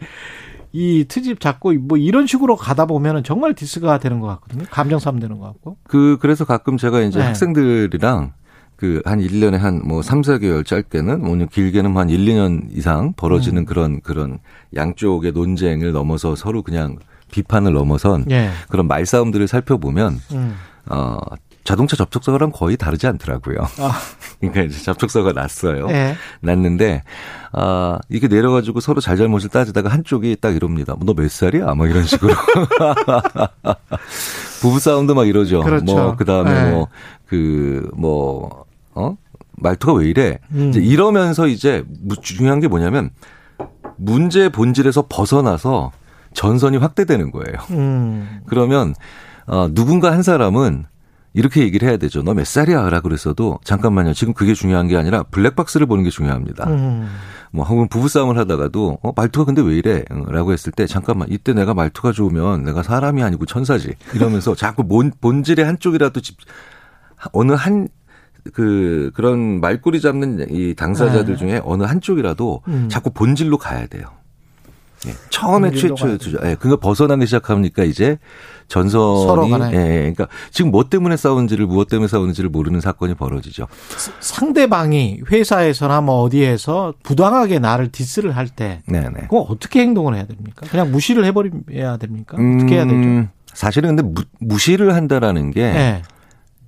[0.74, 4.66] 이 트집 잡고 뭐 이런 식으로 가다 보면은 정말 디스가 되는 것 같거든요.
[4.72, 5.78] 감정 싸움 되는 것 같고.
[5.84, 7.26] 그 그래서 가끔 제가 이제 네.
[7.26, 8.34] 학생들이랑
[8.76, 13.66] 그한 1년에 한 뭐 3, 4개월 짧게는 뭐냐 길게는 한 1, 2년 이상 벌어지는 음.
[13.66, 14.40] 그런 그런
[14.76, 16.98] 양쪽의 논쟁을 넘어서 서로 그냥
[17.32, 18.50] 비판을 넘어선 네.
[18.70, 20.56] 그런 말싸움들을 살펴보면 음.
[20.90, 21.18] 어
[21.74, 23.58] 자동차 접촉사고랑 거의 다르지 않더라고요.
[23.80, 24.00] 아.
[24.40, 25.88] 그러니까 이제 접촉사고가 났어요.
[25.88, 26.16] 네.
[26.40, 27.02] 났는데
[27.52, 30.94] 아 이게 내려가지고 서로 잘잘못을 따지다가 한쪽이 딱 이럽니다.
[30.94, 31.74] 뭐너몇 살이야?
[31.74, 32.32] 뭐 이런 식으로
[34.62, 35.62] 부부 싸움도 막 이러죠.
[35.62, 35.84] 그렇죠.
[35.84, 36.72] 뭐 그다음에 네.
[36.72, 39.18] 뭐그 뭐 어?
[39.54, 40.38] 말투가 왜 이래?
[40.52, 40.70] 음.
[40.70, 41.84] 이제 이러면서 이제
[42.22, 43.10] 중요한 게 뭐냐면
[43.98, 45.92] 문제 본질에서 벗어나서
[46.36, 47.58] 전선이 확대되는 거예요.
[47.72, 48.42] 음.
[48.46, 48.94] 그러면
[49.48, 50.86] 어, 누군가 한 사람은
[51.34, 52.22] 이렇게 얘기를 해야 되죠.
[52.22, 52.90] 너 몇 살이야?
[52.90, 54.14] 라고 그랬어도 잠깐만요.
[54.14, 56.68] 지금 그게 중요한 게 아니라 블랙박스를 보는 게 중요합니다.
[56.70, 57.08] 음.
[57.52, 60.04] 뭐 혹은 부부싸움을 하다가도 어, 말투가 근데 왜 이래?
[60.28, 63.94] 라고 했을 때 잠깐만 이때 내가 말투가 좋으면 내가 사람이 아니고 천사지.
[64.14, 66.38] 이러면서 자꾸 본, 본질의 한쪽이라도 집
[67.32, 67.88] 어느 한
[68.54, 71.40] 그, 그런 말꼬리 잡는 이 당사자들 네.
[71.40, 72.90] 중에 어느 한쪽이라도 음.
[72.90, 74.06] 자꾸 본질로 가야 돼요.
[75.08, 76.38] 예, 처음에 최초에 주죠.
[76.44, 78.18] 예, 그거 벗어나기 시작하니까 이제
[78.68, 83.68] 전선이 예, 예, 그러니까 지금 뭐 때문에 싸운지를 무엇 때문에 싸우는지를 모르는 사건이 벌어지죠.
[84.20, 89.22] 상대방이 회사에서나 뭐 어디에서 부당하게 나를 디스를 할 때, 네네.
[89.24, 90.66] 그거 어떻게 행동을 해야 됩니까?
[90.70, 92.38] 그냥 무시를 해 버려야 됩니까?
[92.38, 92.96] 어떻게 해야 되죠?
[92.96, 96.02] 음, 사실은 근데 무, 시를 한다라는 게 네.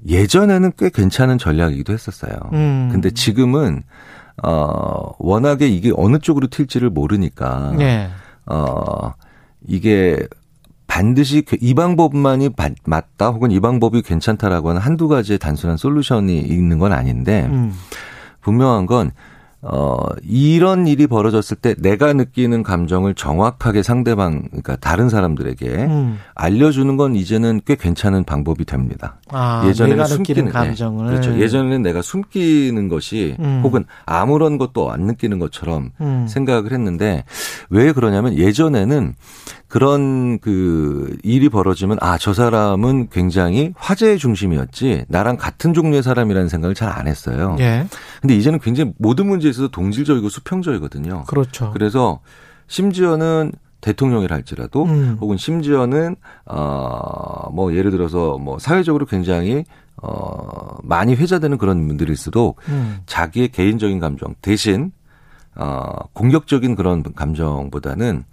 [0.07, 2.33] 예전에는 꽤 괜찮은 전략이기도 했었어요.
[2.53, 2.89] 음.
[2.91, 3.83] 근데 지금은
[4.43, 7.73] 어 워낙에 이게 어느 쪽으로 튈지를 모르니까.
[7.77, 8.09] 네.
[8.45, 9.13] 어,
[9.67, 10.17] 이게
[10.87, 12.51] 반드시 그이 방법만이
[12.85, 17.73] 맞다 혹은 이 방법이 괜찮다라고 하는 한두 가지의 단순한 솔루션이 있는 건 아닌데 음.
[18.41, 19.11] 분명한 건
[19.67, 26.19] 어, 이런 일이 벌어졌을 때 내가 느끼는 감정을 정확하게 상대방, 그러니까 다른 사람들에게 음.
[26.35, 29.17] 알려주는 건 이제는 꽤 괜찮은 방법이 됩니다.
[29.29, 31.05] 아, 예전에는 숨기는 감정을.
[31.05, 31.39] 네, 그렇죠.
[31.39, 33.61] 예전에는 내가 숨기는 것이 음.
[33.63, 36.27] 혹은 아무런 것도 안 느끼는 것처럼 음.
[36.29, 37.23] 생각을 했는데
[37.71, 39.15] 왜 그러냐면 예전에는
[39.67, 46.75] 그런 그 일이 벌어지면 아, 저 사람은 굉장히 화제의 중심이었지 나랑 같은 종류의 사람이라는 생각을
[46.75, 47.57] 잘 안 했어요.
[47.59, 47.85] 예.
[48.21, 51.23] 근데 이제는 굉장히 모든 문제에 있어서 동질적이고 수평적이거든요.
[51.27, 51.71] 그렇죠.
[51.71, 52.21] 그래서
[52.67, 53.51] 심지어는
[53.81, 55.17] 대통령이라 할지라도 음.
[55.19, 56.15] 혹은 심지어는
[56.45, 59.65] 어뭐 예를 들어서 뭐 사회적으로 굉장히
[60.01, 62.99] 어 많이 회자되는 그런 분들일수록 음.
[63.05, 64.91] 자기의 개인적인 감정 대신
[65.55, 68.23] 어 공격적인 그런 감정보다는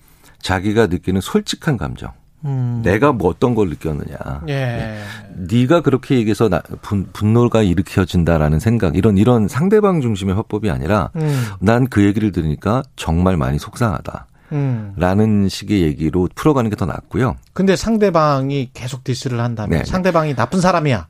[0.42, 2.10] 자기가 느끼는 솔직한 감정
[2.44, 2.80] 음.
[2.84, 4.16] 내가 뭐 어떤 걸 느꼈느냐.
[4.48, 4.54] 예.
[4.54, 5.02] 네.
[5.36, 11.44] 네가 그렇게 얘기해서 나, 분, 분노가 일으켜진다라는 생각 이런 이런 상대방 중심의 화법이 아니라 음.
[11.60, 14.26] 난그 얘기를 들으니까 정말 많이 속상하다.
[14.52, 14.92] 음.
[14.96, 17.36] 라는 식의 얘기로 풀어가는 게 더 낫고요.
[17.52, 19.84] 근데 상대방이 계속 디스를 한다면 네.
[19.84, 21.06] 상대방이 나쁜 사람이야.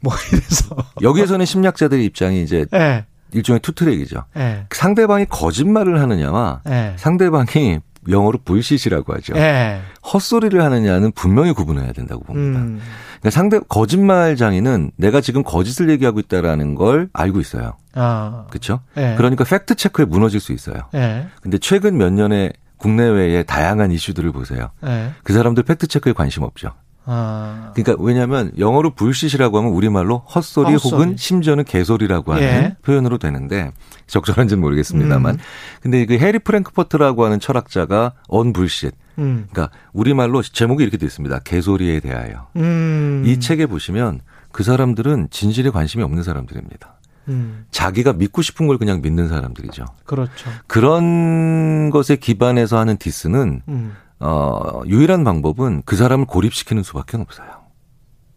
[0.00, 3.06] 뭐 이래서 여기에서는 심리학자들의 입장이 이제 네.
[3.32, 4.24] 일종의 투트랙이죠.
[4.34, 4.66] 네.
[4.70, 6.94] 상대방이 거짓말을 하느냐와 네.
[6.98, 9.34] 상대방이 영어로 bullshit이라고 하죠.
[9.34, 9.80] 네.
[10.12, 12.60] 헛소리를 하느냐는 분명히 구분해야 된다고 봅니다.
[12.60, 12.80] 음.
[13.20, 17.76] 그러니까 상대 거짓말 장인은 내가 지금 거짓을 얘기하고 있다라는 걸 알고 있어요.
[17.94, 18.46] 아.
[18.50, 18.80] 그렇죠?
[18.94, 19.14] 네.
[19.16, 20.82] 그러니까 팩트 체크에 무너질 수 있어요.
[20.92, 21.26] 네.
[21.40, 24.70] 근데 최근 몇 년의 국내외의 다양한 이슈들을 보세요.
[24.82, 25.10] 네.
[25.22, 26.72] 그 사람들 팩트 체크에 관심 없죠.
[27.06, 27.72] 아.
[27.74, 30.92] 그러니까 왜냐하면 영어로 bullshit이라고 하면 우리말로 헛소리, 헛소리.
[30.92, 32.76] 혹은 심지어는 개소리라고 하는 예.
[32.82, 33.72] 표현으로 되는데
[34.06, 35.34] 적절한지는 모르겠습니다만.
[35.34, 35.40] 음.
[35.82, 38.92] 근데 그 해리 프랭크퍼트라고 하는 철학자가 언 불쉿.
[39.18, 39.46] 음.
[39.50, 41.40] 그러니까 우리말로 제목이 이렇게 되어 있습니다.
[41.40, 42.48] 개소리에 대하여.
[42.56, 43.22] 음.
[43.26, 44.20] 이 책에 보시면
[44.52, 46.94] 그 사람들은 진실에 관심이 없는 사람들입니다.
[47.28, 47.64] 음.
[47.70, 49.86] 자기가 믿고 싶은 걸 그냥 믿는 사람들이죠.
[50.04, 50.50] 그렇죠.
[50.66, 53.96] 그런 것에 기반해서 하는 디스는 음.
[54.26, 57.46] 어, 유일한 방법은 그 사람을 고립시키는 수밖에 없어요.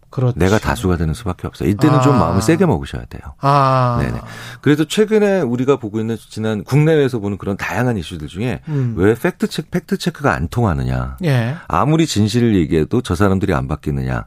[0.09, 0.37] 그렇죠.
[0.37, 1.69] 내가 다수가 되는 수밖에 없어요.
[1.69, 2.01] 이때는 아.
[2.01, 3.21] 좀 마음을 세게 먹으셔야 돼요.
[3.39, 3.97] 아.
[4.01, 4.19] 네네.
[4.61, 8.95] 그래서 최근에 우리가 보고 있는 지난 국내외에서 보는 그런 다양한 이슈들 중에 음.
[8.97, 11.17] 왜 팩트 체크, 팩트 체크가 안 통하느냐.
[11.23, 11.55] 예.
[11.67, 14.25] 아무리 진실을 얘기해도 저 사람들이 안 바뀌느냐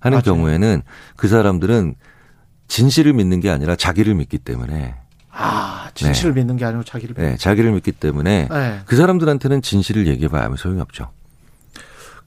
[0.00, 0.22] 하는 맞아요.
[0.22, 0.82] 경우에는
[1.16, 1.94] 그 사람들은
[2.68, 4.94] 진실을 믿는 게 아니라 자기를 믿기 때문에
[5.32, 6.40] 아, 진실을 네.
[6.40, 7.30] 믿는 게 아니고 자기를 믿는.
[7.32, 8.80] 네, 자기를 믿기 때문에 네.
[8.84, 11.08] 그 사람들한테는 진실을 얘기해봐야 아무 소용이 없죠.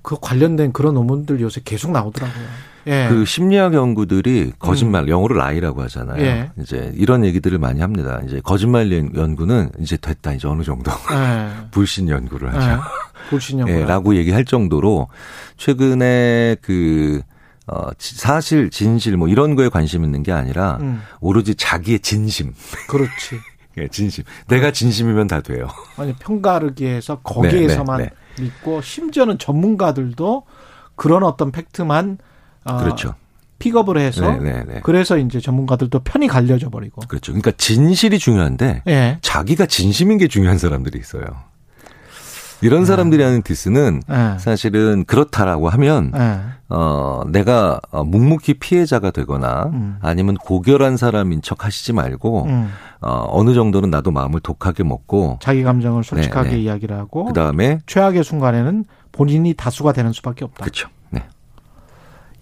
[0.01, 2.45] 그 관련된 그런 논문들 요새 계속 나오더라고요.
[2.87, 3.07] 예.
[3.09, 5.09] 그 심리학 연구들이 거짓말, 음.
[5.09, 6.21] 영어로 라이라고 하잖아요.
[6.23, 6.51] 예.
[6.61, 8.21] 이제 이런 얘기들을 많이 합니다.
[8.25, 10.91] 이제 거짓말 연구는 이제 됐다, 이제 어느 정도.
[11.11, 11.49] 예.
[11.71, 12.71] 불신 연구를 하죠.
[12.71, 12.77] 예.
[13.29, 13.73] 불신 연구.
[13.73, 15.07] 예, 라고 얘기할 정도로
[15.57, 17.21] 최근에 그
[17.67, 21.01] 어, 사실, 진실, 뭐 이런 거에 관심 있는 게 아니라 음.
[21.19, 22.53] 오로지 자기의 진심.
[22.87, 23.39] 그렇지.
[23.77, 24.23] 예, 진심.
[24.47, 25.67] 내가 진심이면 다 돼요.
[25.97, 28.43] 아니, 평가르기 해서 거기에서만 네, 네, 네.
[28.43, 30.43] 믿고 심지어는 전문가들도
[30.95, 32.19] 그런 어떤 팩트만
[32.65, 33.15] 어, 그렇죠.
[33.59, 34.51] 픽업을 해서 네네네.
[34.51, 34.79] 네, 네.
[34.83, 37.31] 그래서 이제 전문가들도 편이 갈려져 버리고 그렇죠.
[37.31, 39.17] 그러니까 진실이 중요한데 네.
[39.21, 41.23] 자기가 진심인 게 중요한 사람들이 있어요.
[42.65, 42.85] 이런 네.
[42.85, 44.39] 사람들이 하는 디스는 네.
[44.39, 46.39] 사실은 그렇다라고 하면 네.
[46.67, 49.97] 어 내가 어, 묵묵히 피해자가 되거나 음.
[50.01, 52.71] 아니면 고결한 사람인 척 하시지 말고 음.
[53.01, 56.61] 어 어느 정도는 나도 마음을 독하게 먹고 자기 감정을 솔직하게 네, 네.
[56.63, 60.63] 이야기를 하고 그다음에 최악의 순간에는 본인이 다수가 되는 수밖에 없다.
[60.63, 60.89] 그렇죠.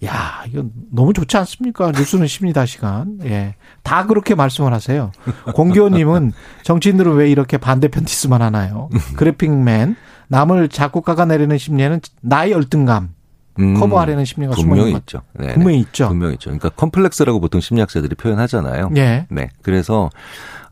[0.04, 1.92] 야, 이건 너무 좋지 않습니까?
[1.92, 3.18] 뉴스는 십니다 시간.
[3.24, 3.54] 예.
[3.82, 5.12] 다 그렇게 말씀을 하세요.
[5.54, 6.32] 공교님은
[6.62, 8.90] 정치인들은 왜 이렇게 반대편 디스만 하나요?
[9.16, 9.96] 그래픽맨,
[10.28, 13.14] 남을 자꾸 깎아내리는 심리에는 나의 열등감.
[13.60, 15.22] 음, 커버하려는 심리가 분명히 있죠.
[15.34, 15.54] 네네.
[15.54, 16.08] 분명히 있죠.
[16.08, 16.50] 분명히 있죠.
[16.50, 18.90] 그러니까 컴플렉스라고 보통 심리학자들이 표현하잖아요.
[18.96, 19.26] 예.
[19.30, 19.48] 네.
[19.62, 20.10] 그래서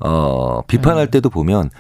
[0.01, 1.11] 어 비판할 네.
[1.13, 1.71] 때도 보면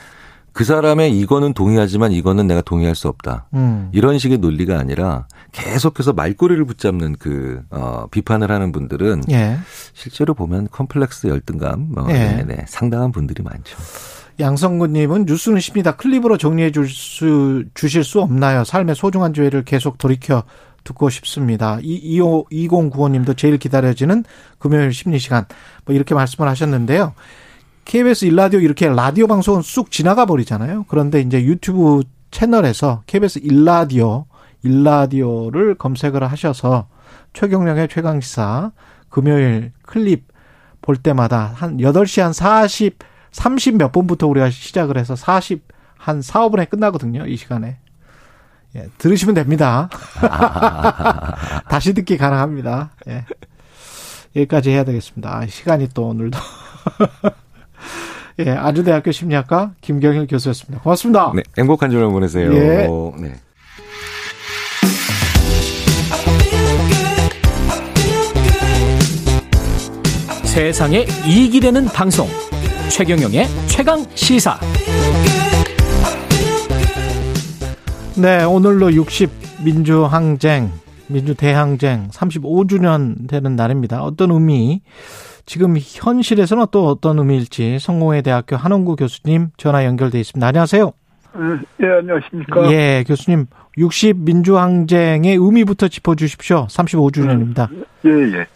[0.52, 3.46] 그 사람의 이거는 동의하지만 이거는 내가 동의할 수 없다.
[3.54, 3.88] 음.
[3.92, 9.58] 이런 식의 논리가 아니라 계속해서 말꼬리를 붙잡는 그, 어, 비판을 하는 분들은 예.
[9.94, 12.12] 실제로 보면 컴플렉스 열등감, 뭐, 예.
[12.12, 13.78] 네, 네, 상당한 분들이 많죠.
[14.42, 15.92] 양성구님은 뉴스는 쉽니다.
[15.96, 18.64] 클립으로 정리해 줄 수, 주실 수 없나요?
[18.64, 20.44] 삶의 소중한 지혜를 계속 돌이켜
[20.84, 21.78] 듣고 싶습니다.
[21.82, 24.24] 이, 2095님도 제일 기다려지는
[24.58, 25.46] 금요일 심리 시간.
[25.84, 27.14] 뭐 이렇게 말씀을 하셨는데요.
[27.84, 30.86] KBS 일라디오 이렇게 라디오 방송은 쑥 지나가 버리잖아요.
[30.88, 34.26] 그런데 이제 유튜브 채널에서 KBS 일라디오,
[34.62, 36.88] 일라디오를 검색을 하셔서
[37.32, 38.72] 최경령의 최강시사
[39.08, 40.26] 금요일 클립
[40.80, 42.98] 볼 때마다 한 8시 한 40,
[43.32, 47.26] 30 몇 분부터 우리가 시작을 해서 40, 한 4, 5분에 끝나거든요.
[47.26, 47.78] 이 시간에.
[48.76, 49.90] 예, 들으시면 됩니다.
[51.68, 52.92] 다시 듣기 가능합니다.
[53.08, 53.24] 예.
[54.34, 55.46] 여기까지 해야 되겠습니다.
[55.46, 56.38] 시간이 또 오늘도.
[58.40, 60.82] 예, 아주대학교 심리학과 김경일 교수였습니다.
[60.82, 61.32] 고맙습니다.
[61.34, 62.52] 네, 행복한 주말 보내세요.
[62.54, 62.88] 예.
[63.20, 63.34] 네.
[70.44, 72.28] 세상에 이익이 되는 방송
[72.94, 74.58] 최경영의 최강 시사.
[78.20, 79.30] 네, 오늘로 60
[79.64, 80.70] 민주항쟁,
[81.08, 84.02] 민주대항쟁 35주년 되는 날입니다.
[84.02, 84.82] 어떤 의미
[85.46, 90.46] 지금 현실에서는 또 어떤 의미일지 성공회 대학교 한원구 교수님 전화 연결돼 있습니다.
[90.46, 90.92] 안녕하세요.
[91.82, 92.72] 예, 안녕하십니까.
[92.72, 93.46] 예, 교수님.
[93.78, 96.66] 60 민주항쟁의 의미부터 짚어주십시오.
[96.68, 97.68] 35주년입니다.
[98.04, 98.46] 예, 예.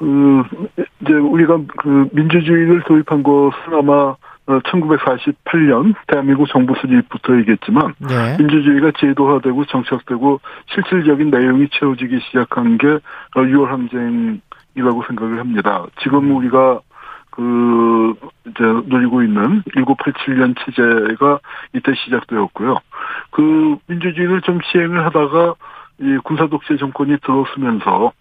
[0.00, 0.42] 그,
[1.02, 4.16] 이제 우리가 그 민주주의를 도입한 것은 아마
[4.46, 8.36] 1948년 대한민국 정부 수립부터이겠지만 네.
[8.38, 10.40] 민주주의가 제도화되고 정착되고
[10.72, 12.86] 실질적인 내용이 채워지기 시작한 게
[13.34, 15.84] 6월 항쟁이라고 생각을 합니다.
[16.02, 16.80] 지금 우리가
[17.30, 18.14] 그
[18.46, 21.40] 이제 누리고 있는 1987년 체제가
[21.74, 22.78] 이때 시작되었고요.
[23.32, 25.54] 그 민주주의를 좀 시행을 하다가
[26.00, 28.19] 이 군사 독재 정권이 들어서면서 예,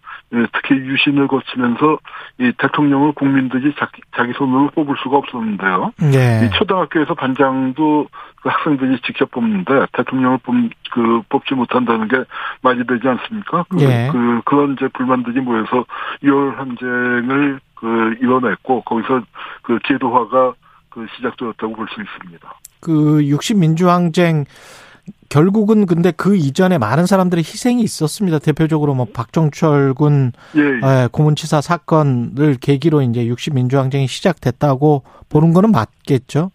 [0.54, 1.98] 특히 유신을 거치면서
[2.40, 5.92] 이 대통령을 국민들이 자기, 자기 손으로 뽑을 수가 없었는데요.
[5.98, 6.46] 네.
[6.46, 8.08] 이 초등학교에서 반장도
[8.42, 10.56] 그 학생들이 직접 뽑는데 대통령을 뽑,
[10.92, 12.24] 그, 뽑지 못한다는 게
[12.62, 13.66] 말이 되지 않습니까?
[13.70, 14.10] 그, 네.
[14.12, 15.86] 그, 그런 이제 불만들이 모여서
[16.24, 19.22] 6월 항쟁을 그 이뤄냈고 거기서
[19.64, 20.54] 그 제도화가
[20.90, 22.54] 그 시작되었다고 볼 수 있습니다.
[22.82, 24.46] 그 60 민주항쟁
[25.30, 28.40] 결국은 근데 그 이전에 많은 사람들의 희생이 있었습니다.
[28.40, 31.04] 대표적으로 뭐 박정철 군 예, 예.
[31.04, 36.52] 예 고문치사 사건을 계기로 이제 60 민주항쟁이 시작됐다고 보는 거는 맞겠죠?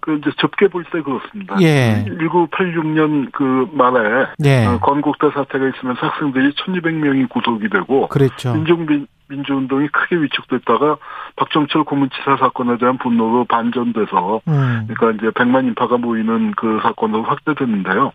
[0.00, 1.56] 그 이제 접게 볼 때 그렇습니다.
[1.62, 2.04] 예.
[2.08, 4.66] 1986년 그 말에 예.
[4.66, 8.52] 어, 건국대 사태가 있으면서 학생들이 1,200명이 구속이 되고 그랬죠.
[8.54, 10.96] 민중민 민주운동이 크게 위축됐다가
[11.36, 14.86] 박정철 고문치사 사건에 대한 분노로 반전돼서 음.
[14.88, 18.12] 그러니까 이제 100만 인파가 모이는 그 사건으로 확대됐는데요.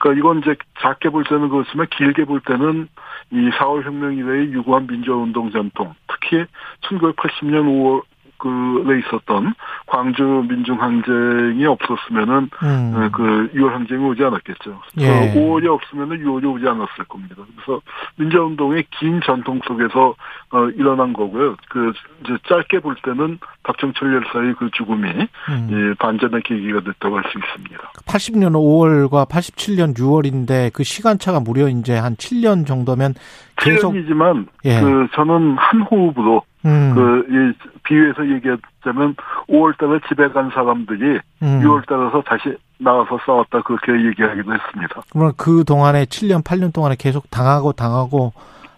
[0.00, 2.88] 그러니까 이건 이제 작게 볼 때는 그렇지만 길게 볼 때는
[3.30, 6.44] 이 4월 혁명 이래의 유구한 민주운동 전통, 특히
[6.82, 8.02] 1980년 5월
[8.38, 9.54] 그에 있었던
[9.86, 12.92] 광주 민중 항쟁이 없었으면은 음.
[12.94, 14.80] 어, 그 6월 항쟁이 오지 않았겠죠.
[14.98, 15.34] 예.
[15.34, 17.36] 5월이 없으면은 6월이 오지 않았을 겁니다.
[17.36, 17.80] 그래서
[18.16, 20.14] 민주운동의 긴 전통 속에서
[20.50, 21.56] 어, 일어난 거고요.
[21.68, 21.92] 그
[22.24, 25.68] 이제 짧게 볼 때는 박정철 열사의 그 죽음이 음.
[25.70, 27.92] 예, 반전의 계기가 됐다고 할 수 있습니다.
[28.06, 33.14] 80년 5월과 87년 6월인데 그 시간차가 무려 이제 한 7년 정도면
[33.56, 34.80] 계속 7년이지만 예.
[34.80, 36.92] 그 저는 한 호흡으로 음.
[36.94, 37.54] 그
[37.86, 39.16] 비유해서 얘기하자면
[39.48, 41.60] 5월달에 집에 간 사람들이 음.
[41.62, 45.02] 6월달에서 다시 나와서 싸웠다 그렇게 얘기하기도 했습니다.
[45.10, 48.32] 그러면 그 동안에 7년 8년 동안에 계속 당하고 당하고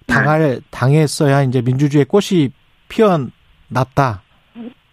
[0.06, 0.60] 당할 네.
[0.70, 2.50] 당했어야 이제 민주주의의 꽃이
[2.88, 4.22] 피어났다.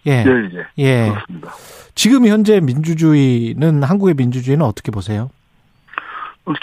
[0.08, 0.12] 예.
[0.12, 0.66] 예, 예.
[0.78, 1.10] 예.
[1.10, 1.52] 그렇습니다.
[1.96, 5.30] 지금 현재 민주주의는 한국의 민주주의는 어떻게 보세요?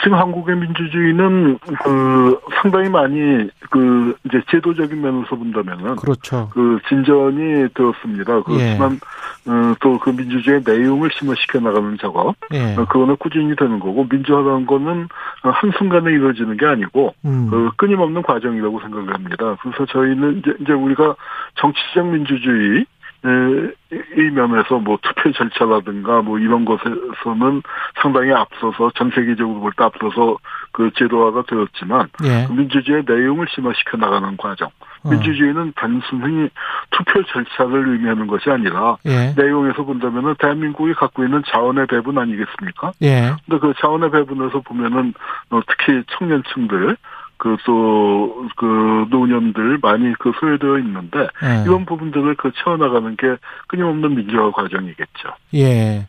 [0.02, 6.48] 지금 한국의 민주주의는 그 상당히 많이 그 이제 제도적인 면에서 본다면은 그렇죠.
[6.52, 8.42] 그 진전이 되었습니다.
[8.42, 9.50] 그렇지만 예.
[9.50, 12.74] 어, 또그 민주주의의 내용을 심화시켜 나가는 작업 예.
[12.76, 15.08] 어, 그거는 꾸준히 되는 거고 민주화라는 거는
[15.42, 17.48] 한 순간에 이루어지는 게 아니고 음.
[17.50, 19.56] 그 끊임없는 과정이라고 생각을 합니다.
[19.62, 21.16] 그래서 저희는 이제, 이제 우리가
[21.56, 22.86] 정치적 민주주의
[23.24, 27.62] 이 면에서 뭐 투표 절차라든가 뭐 이런 것에서는
[28.02, 30.38] 상당히 앞서서 전 세계적으로 볼 때 앞서서
[30.72, 32.46] 그 제도화가 되었지만 예.
[32.48, 34.70] 그 민주주의의 내용을 심화시켜 나가는 과정.
[35.04, 35.10] 어.
[35.10, 36.48] 민주주의는 단순히
[36.90, 39.34] 투표 절차를 의미하는 것이 아니라 예.
[39.36, 42.92] 내용에서 본다면은 대한민국이 갖고 있는 자원의 배분 아니겠습니까?
[43.02, 43.32] 예.
[43.46, 45.14] 근데 그 자원의 배분에서 보면은
[45.50, 46.96] 어, 특히 청년층들
[47.42, 51.64] 그, 또, 그, 노년들 많이 그 소외되어 있는데, 네.
[51.64, 53.34] 이런 부분들을 그 채워나가는 게
[53.66, 55.30] 끊임없는 민주화 과정이겠죠.
[55.54, 56.06] 예.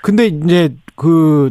[0.00, 1.50] 근데 이제 그,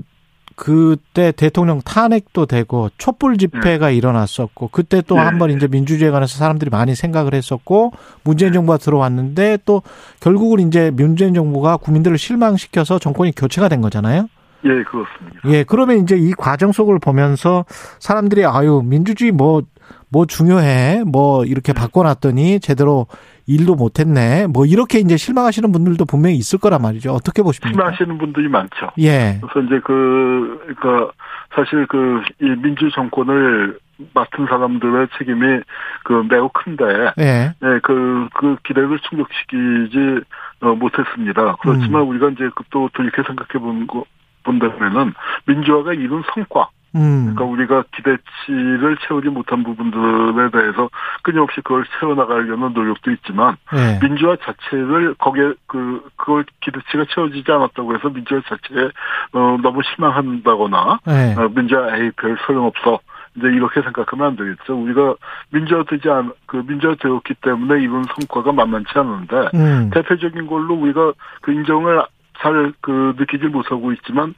[0.55, 3.95] 그때 대통령 탄핵도 되고 촛불 집회가 네.
[3.95, 5.55] 일어났었고 그때 또 한번 네.
[5.55, 7.91] 이제 민주주의에 관해서 사람들이 많이 생각을 했었고
[8.23, 8.53] 문재인 네.
[8.53, 9.81] 정부가 들어왔는데 또
[10.21, 14.29] 결국은 이제 문재인 정부가 국민들을 실망시켜서 정권이 교체가 된 거잖아요.
[14.65, 15.39] 예, 그렇습니다.
[15.45, 17.65] 예, 그러면 이제 이 과정 속을 보면서
[17.99, 19.61] 사람들이 아유, 민주주의 뭐,
[20.09, 21.03] 뭐 중요해.
[21.05, 21.79] 뭐 이렇게 네.
[21.79, 23.07] 바꿔놨더니 제대로
[23.47, 24.47] 일도 못했네.
[24.47, 27.11] 뭐 이렇게 이제 실망하시는 분들도 분명히 있을 거란 말이죠.
[27.11, 27.69] 어떻게 보십니까?
[27.69, 28.91] 실망하시는 분들이 많죠.
[28.99, 29.39] 예.
[29.41, 31.11] 그래서 이제 그, 그,
[31.55, 33.77] 사실 그, 이 민주 정권을
[34.13, 35.61] 맡은 사람들의 책임이
[36.03, 36.83] 그 매우 큰데,
[37.19, 37.53] 예.
[37.61, 40.21] 네, 그, 그 기대를 충족시키지
[40.61, 41.55] 어, 못했습니다.
[41.61, 42.09] 그렇지만 음.
[42.09, 44.03] 우리가 이제 또 돌이켜 생각해 본 거,
[44.45, 45.13] 본다면은
[45.45, 47.33] 민주화가 이룬 성과, 음.
[47.35, 50.89] 그러니까 우리가 기대치를 채우지 못한 부분들에 대해서
[51.23, 53.99] 끊임없이 그걸 채워나가려는 노력도 있지만 네.
[54.01, 58.89] 민주화 자체를 거기에 그 그걸 기대치가 채워지지 않았다고 해서 민주화 자체에
[59.33, 61.35] 어, 너무 실망한다거나 네.
[61.37, 62.99] 어, 민주화 에이 별 소용없어
[63.35, 64.81] 이제 이렇게 생각하면 안 되겠죠.
[64.81, 65.15] 우리가
[65.49, 69.89] 민주화되지 않, 그 민주화되었기 때문에 이룬 성과가 만만치 않은데, 음.
[69.93, 71.11] 대표적인 걸로 우리가
[71.41, 72.01] 그 인정을
[72.39, 74.33] 잘 그 느끼지 못하고 있지만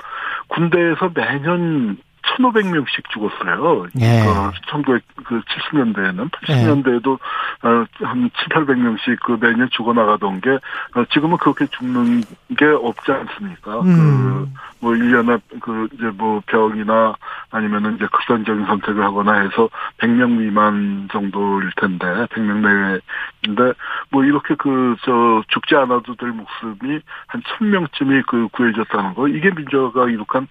[0.47, 1.97] 군대에서 매년
[2.35, 3.87] 1,500명씩 죽었어요.
[3.99, 4.23] 예.
[5.23, 7.17] 그 1970년대에는 80년대에도
[7.65, 8.05] 예.
[8.05, 12.23] 한 7, 800명씩 그 매년 죽어나가던 게 어, 지금은 그렇게 죽는
[12.57, 13.81] 게 없지 않습니까?
[13.81, 14.53] 음.
[14.79, 17.15] 그뭐 1년에 그 이제 뭐 병이나
[17.51, 23.73] 아니면은 이제 극단적인 선택을 하거나 해서 100명 미만 정도일 텐데 100명 내외인데
[24.11, 30.09] 뭐 이렇게 그 저 죽지 않아도 될 목숨이 한 1000명쯤이 그 구해졌다는 거 이게 민주화가
[30.09, 30.47] 이룩한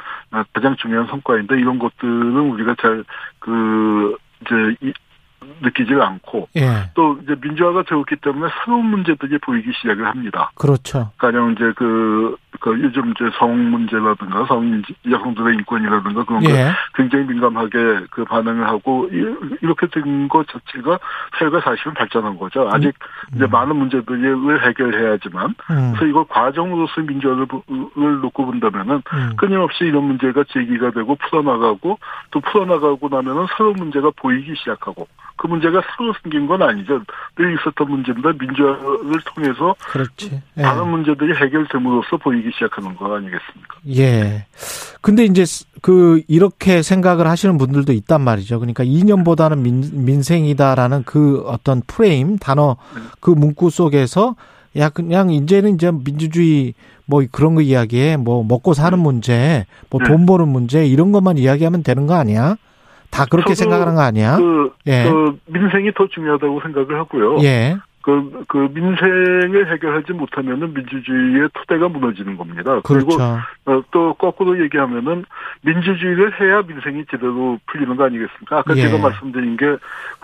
[0.52, 3.04] 가장 중요한 성과인데 이런 것들은 우리가 잘
[3.46, 4.92] 그 이제
[5.60, 6.90] 느끼지가 않고 예.
[6.94, 10.50] 또 이제 민주화가 되었기 때문에 새로운 문제들이 보이기 시작을 합니다.
[10.56, 11.12] 그렇죠.
[11.18, 16.48] 가령 이제 그, 그 요즘 이제 성 문제라든가 성 여성들의 인권이라든가 그런 예.
[16.48, 20.98] 거 굉장히 민감하게 그 반응을 하고 이렇게 된 것 자체가
[21.38, 22.68] 사회가 사실은 발전한 거죠.
[22.72, 23.36] 아직 음.
[23.36, 25.92] 이제 많은 문제들을 해결해야지만 음.
[25.92, 27.46] 그래서 이걸 과정으로서 민주화를
[28.22, 29.32] 놓고 본다면은 음.
[29.36, 31.98] 끊임없이 이런 문제가 제기가 되고 풀어나가고
[32.30, 35.06] 또 풀어나가고 나면은 새로운 문제가 보이기 시작하고
[35.36, 37.02] 그 문제가 새로 생긴 건 아니죠.
[37.36, 40.42] 늘 있었던 문제인데 민주화를 통해서 그렇지.
[40.56, 40.62] 예.
[40.62, 43.76] 다른 문제들이 해결됨으로써 보이기 시작하는 거 아니겠습니까?
[43.96, 44.46] 예.
[45.00, 45.44] 근데 이제
[45.82, 48.58] 그 이렇게 생각을 하시는 분들도 있단 말이죠.
[48.58, 52.76] 그러니까 이념보다는 민, 민생이다라는 그 어떤 프레임 단어
[53.20, 54.36] 그 문구 속에서
[54.76, 56.74] 야 그냥 이제는 이제 민주주의
[57.06, 60.26] 뭐 그런 거 이야기해 뭐 먹고 사는 문제 뭐돈 네.
[60.26, 62.56] 버는 문제 이런 것만 이야기하면 되는 거 아니야?
[63.10, 64.36] 다 그렇게 생각하는 거 아니야?
[64.36, 65.04] 그, 예.
[65.04, 67.38] 그 민생이 더 중요하다고 생각을 하고요.
[67.42, 67.76] 예.
[68.06, 72.80] 그, 그 민생을 해결하지 못하면은 민주주의의 토대가 무너지는 겁니다.
[72.82, 73.04] 그렇죠.
[73.08, 73.20] 그리고
[73.64, 75.24] 어, 또 거꾸로 얘기하면은
[75.62, 78.58] 민주주의를 해야 민생이 제대로 풀리는 거 아니겠습니까?
[78.58, 78.82] 아까 예.
[78.82, 79.76] 제가 말씀드린 게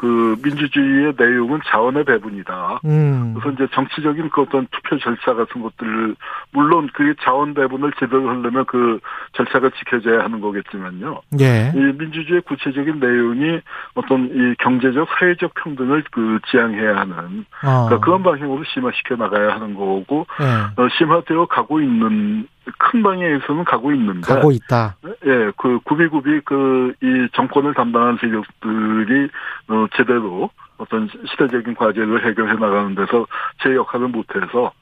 [0.02, 2.80] 그 민주주의의 내용은 자원의 배분이다.
[2.86, 3.34] 음.
[3.34, 6.16] 그래서 이제 정치적인 그 어떤 투표 절차 같은 것들
[6.50, 8.98] 물론 그 자원 배분을 제대로 하려면 그
[9.34, 11.20] 절차가 지켜져야 하는 거겠지만요.
[11.38, 11.70] 예.
[11.72, 13.60] 이 민주주의의 구체적인 내용이
[13.94, 17.86] 어떤 이 경제적 사회적 평등을 그 지향해야 하는 어.
[17.86, 20.44] 그러니까 그런 방향으로 심화시켜 나가야 하는 거고 네.
[20.82, 22.46] 어, 심화되어 가고 있는
[22.78, 24.96] 큰 방향에서는 가고 있는데 가고 있다.
[25.26, 29.28] 예, 그 구비구비 그 이 정권을 담당한 세력들이
[29.68, 33.26] 어 제대로 어떤 시대적인 과제를 해결해 나가는 데서
[33.62, 34.81] 제 역할을 못해서 예,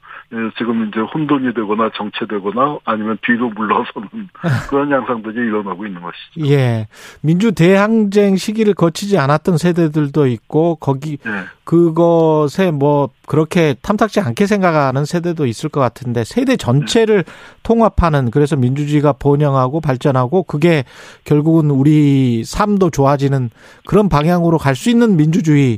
[0.57, 4.09] 지금 이제 혼돈이 되거나 정체되거나 아니면 뒤로 물러서는
[4.69, 6.53] 그런 양상들이 일어나고 있는 것이죠.
[6.53, 6.87] 예.
[7.21, 11.43] 민주 대항쟁 시기를 거치지 않았던 세대들도 있고 거기 예.
[11.63, 17.31] 그것에 뭐 그렇게 탐탁지 않게 생각하는 세대도 있을 것 같은데 세대 전체를 예.
[17.63, 20.83] 통합하는 그래서 민주주의가 번영하고 발전하고 그게
[21.23, 23.49] 결국은 우리 삶도 좋아지는
[23.85, 25.77] 그런 방향으로 갈 수 있는 민주주의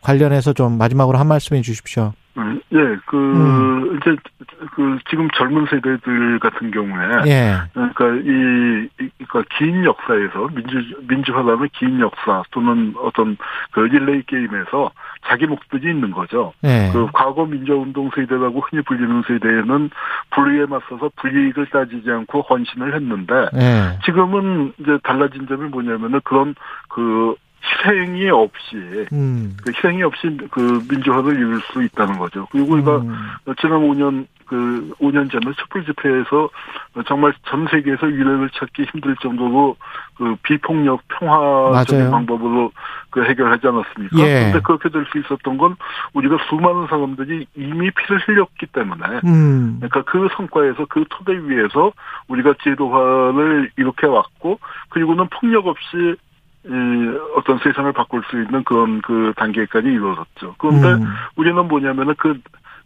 [0.00, 2.14] 관련해서 좀 마지막으로 한 말씀 해 주십시오.
[2.38, 3.96] 음, 예, 그, 음.
[3.96, 4.14] 이제,
[4.74, 7.22] 그, 지금 젊은 세대들 같은 경우에.
[7.26, 7.56] 예.
[7.72, 8.88] 그러니까 이,
[9.26, 13.36] 그러니까 긴 역사에서 민주, 민주화라는 긴 역사 또는 어떤
[13.70, 14.90] 그 릴레이 게임에서
[15.26, 16.52] 자기 목적이 있는 거죠.
[16.64, 16.90] 예.
[16.92, 19.90] 그 과거 민주운동 세대라고 흔히 불리는 세대에는
[20.30, 23.34] 불의에 맞서서 불이익을 따지지 않고 헌신을 했는데.
[23.54, 23.98] 예.
[24.04, 26.54] 지금은 이제 달라진 점이 뭐냐면은 그런
[26.88, 27.34] 그
[27.66, 29.56] 희생이 없이 음.
[29.64, 32.46] 그 희생이 없이 그 민주화를 이룰 수 있다는 거죠.
[32.52, 33.14] 그리고 우리가 음.
[33.60, 36.48] 지난 5년 그 5년 전에 촛불 집회에서
[37.08, 39.76] 정말 전 세계에서 유례를 찾기 힘들 정도로
[40.16, 42.10] 그 비폭력 평화적인 맞아요.
[42.12, 42.70] 방법으로
[43.10, 44.18] 그 해결하지 않았습니까?
[44.18, 44.52] 예.
[44.62, 45.76] 그렇게 될 수 있었던 건
[46.14, 49.76] 우리가 수많은 사람들이 이미 피를 흘렸기 때문에 음.
[49.80, 51.92] 그러니까 그 성과에서 그 토대 위에서
[52.28, 54.58] 우리가 제도화를 이렇게 왔고
[54.90, 56.16] 그리고는 폭력 없이 이
[57.36, 60.54] 어떤 세상을 바꿀 수 있는 그런 그 단계까지 이루어졌죠.
[60.58, 61.06] 그런데 음.
[61.36, 62.38] 우리는 뭐냐면은 그,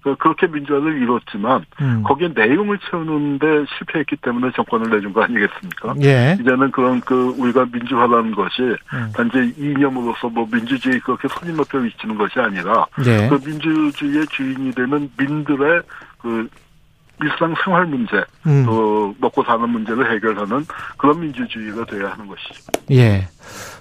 [0.02, 2.02] 그 그렇게 민주화를 이뤘지만 음.
[2.05, 5.94] 거기에 내용을 채우는데 실패했기 때문에 정권을 내준 거 아니겠습니까?
[6.02, 6.36] 예.
[6.40, 9.12] 이제는 그런 그 우리가 민주화라는 것이 음.
[9.15, 13.28] 단지 이념으로서 뭐 민주주의 그렇게 손님 높여 위치는 것이 아니라 예.
[13.28, 15.82] 그 민주주의의 주인이 되는 민들의
[16.19, 16.48] 그
[17.22, 18.64] 일상 생활 문제, 음.
[18.66, 20.66] 또 먹고 사는 문제를 해결하는
[20.97, 22.55] 그런 민주주의가 돼야 하는 것이죠.
[22.92, 23.28] 예.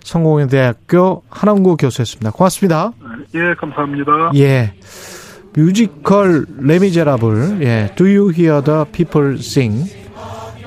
[0.04, 2.32] 성공회대학교 한원구 교수였습니다.
[2.32, 2.92] 고맙습니다.
[3.36, 4.32] 예, 감사합니다.
[4.36, 4.74] 예.
[5.54, 7.94] 뮤지컬 레미제라블, 예.
[7.96, 9.90] Do you hear the people sing?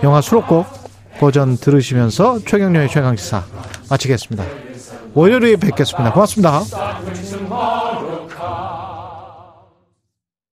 [0.02, 0.66] 영화 수록곡
[1.18, 3.42] 버전 들으시면서 최경련의 최강시사
[3.90, 4.44] 마치겠습니다.
[5.14, 6.12] 월요일에 뵙겠습니다.
[6.12, 6.62] 고맙습니다.